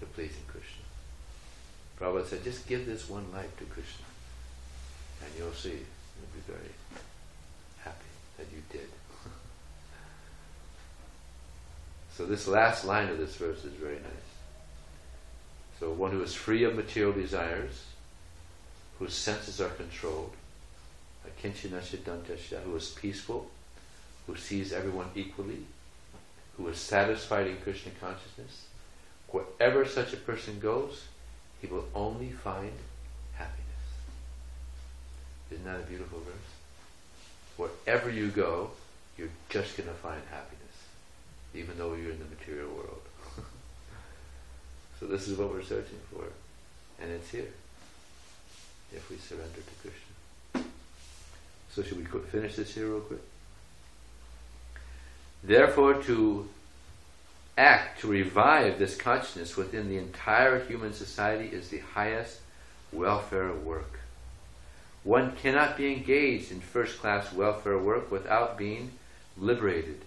to 0.00 0.06
pleasing 0.06 0.44
Krishna? 0.46 0.75
Prabhupada 1.98 2.26
said, 2.26 2.44
just 2.44 2.66
give 2.68 2.86
this 2.86 3.08
one 3.08 3.30
life 3.32 3.56
to 3.58 3.64
Krishna, 3.64 4.04
and 5.22 5.32
you'll 5.38 5.52
see, 5.52 5.70
you'll 5.70 6.34
be 6.34 6.40
very 6.46 6.72
happy 7.82 8.10
that 8.36 8.46
you 8.52 8.62
did. 8.70 8.88
so 12.16 12.26
this 12.26 12.46
last 12.46 12.84
line 12.84 13.08
of 13.08 13.18
this 13.18 13.36
verse 13.36 13.64
is 13.64 13.72
very 13.72 13.94
nice. 13.94 14.26
So 15.80 15.90
one 15.90 16.10
who 16.10 16.22
is 16.22 16.34
free 16.34 16.64
of 16.64 16.74
material 16.74 17.12
desires, 17.12 17.84
whose 18.98 19.14
senses 19.14 19.60
are 19.60 19.70
controlled, 19.70 20.32
who 21.42 22.76
is 22.76 22.88
peaceful, 22.90 23.50
who 24.26 24.36
sees 24.36 24.72
everyone 24.72 25.08
equally, 25.14 25.64
who 26.56 26.68
is 26.68 26.78
satisfied 26.78 27.46
in 27.46 27.56
Krishna 27.58 27.92
consciousness, 28.00 28.66
wherever 29.28 29.86
such 29.86 30.12
a 30.12 30.16
person 30.16 30.58
goes, 30.60 31.02
he 31.60 31.66
will 31.66 31.86
only 31.94 32.30
find 32.30 32.72
happiness. 33.34 33.64
Isn't 35.50 35.64
that 35.64 35.80
a 35.80 35.84
beautiful 35.84 36.20
verse? 36.20 36.34
Wherever 37.56 38.10
you 38.10 38.28
go, 38.28 38.70
you're 39.16 39.28
just 39.48 39.76
going 39.76 39.88
to 39.88 39.94
find 39.94 40.20
happiness, 40.30 40.76
even 41.54 41.78
though 41.78 41.94
you're 41.94 42.12
in 42.12 42.18
the 42.18 42.36
material 42.36 42.68
world. 42.68 43.02
so 45.00 45.06
this 45.06 45.26
is 45.28 45.38
what 45.38 45.50
we're 45.50 45.62
searching 45.62 46.00
for, 46.12 46.24
and 47.00 47.10
it's 47.10 47.30
here, 47.30 47.52
if 48.92 49.08
we 49.10 49.16
surrender 49.16 49.54
to 49.54 49.88
Krishna. 49.88 50.70
So 51.72 51.82
should 51.82 51.98
we 51.98 52.20
finish 52.20 52.56
this 52.56 52.74
here 52.74 52.88
real 52.88 53.00
quick? 53.00 53.20
Therefore, 55.42 56.02
to 56.04 56.48
act 57.56 58.00
to 58.00 58.08
revive 58.08 58.78
this 58.78 58.96
consciousness 58.96 59.56
within 59.56 59.88
the 59.88 59.96
entire 59.96 60.60
human 60.64 60.92
society 60.92 61.48
is 61.48 61.68
the 61.68 61.78
highest 61.78 62.40
welfare 62.92 63.52
work. 63.52 64.00
One 65.04 65.36
cannot 65.36 65.76
be 65.76 65.92
engaged 65.92 66.50
in 66.50 66.60
first 66.60 66.98
class 66.98 67.32
welfare 67.32 67.78
work 67.78 68.10
without 68.10 68.58
being 68.58 68.92
liberated 69.38 70.00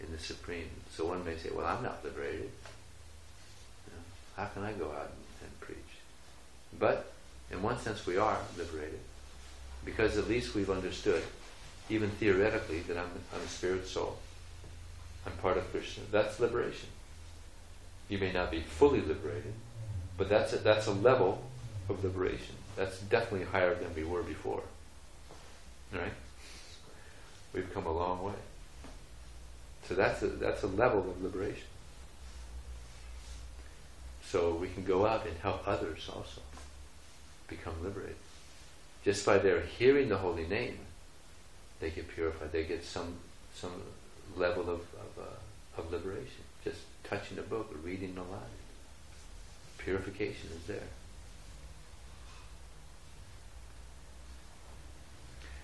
in 0.00 0.12
the 0.12 0.18
Supreme. 0.18 0.70
So 0.92 1.06
one 1.06 1.24
may 1.24 1.36
say, 1.36 1.50
Well, 1.54 1.66
I'm 1.66 1.82
not 1.82 2.04
liberated. 2.04 2.50
How 4.36 4.46
can 4.46 4.64
I 4.64 4.72
go 4.72 4.86
out 4.86 5.10
and, 5.10 5.24
and 5.42 5.60
preach? 5.60 5.78
But 6.78 7.12
in 7.50 7.62
one 7.62 7.78
sense, 7.78 8.06
we 8.06 8.16
are 8.16 8.38
liberated 8.56 9.00
because 9.84 10.16
at 10.16 10.28
least 10.28 10.54
we've 10.54 10.70
understood, 10.70 11.22
even 11.88 12.10
theoretically, 12.10 12.80
that 12.80 12.96
I'm, 12.96 13.10
I'm 13.34 13.42
a 13.44 13.48
spirit 13.48 13.86
soul. 13.86 14.16
I'm 15.26 15.32
part 15.34 15.56
of 15.56 15.70
Krishna. 15.70 16.04
That's 16.10 16.40
liberation. 16.40 16.88
You 18.08 18.18
may 18.18 18.32
not 18.32 18.50
be 18.50 18.60
fully 18.60 19.00
liberated, 19.00 19.54
but 20.16 20.28
that's 20.28 20.52
a, 20.52 20.58
that's 20.58 20.86
a 20.86 20.92
level 20.92 21.42
of 21.88 22.04
liberation. 22.04 22.54
That's 22.76 22.98
definitely 23.00 23.46
higher 23.46 23.74
than 23.74 23.94
we 23.94 24.04
were 24.04 24.22
before. 24.22 24.62
Right? 25.92 26.12
We've 27.52 27.72
come 27.72 27.86
a 27.86 27.92
long 27.92 28.22
way. 28.24 28.34
So 29.88 29.94
that's 29.94 30.22
a, 30.22 30.28
that's 30.28 30.62
a 30.62 30.66
level 30.66 31.00
of 31.00 31.22
liberation. 31.22 31.66
So 34.26 34.54
we 34.54 34.68
can 34.68 34.84
go 34.84 35.06
out 35.06 35.26
and 35.26 35.36
help 35.38 35.68
others 35.68 36.10
also 36.12 36.40
become 37.46 37.74
liberated. 37.82 38.16
Just 39.04 39.24
by 39.24 39.38
their 39.38 39.60
hearing 39.60 40.08
the 40.08 40.16
holy 40.16 40.46
name, 40.46 40.78
they 41.80 41.90
get 41.90 42.08
purified. 42.08 42.50
They 42.50 42.64
get 42.64 42.84
some 42.84 43.14
some 43.54 43.82
level 44.36 44.62
of 44.62 44.80
of, 44.80 45.18
uh, 45.18 45.80
of 45.80 45.92
liberation. 45.92 46.42
Just 46.64 46.80
touching 47.04 47.36
the 47.36 47.42
book 47.42 47.70
or 47.72 47.78
reading 47.78 48.14
the 48.14 48.22
line. 48.22 48.40
Purification 49.78 50.50
is 50.56 50.66
there. 50.66 50.88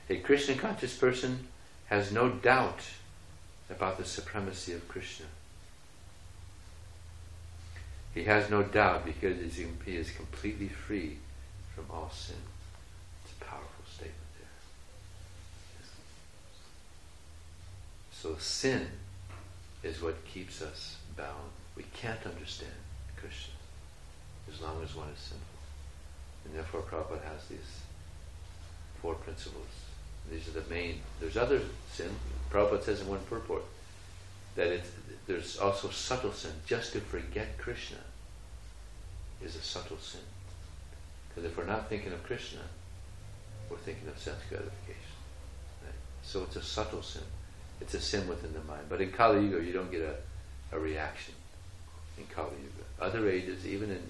A 0.09 0.17
Krishna 0.17 0.57
conscious 0.57 0.97
person 0.97 1.47
has 1.87 2.13
no 2.13 2.29
doubt 2.29 2.81
about 3.71 3.97
the 3.97 4.05
supremacy 4.05 4.73
of 4.73 4.87
Krishna. 4.89 5.27
He 8.13 8.25
has 8.25 8.51
no 8.51 8.63
doubt 8.63 9.05
because 9.05 9.37
he 9.87 9.97
is 9.97 10.11
completely 10.11 10.69
free 10.69 11.19
from 11.75 11.85
all 11.91 12.11
sin. 12.13 12.37
It's 13.25 13.35
a 13.41 13.45
powerful 13.45 13.85
statement 13.87 14.17
there. 14.39 14.49
So 18.13 18.37
sin 18.39 18.89
is 19.83 20.03
what 20.03 20.25
keeps 20.27 20.63
us 20.63 20.97
bound. 21.17 21.51
We 21.77 21.85
can't 21.95 22.25
understand 22.27 22.73
Krishna 23.17 23.55
as 24.53 24.61
long 24.61 24.83
as 24.83 24.95
one 24.95 25.09
is 25.09 25.19
sinful. 25.19 25.47
And 26.45 26.55
therefore 26.55 26.83
Prabhupada 26.83 27.23
has 27.33 27.47
these 27.49 27.81
four 29.01 29.15
principles. 29.15 29.67
These 30.31 30.49
are 30.49 30.61
the 30.61 30.69
main. 30.69 31.01
There's 31.21 31.37
other 31.37 31.61
sin. 31.93 32.11
Prabhupada 32.51 32.83
says 32.83 33.01
in 33.01 33.09
one 33.09 33.21
purport 33.29 33.65
that 34.57 34.67
it's, 34.67 34.91
there's 35.27 35.59
also 35.59 35.91
subtle 35.91 36.33
sin. 36.33 36.53
Just 36.67 36.93
to 36.93 37.01
forget 37.01 37.59
Krishna 37.59 37.99
is 39.43 39.57
a 39.57 39.63
subtle 39.63 39.99
sin. 39.99 40.21
Because 41.29 41.51
if 41.51 41.57
we're 41.57 41.65
not 41.65 41.89
thinking 41.89 42.13
of 42.13 42.23
Krishna, 42.25 42.61
we're 43.71 43.79
thinking 43.79 44.09
of 44.09 44.19
sense 44.19 44.41
gratification. 44.49 45.17
Right? 45.85 45.95
So 46.23 46.43
it's 46.43 46.57
a 46.57 46.63
subtle 46.63 47.03
sin. 47.03 47.23
It's 47.81 47.95
a 47.95 48.01
sin 48.01 48.29
within 48.29 48.53
the 48.53 48.63
mind. 48.65 48.85
But 48.89 49.01
in 49.01 49.11
Kali 49.11 49.45
Yuga, 49.45 49.65
you 49.65 49.73
don't 49.73 49.91
get 49.91 50.03
a, 50.03 50.77
a 50.77 50.79
reaction. 50.79 51.35
In 52.19 52.27
Kali 52.27 52.51
Yuga, 52.51 52.85
other 53.01 53.29
ages, 53.29 53.67
even 53.67 53.91
in 53.91 54.03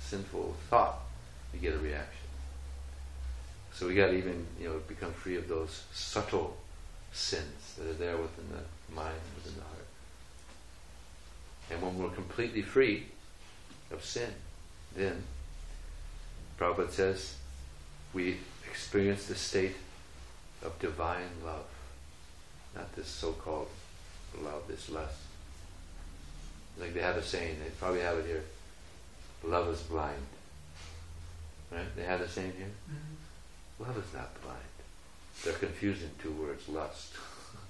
sinful 0.00 0.56
thought, 0.68 1.00
you 1.52 1.60
get 1.60 1.74
a 1.74 1.78
reaction. 1.78 2.16
So 3.72 3.86
we 3.86 3.94
got 3.94 4.08
to 4.08 4.16
even, 4.16 4.46
you 4.60 4.68
know, 4.68 4.80
become 4.88 5.12
free 5.12 5.36
of 5.36 5.48
those 5.48 5.84
subtle 5.92 6.56
sins 7.12 7.74
that 7.78 7.88
are 7.88 7.94
there 7.94 8.16
within 8.16 8.46
the 8.50 8.94
mind, 8.94 9.14
within 9.36 9.58
the 9.58 9.64
heart. 9.64 9.86
And 11.70 11.82
when 11.82 11.98
we're 11.98 12.14
completely 12.14 12.62
free 12.62 13.06
of 13.92 14.04
sin, 14.04 14.30
then 14.96 15.22
Prabhupada 16.58 16.90
says 16.90 17.34
we 18.12 18.38
experience 18.68 19.26
the 19.26 19.34
state 19.34 19.76
of 20.62 20.78
divine 20.78 21.30
love, 21.44 21.64
not 22.74 22.94
this 22.94 23.08
so-called 23.08 23.68
love, 24.42 24.62
this 24.68 24.90
lust. 24.90 25.18
Like 26.78 26.94
they 26.94 27.00
have 27.00 27.16
a 27.16 27.22
saying, 27.22 27.56
they 27.62 27.70
probably 27.78 28.00
have 28.00 28.18
it 28.18 28.26
here, 28.26 28.44
love 29.44 29.68
is 29.68 29.80
blind. 29.82 30.22
Right? 31.70 31.96
They 31.96 32.02
have 32.02 32.20
the 32.20 32.28
saying 32.28 32.52
here? 32.56 32.66
Mm-hmm. 32.66 33.84
Love 33.84 33.96
is 33.96 34.12
not 34.12 34.42
blind. 34.42 34.58
They're 35.44 35.54
confusing 35.54 36.10
two 36.20 36.32
words, 36.32 36.68
lust. 36.68 37.14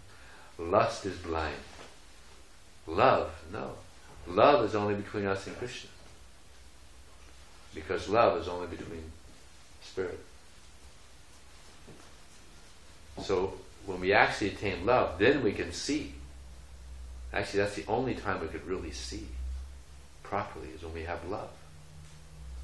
lust 0.59 1.07
is 1.07 1.17
blind. 1.19 1.57
Love, 2.87 3.31
no. 3.53 3.73
Love 4.27 4.65
is 4.65 4.75
only 4.75 4.95
between 4.95 5.27
us 5.27 5.47
and 5.47 5.57
Krishna. 5.57 5.91
Because 7.75 8.09
love 8.09 8.41
is 8.41 8.49
only 8.49 8.67
between 8.67 9.05
spirit. 9.83 10.19
So 13.23 13.55
when 13.87 14.01
we 14.01 14.13
actually 14.13 14.49
attain 14.49 14.87
love, 14.87 15.19
then 15.19 15.43
we 15.43 15.53
can 15.53 15.73
see. 15.73 16.15
Actually, 17.33 17.61
that's 17.61 17.77
the 17.77 17.87
only 17.87 18.15
time 18.15 18.41
we 18.41 18.49
could 18.49 18.67
really 18.67 18.91
see 18.91 19.27
properly 20.23 20.69
is 20.75 20.83
when 20.83 20.95
we 20.95 21.03
have 21.03 21.25
love. 21.29 21.51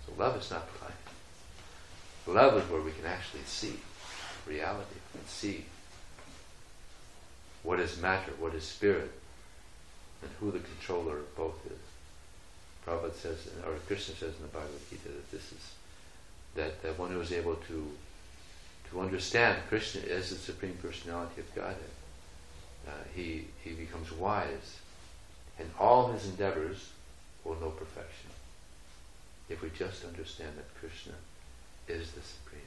So 0.06 0.12
love 0.18 0.36
is 0.36 0.50
not 0.50 0.68
blind. 0.78 0.94
Love 2.26 2.62
is 2.62 2.70
where 2.70 2.80
we 2.80 2.92
can 2.92 3.06
actually 3.06 3.42
see 3.44 3.74
reality 4.46 4.98
and 5.14 5.26
see 5.26 5.64
what 7.62 7.80
is 7.80 8.00
matter, 8.00 8.32
what 8.38 8.54
is 8.54 8.64
spirit, 8.64 9.10
and 10.22 10.30
who 10.40 10.50
the 10.50 10.60
controller 10.60 11.18
of 11.18 11.36
both 11.36 11.58
is. 11.66 11.78
Prabhupada 12.86 13.14
says, 13.14 13.48
or 13.66 13.74
Krishna 13.86 14.14
says 14.14 14.34
in 14.36 14.42
the 14.42 14.48
Bhagavad 14.48 14.80
Gita 14.88 15.08
that 15.08 15.30
this 15.32 15.52
is 15.52 15.72
that, 16.54 16.82
that 16.82 16.98
one 16.98 17.10
who 17.10 17.20
is 17.20 17.32
able 17.32 17.56
to 17.68 17.90
to 18.90 19.00
understand 19.00 19.58
Krishna 19.68 20.02
as 20.10 20.30
the 20.30 20.36
supreme 20.36 20.78
personality 20.82 21.40
of 21.40 21.54
Godhead, 21.54 21.76
uh, 22.86 22.90
he 23.14 23.46
he 23.64 23.70
becomes 23.72 24.12
wise, 24.12 24.78
and 25.58 25.68
all 25.78 26.12
his 26.12 26.26
endeavors 26.26 26.90
will 27.44 27.56
know 27.56 27.70
perfection. 27.70 28.30
If 29.48 29.62
we 29.62 29.70
just 29.70 30.04
understand 30.04 30.56
that 30.56 30.74
Krishna 30.80 31.14
is 31.88 32.10
the 32.12 32.20
supreme. 32.20 32.62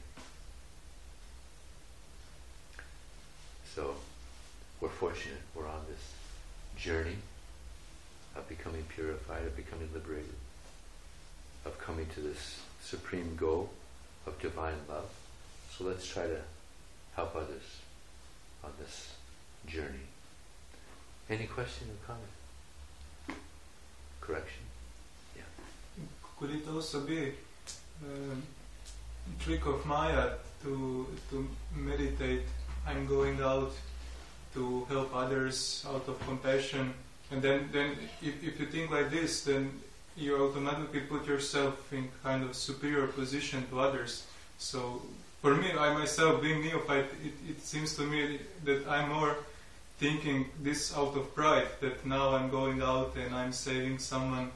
So 3.76 3.96
we're 4.82 4.90
fortunate. 4.90 5.42
We're 5.54 5.68
on 5.68 5.86
this 5.90 6.14
journey 6.78 7.18
of 8.36 8.48
becoming 8.48 8.84
purified, 8.84 9.46
of 9.46 9.56
becoming 9.56 9.90
liberated, 9.94 10.36
of 11.66 11.78
coming 11.80 12.08
to 12.16 12.22
this 12.22 12.62
supreme 12.82 13.36
goal 13.36 13.70
of 14.26 14.40
divine 14.40 14.76
love. 14.88 15.10
So 15.80 15.86
let's 15.86 16.06
try 16.06 16.24
to 16.24 16.42
help 17.16 17.34
others 17.38 17.64
on 18.66 18.72
this 18.82 19.14
journey. 19.66 20.08
Any 21.30 21.46
question 21.46 21.88
or 21.88 22.06
comment? 22.06 23.40
Correction? 24.20 24.64
Yeah. 25.38 25.44
Could 26.38 26.50
it 26.50 26.68
also 26.68 27.00
be 27.00 27.32
um, 28.04 28.44
trick 29.40 29.66
of 29.68 29.86
Maya 29.86 30.32
to 30.64 31.08
to 31.30 31.48
meditate? 31.74 32.44
I'm 32.86 33.08
going 33.08 33.42
out 33.42 33.72
to 34.56 34.84
help 34.90 35.16
others 35.16 35.86
out 35.88 36.06
of 36.10 36.20
compassion 36.28 36.94
and 37.32 37.42
then, 37.42 37.70
then 37.72 37.96
if, 38.22 38.44
if 38.44 38.60
you 38.60 38.66
think 38.66 38.92
like 38.92 39.12
this, 39.12 39.44
then 39.46 39.72
you 40.18 40.36
automatically 40.44 41.02
put 41.02 41.26
yourself 41.26 41.94
in 41.94 42.10
kind 42.22 42.44
of 42.44 42.54
superior 42.54 43.08
position 43.08 43.66
to 43.70 43.80
others. 43.80 44.26
So 44.58 45.04
for 45.42 45.56
me, 45.56 45.72
I 45.72 45.94
myself 45.94 46.42
being 46.42 46.62
neophyte, 46.62 47.10
it, 47.24 47.34
it 47.50 47.62
seems 47.62 47.96
to 47.96 48.04
me 48.04 48.40
that 48.66 48.88
I'm 48.88 49.10
more 49.10 49.38
thinking 49.98 50.46
this 50.62 50.96
out 50.96 51.16
of 51.16 51.34
pride, 51.36 51.68
that 51.82 52.06
now 52.06 52.36
I'm 52.36 52.50
going 52.50 52.82
out 52.82 53.16
and 53.16 53.36
I'm 53.36 53.52
saving 53.52 54.00
someone. 54.00 54.52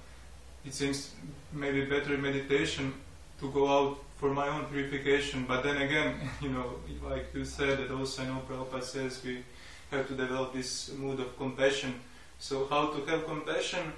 It 0.65 0.73
seems 0.73 1.11
maybe 1.51 1.85
better 1.85 2.17
meditation 2.17 2.93
to 3.39 3.51
go 3.51 3.67
out 3.67 3.97
for 4.17 4.29
my 4.29 4.47
own 4.47 4.65
purification. 4.65 5.45
But 5.45 5.63
then 5.63 5.81
again, 5.81 6.15
you 6.41 6.49
know, 6.49 6.75
like 7.03 7.27
you 7.33 7.45
said, 7.45 7.79
that 7.79 7.91
also 7.91 8.23
I 8.23 8.27
know 8.27 8.41
Prabhupada 8.47 8.83
says 8.83 9.21
we 9.23 9.43
have 9.91 10.07
to 10.07 10.13
develop 10.13 10.53
this 10.53 10.91
mood 10.93 11.19
of 11.19 11.37
compassion 11.37 11.99
so 12.43 12.67
how 12.67 12.87
to 12.87 13.05
have 13.05 13.25
compassion, 13.25 13.93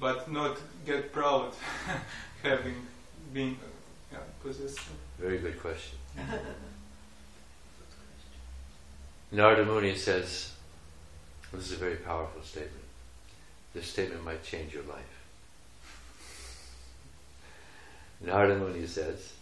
but 0.00 0.28
not 0.30 0.56
get 0.84 1.12
proud, 1.12 1.52
having 2.42 2.74
been 3.32 3.52
uh, 3.52 3.68
yeah, 4.12 4.18
possessed. 4.42 4.80
Very 5.18 5.38
good 5.38 5.60
question. 5.60 5.98
Narada 9.32 9.64
Muni 9.64 9.96
says, 9.96 10.52
this 11.52 11.66
is 11.66 11.72
a 11.72 11.76
very 11.76 11.96
powerful 11.96 12.42
statement. 12.42 12.84
This 13.74 13.86
statement 13.86 14.24
might 14.24 14.44
change 14.44 14.72
your 14.72 14.84
life. 14.84 15.04
Narada 18.20 18.56
Muni 18.56 18.86
says, 18.86 19.32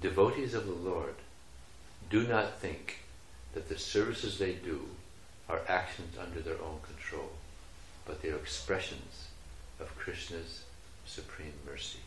devotees 0.00 0.54
of 0.54 0.66
the 0.66 0.72
Lord 0.72 1.14
do 2.10 2.26
not 2.26 2.58
think 2.60 2.98
that 3.54 3.68
the 3.68 3.78
services 3.78 4.38
they 4.38 4.52
do 4.52 4.82
are 5.48 5.60
actions 5.68 6.16
under 6.18 6.40
their 6.40 6.60
own 6.62 6.78
control 6.82 7.30
but 8.04 8.22
they 8.22 8.30
are 8.30 8.36
expressions 8.36 9.28
of 9.80 9.96
Krishna's 9.96 10.62
supreme 11.06 11.52
mercy. 11.66 11.98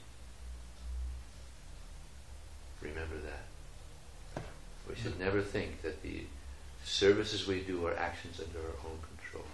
Remember 2.89 3.15
that. 3.25 4.43
We 4.87 4.95
should 4.95 5.19
never 5.19 5.41
think 5.41 5.81
that 5.81 6.03
the 6.03 6.21
services 6.83 7.47
we 7.47 7.61
do 7.61 7.85
are 7.87 7.97
actions 7.97 8.39
under 8.39 8.59
our 8.59 8.75
own 8.85 8.99
control. 9.17 9.45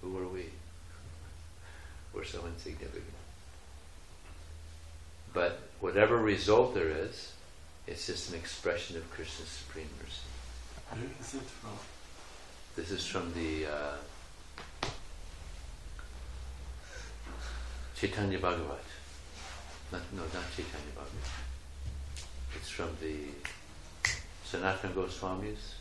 Who 0.00 0.18
are 0.18 0.28
we? 0.28 0.46
We're 2.14 2.24
so 2.24 2.44
insignificant. 2.46 3.02
But 5.32 5.60
whatever 5.80 6.16
result 6.16 6.74
there 6.74 6.88
is, 6.88 7.32
it's 7.86 8.06
just 8.06 8.30
an 8.30 8.36
expression 8.36 8.96
of 8.96 9.10
Krishna's 9.10 9.48
supreme 9.48 9.88
mercy. 10.00 10.22
Where 10.90 11.10
is 11.20 11.34
it 11.34 11.42
from? 11.42 11.78
This 12.76 12.90
is 12.90 13.04
from 13.04 13.32
the 13.34 13.66
uh, 13.66 14.88
Chaitanya 17.96 18.38
Bhagavat. 18.38 18.84
Not, 19.90 20.02
no, 20.12 20.22
not 20.22 20.44
Chaitanya 20.54 20.92
Bhagavat. 20.94 21.45
It's 22.56 22.70
from 22.70 22.88
the 23.02 23.16
Sanatana 24.48 24.94
Goswami's 24.94 25.74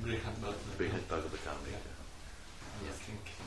Brihad 0.00 0.36
Bhagavatam. 0.42 0.76
Brihad 0.78 1.04
Bhagavatamrita. 1.10 1.92
I 2.78 2.86
was 2.86 2.98
thinking. 3.06 3.44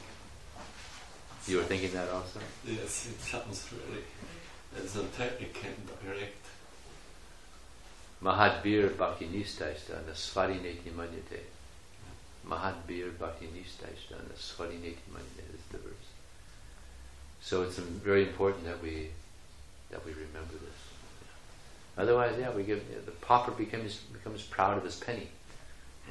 You 1.47 1.57
were 1.57 1.63
thinking 1.63 1.93
that 1.93 2.09
also? 2.09 2.39
Yes, 2.65 3.07
it 3.07 3.21
sounds 3.21 3.69
really 3.71 4.03
as 4.75 4.97
a 4.97 5.03
technical 5.05 5.71
direct. 6.03 6.45
Mahadbir 8.21 8.97
Bhakti 8.97 9.27
Nistaista 9.27 10.03
Naswari 10.09 10.59
Neti 10.59 10.91
Manyate. 10.91 11.43
Mahadbir 12.45 13.17
Bhakti 13.17 13.47
Nistaista 13.47 14.15
Naswari 14.27 14.77
Neti 14.83 15.07
Manyate 15.13 15.55
is 15.55 15.65
the 15.71 15.77
verse. 15.77 16.09
So 17.41 17.63
it's 17.63 17.77
very 17.77 18.27
important 18.27 18.65
that 18.65 18.83
we 18.83 19.07
that 19.89 20.05
we 20.05 20.11
remember 20.11 20.53
this. 20.53 20.86
Otherwise, 21.97 22.35
yeah, 22.39 22.51
we 22.51 22.63
give 22.63 22.83
the 23.05 23.11
pauper 23.11 23.51
becomes 23.51 23.97
becomes 24.13 24.43
proud 24.43 24.77
of 24.77 24.83
his 24.83 24.95
penny. 24.95 25.27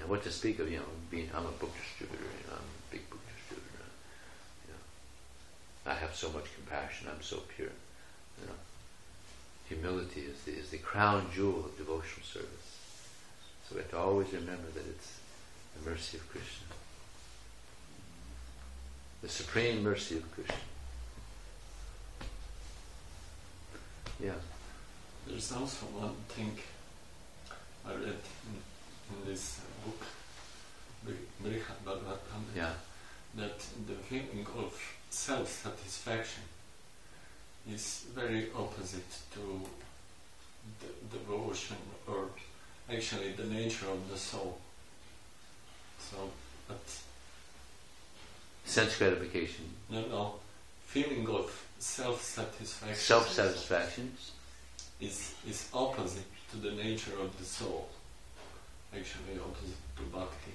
And 0.00 0.08
what 0.08 0.22
to 0.24 0.32
speak 0.32 0.58
of, 0.58 0.70
you 0.70 0.78
know, 0.78 0.84
being 1.10 1.30
I'm 1.34 1.46
a 1.46 1.50
book 1.50 1.72
distributor, 1.76 2.24
you 2.24 2.50
know, 2.50 2.56
I'm 2.56 2.58
a 2.58 2.90
big 2.90 3.08
book 3.08 3.20
distributor. 3.34 3.84
You 4.66 4.74
know, 4.74 5.92
I 5.92 5.94
have 5.94 6.14
so 6.14 6.30
much 6.30 6.44
compassion. 6.54 7.08
I'm 7.10 7.22
so 7.22 7.42
pure. 7.56 7.70
You 8.40 8.48
know, 8.48 8.58
humility 9.68 10.22
is 10.22 10.42
the, 10.42 10.52
is 10.52 10.70
the 10.70 10.78
crown 10.78 11.28
jewel 11.32 11.64
of 11.64 11.78
devotional 11.78 12.26
service. 12.26 12.78
So 13.68 13.76
we 13.76 13.82
have 13.82 13.90
to 13.92 13.98
always 13.98 14.32
remember 14.32 14.68
that 14.74 14.86
it's 14.86 15.18
the 15.76 15.90
mercy 15.90 16.18
of 16.18 16.28
Krishna. 16.30 16.66
The 19.22 19.28
supreme 19.28 19.82
mercy 19.82 20.16
of 20.16 20.32
Krishna. 20.32 20.54
Yeah. 24.22 24.32
There's 25.26 25.52
also 25.52 25.86
one 25.86 26.14
thing 26.28 26.56
I 27.86 27.90
read 27.94 28.22
in, 28.48 28.56
in 29.12 29.26
this 29.26 29.60
book, 29.84 30.00
Bri- 31.04 31.28
Brihad 31.42 31.84
Bhagavatam, 31.84 32.42
Yeah. 32.54 32.72
that 33.34 33.58
the 33.86 33.94
feeling 34.08 34.46
of 34.56 34.72
self-satisfaction 35.10 36.42
is 37.68 38.04
very 38.14 38.48
opposite 38.54 39.10
to 39.34 39.60
the 40.80 41.16
devotion 41.18 41.76
or 42.06 42.28
actually 42.90 43.32
the 43.32 43.44
nature 43.44 43.86
of 43.88 44.08
the 44.10 44.16
soul. 44.18 44.58
So, 45.98 46.30
but 46.68 46.78
Sense 48.64 48.96
gratification. 48.96 49.64
no, 49.90 50.06
no, 50.06 50.34
feeling 50.86 51.26
of 51.28 51.50
self-satisfaction 51.78 52.96
Self 52.96 53.32
satisfaction. 53.32 54.16
Is 55.00 55.34
is 55.48 55.68
opposite 55.72 56.24
to 56.50 56.56
the 56.58 56.70
nature 56.72 57.12
of 57.20 57.36
the 57.38 57.44
soul. 57.44 57.88
Actually, 58.92 59.38
opposite 59.44 59.76
to 59.96 60.02
bhakti. 60.12 60.52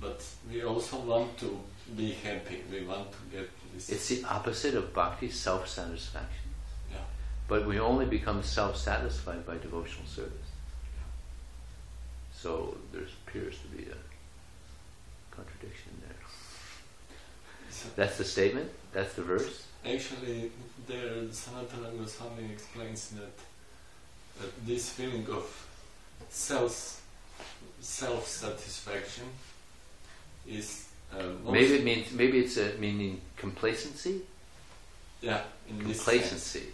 But 0.00 0.22
we 0.50 0.62
also 0.64 0.98
want 0.98 1.38
to 1.38 1.58
be 1.96 2.12
happy. 2.12 2.62
We 2.70 2.84
want 2.84 3.10
to 3.12 3.18
get 3.36 3.48
this. 3.72 3.88
It's 3.88 4.08
the 4.08 4.24
opposite 4.28 4.74
of 4.74 4.92
bhakti, 4.92 5.30
self 5.30 5.68
satisfaction. 5.68 6.50
yeah. 6.92 6.98
But 7.48 7.66
we 7.66 7.78
only 7.78 8.06
become 8.06 8.42
self 8.42 8.76
satisfied 8.76 9.46
by 9.46 9.56
devotional 9.58 10.06
service. 10.06 10.50
So 12.34 12.76
there 12.92 13.06
appears 13.26 13.56
to 13.60 13.68
be 13.68 13.84
a 13.90 13.96
contradiction 15.34 15.92
there. 16.06 16.16
So 17.70 17.88
That's 17.96 18.18
the 18.18 18.24
statement? 18.24 18.70
That's 18.92 19.14
the 19.14 19.22
verse? 19.22 19.66
actually, 19.86 20.50
there 20.86 21.10
Sanatana 21.30 21.96
Goswami 21.98 22.52
explains 22.52 23.10
that 23.10 23.36
that 24.40 24.66
this 24.66 24.90
feeling 24.90 25.26
of 25.30 25.44
self 26.28 27.00
self 27.80 28.26
satisfaction 28.26 29.24
is 30.46 30.88
uh, 31.12 31.22
Maybe 31.50 31.74
it 31.74 31.84
means 31.84 32.12
maybe 32.12 32.38
it's 32.38 32.56
a 32.56 32.74
meaning 32.78 33.20
complacency? 33.36 34.22
yeah 35.20 35.42
in. 35.68 35.80
Complacency. 35.80 36.64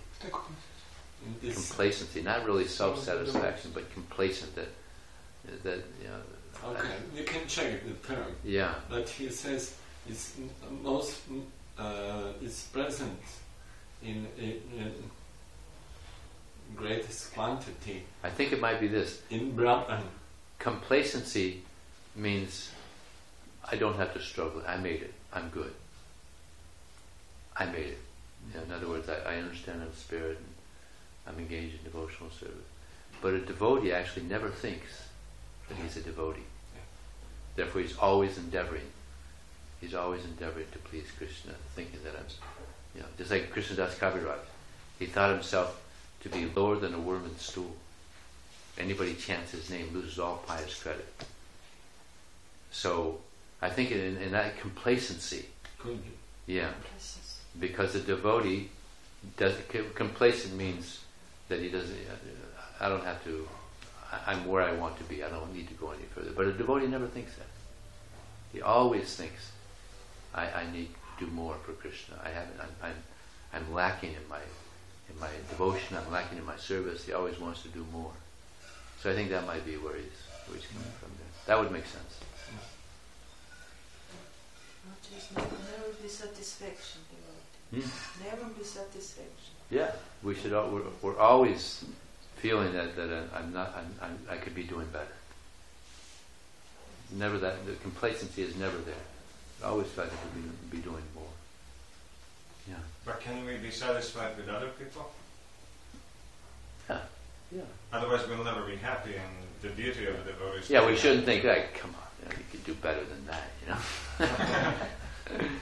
This 1.42 1.54
Complacency. 1.68 2.22
Not 2.22 2.46
really 2.46 2.66
self 2.66 2.98
satisfaction, 2.98 3.70
but 3.74 3.92
complacent 3.92 4.54
that 4.56 4.68
that 5.62 5.78
you 6.02 6.08
know 6.08 6.22
Okay, 6.72 6.94
you 7.16 7.24
can 7.24 7.46
check 7.46 7.82
the 7.86 7.94
term. 8.06 8.26
yeah. 8.44 8.74
But 8.88 9.08
he 9.08 9.28
says 9.30 9.74
it's 10.08 10.34
most 10.82 11.16
uh, 11.78 12.32
it's 12.42 12.64
present 12.64 13.18
in, 14.02 14.26
in, 14.38 14.60
in 14.78 14.92
greatest 16.76 17.34
quantity 17.34 18.04
I 18.22 18.30
think 18.30 18.52
it 18.52 18.60
might 18.60 18.80
be 18.80 18.88
this. 18.88 19.22
in 19.30 19.56
Brahman. 19.56 20.02
Complacency 20.58 21.62
means 22.14 22.70
I 23.70 23.76
don't 23.76 23.96
have 23.96 24.14
to 24.14 24.20
struggle. 24.20 24.62
I 24.66 24.76
made 24.76 25.02
it. 25.02 25.14
I'm 25.32 25.48
good. 25.48 25.72
I 27.56 27.66
made 27.66 27.86
it. 27.86 27.98
Know, 28.54 28.62
in 28.62 28.72
other 28.72 28.88
words, 28.88 29.08
I, 29.08 29.34
I 29.34 29.36
understand 29.36 29.82
I'm 29.82 29.94
spirit 29.94 30.38
and 30.38 30.46
I'm 31.26 31.38
engaged 31.38 31.76
in 31.78 31.84
devotional 31.84 32.30
service. 32.30 32.54
But 33.20 33.34
a 33.34 33.40
devotee 33.40 33.92
actually 33.92 34.26
never 34.26 34.48
thinks 34.48 35.08
that 35.68 35.76
he's 35.78 35.96
a 35.96 36.00
devotee. 36.00 36.40
Therefore, 37.56 37.82
he's 37.82 37.96
always 37.98 38.38
endeavoring. 38.38 38.88
He's 39.80 39.94
always 39.94 40.24
endeavoring 40.24 40.66
to 40.72 40.78
please 40.78 41.06
Krishna, 41.16 41.52
thinking 41.74 42.00
that 42.04 42.14
I'm, 42.16 42.26
you 42.94 43.00
know, 43.00 43.06
just 43.18 43.30
like 43.30 43.52
Krishnadas 43.52 43.96
Kaviraj. 43.98 44.38
He 44.98 45.06
thought 45.06 45.30
himself 45.30 45.80
to 46.22 46.28
be 46.28 46.46
lower 46.54 46.76
than 46.76 46.94
a 46.94 46.98
worm 46.98 47.24
in 47.24 47.32
the 47.32 47.40
stool. 47.40 47.74
Anybody 48.78 49.14
chants 49.14 49.52
his 49.52 49.70
name 49.70 49.88
loses 49.92 50.18
all 50.18 50.42
pious 50.46 50.82
credit. 50.82 51.06
So, 52.70 53.18
I 53.60 53.68
think 53.70 53.90
in, 53.90 54.16
in 54.18 54.32
that 54.32 54.58
complacency, 54.60 55.46
yeah, 56.46 56.70
because 57.58 57.94
a 57.94 58.00
devotee 58.00 58.70
does 59.36 59.54
complacent 59.94 60.54
means 60.56 61.00
that 61.48 61.60
he 61.60 61.68
doesn't. 61.68 61.96
I 62.80 62.88
don't 62.88 63.04
have 63.04 63.22
to. 63.24 63.48
I- 64.12 64.32
I'm 64.32 64.46
where 64.46 64.62
I 64.62 64.72
want 64.72 64.96
to 64.98 65.04
be. 65.04 65.22
I 65.24 65.28
don't 65.28 65.52
need 65.54 65.68
to 65.68 65.74
go 65.74 65.90
any 65.90 66.04
further. 66.14 66.30
But 66.34 66.46
a 66.46 66.52
devotee 66.52 66.86
never 66.86 67.06
thinks 67.06 67.34
that. 67.34 67.46
He 68.52 68.62
always 68.62 69.14
thinks, 69.14 69.52
I, 70.34 70.46
I 70.50 70.72
need 70.72 70.88
to 70.92 70.99
do 71.20 71.26
more 71.28 71.54
for 71.64 71.72
Krishna. 71.72 72.16
I 72.24 72.30
haven't. 72.30 72.58
I'm, 72.60 72.90
I'm, 72.90 72.96
I'm 73.52 73.72
lacking 73.74 74.10
in 74.14 74.28
my 74.28 74.40
in 75.10 75.20
my 75.20 75.28
devotion. 75.50 75.96
I'm 75.96 76.10
lacking 76.10 76.38
in 76.38 76.44
my 76.46 76.56
service. 76.56 77.04
He 77.04 77.12
always 77.12 77.38
wants 77.38 77.62
to 77.62 77.68
do 77.68 77.86
more. 77.92 78.12
So 79.00 79.10
I 79.10 79.14
think 79.14 79.30
that 79.30 79.46
might 79.46 79.64
be 79.64 79.76
where 79.76 79.94
he's 79.96 80.20
where 80.46 80.56
he's 80.58 80.66
coming 80.66 80.90
from. 80.98 81.10
There. 81.18 81.26
That 81.46 81.62
would 81.62 81.70
make 81.72 81.86
sense. 81.86 82.18
Not 84.88 84.96
just 85.12 85.36
never, 85.36 85.48
never 85.48 85.92
be 86.02 86.08
satisfaction 86.08 87.00
devotee. 87.10 87.86
Hmm? 87.86 88.24
Never 88.24 88.44
be 88.58 88.64
satisfaction. 88.64 89.54
Yeah, 89.70 89.92
we 90.22 90.34
should. 90.34 90.52
al- 90.52 90.70
We're, 90.70 90.82
we're 91.02 91.18
always 91.18 91.84
feeling 92.36 92.72
that 92.72 92.96
that 92.96 93.28
I'm 93.34 93.52
not. 93.52 93.76
I'm, 93.76 93.94
I'm, 94.02 94.18
I 94.30 94.36
could 94.36 94.54
be 94.54 94.64
doing 94.64 94.86
better. 94.92 95.16
Never 97.12 97.38
that. 97.38 97.66
The 97.66 97.72
complacency 97.74 98.42
is 98.42 98.56
never 98.56 98.78
there. 98.78 98.94
I 99.62 99.68
always 99.68 99.88
feel 99.88 100.04
like 100.04 100.12
I 100.12 100.36
be, 100.36 100.76
be 100.76 100.82
doing 100.82 101.02
more. 101.14 101.24
Yeah. 102.68 102.74
But 103.04 103.20
can 103.20 103.44
we 103.44 103.56
be 103.56 103.70
satisfied 103.70 104.36
with 104.36 104.48
other 104.48 104.68
people? 104.78 105.10
Yeah. 106.88 106.98
Yeah. 107.52 107.62
Otherwise, 107.92 108.26
we'll 108.28 108.44
never 108.44 108.62
be 108.62 108.76
happy. 108.76 109.14
And 109.14 109.32
the 109.62 109.68
beauty 109.70 110.06
of 110.06 110.24
the 110.24 110.32
devotee 110.32 110.72
Yeah. 110.72 110.86
We 110.86 110.96
shouldn't 110.96 111.24
think 111.24 111.44
like, 111.44 111.74
come 111.74 111.90
on, 111.90 112.06
you, 112.20 112.28
know, 112.28 112.38
you 112.38 112.44
could 112.50 112.64
do 112.64 112.74
better 112.74 113.04
than 113.04 113.26
that. 113.26 113.50
You 113.62 115.38
know. 115.38 115.46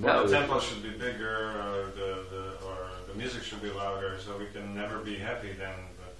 Well, 0.00 0.26
the 0.26 0.32
temple 0.32 0.60
should 0.60 0.82
be 0.82 0.90
bigger, 0.90 1.50
or 1.58 1.90
the, 1.96 2.24
the 2.30 2.66
or 2.66 2.78
the 3.08 3.14
music 3.14 3.42
should 3.42 3.60
be 3.60 3.70
louder, 3.70 4.16
so 4.18 4.38
we 4.38 4.46
can 4.46 4.74
never 4.74 4.98
be 4.98 5.16
happy 5.16 5.52
then. 5.52 5.74
But 5.98 6.14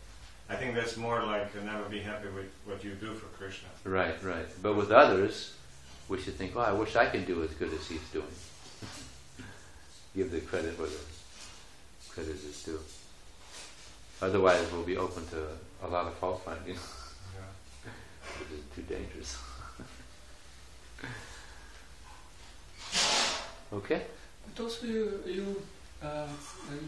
I 0.52 0.58
think 0.58 0.74
that's 0.74 0.96
more 0.96 1.22
like 1.22 1.50
uh, 1.56 1.64
never 1.64 1.88
be 1.88 2.00
happy 2.00 2.28
with 2.28 2.50
what 2.64 2.82
you 2.82 2.92
do 2.94 3.14
for 3.14 3.26
Krishna. 3.26 3.68
Right, 3.84 4.20
right. 4.22 4.46
But 4.62 4.74
with 4.74 4.90
others, 4.90 5.54
we 6.08 6.18
should 6.18 6.34
think, 6.36 6.56
oh, 6.56 6.60
I 6.60 6.72
wish 6.72 6.96
I 6.96 7.06
could 7.06 7.26
do 7.26 7.42
as 7.42 7.50
good 7.50 7.72
as 7.72 7.86
he's 7.86 8.00
doing. 8.12 8.24
Give 10.16 10.30
the 10.30 10.40
credit 10.40 10.78
where 10.78 10.88
the 10.88 10.96
credit 12.10 12.36
is 12.36 12.62
due. 12.64 12.80
Otherwise, 14.20 14.66
we'll 14.72 14.82
be 14.82 14.96
open 14.96 15.26
to 15.28 15.46
a 15.84 15.88
lot 15.88 16.06
of 16.06 16.14
fault 16.14 16.42
finding, 16.44 16.74
Yeah. 16.74 17.90
which 18.40 18.58
is 18.58 18.64
too 18.74 18.82
dangerous. 18.82 19.36
okay? 23.72 24.02
But 24.46 24.62
also 24.64 24.86
you 24.86 25.22
you, 25.26 25.62
uh, 26.02 26.26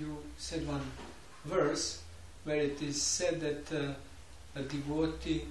you 0.01 0.17
said 0.39 0.67
one 0.67 0.83
verse 1.45 2.03
where 2.45 2.57
it 2.57 2.83
is 2.83 3.01
said 3.01 3.41
that 3.41 3.73
uh, 3.73 3.95
a 4.59 4.63
devotee 4.63 5.45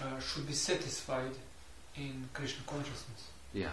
uh, 0.00 0.18
should 0.20 0.46
be 0.46 0.54
satisfied 0.54 1.32
in 1.98 2.28
Krishna 2.32 2.62
consciousness. 2.66 3.28
Yeah. 3.52 3.70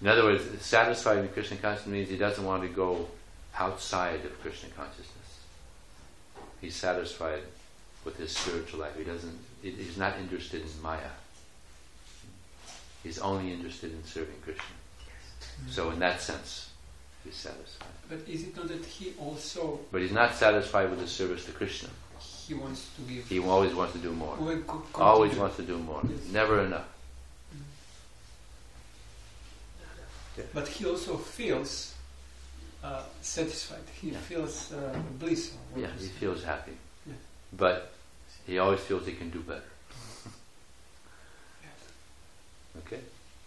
In 0.00 0.08
other 0.08 0.24
words, 0.24 0.42
satisfied 0.64 1.18
in 1.18 1.28
Krishna 1.28 1.56
consciousness 1.56 1.92
means 1.92 2.08
he 2.08 2.16
doesn't 2.16 2.44
want 2.44 2.62
to 2.62 2.68
go 2.68 3.06
outside 3.58 4.24
of 4.24 4.40
Krishna 4.42 4.68
consciousness. 4.70 5.08
He's 6.60 6.74
satisfied 6.76 7.42
with 8.04 8.16
his 8.16 8.36
spiritual 8.36 8.80
life. 8.80 8.96
He 8.96 9.04
doesn't. 9.04 9.38
He's 9.62 9.96
not 9.96 10.18
interested 10.18 10.62
in 10.62 10.82
Maya. 10.82 10.98
He's 13.02 13.18
only 13.18 13.52
interested 13.52 13.92
in 13.92 14.04
serving 14.04 14.36
Krishna. 14.44 14.64
So, 15.68 15.90
in 15.90 15.98
that 15.98 16.20
sense, 16.20 16.70
he's 17.24 17.34
satisfied. 17.34 17.88
But 18.08 18.20
is 18.28 18.44
it 18.44 18.56
not 18.56 18.68
that 18.68 18.84
he 18.84 19.12
also 19.18 19.80
But 19.90 20.02
he's 20.02 20.12
not 20.12 20.34
satisfied 20.34 20.90
with 20.90 21.00
his 21.00 21.10
service 21.10 21.44
to 21.46 21.52
Krishna. 21.52 21.88
he 22.46 22.54
wants 22.54 22.90
to 22.96 23.02
give? 23.02 23.26
He 23.28 23.38
always 23.40 23.74
wants 23.74 23.92
to 23.94 23.98
do 23.98 24.12
more. 24.12 24.36
Always 24.94 25.36
wants 25.36 25.56
to 25.56 25.62
do 25.62 25.78
more. 25.78 26.00
Yes. 26.08 26.32
Never 26.32 26.60
enough. 26.64 26.91
But 30.54 30.68
he 30.68 30.86
also 30.86 31.16
feels 31.16 31.94
uh, 32.82 33.02
satisfied. 33.20 33.84
He 34.00 34.10
Yeah. 34.10 34.18
feels 34.18 34.72
uh, 34.72 34.98
bliss. 35.18 35.52
Yeah, 35.76 35.88
he 35.98 36.06
say. 36.06 36.12
feels 36.20 36.42
happy. 36.44 36.72
Yeah. 37.06 37.14
But 37.52 37.92
he 38.46 38.58
always 38.58 38.80
feels 38.80 39.06
he 39.06 39.12
can 39.12 39.30
do 39.30 39.40
better. 39.40 39.62
Okay? 42.78 43.00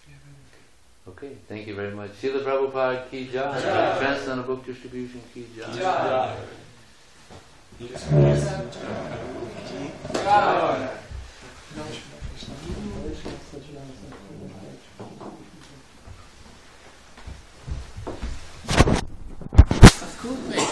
Yeah, 0.07 0.15
very. 0.23 1.15
Okay, 1.15 1.37
thank 1.47 1.67
you 1.67 1.75
very 1.75 1.93
much. 1.95 2.11
Srila 2.21 2.43
Prabhupada 2.43 3.09
ki 3.09 3.25
jai. 3.33 3.59
Jai. 3.61 3.97
Transcendental 3.99 4.43
Book 4.55 4.65
Distribution 4.65 5.21
ki 5.33 5.45
jai. 5.57 5.73
Jai. 5.79 6.35
Jezus 7.79 8.03
Chrystus. 8.03 8.77
God. 10.23 10.89
cool 20.25 20.35
thing. 20.37 20.64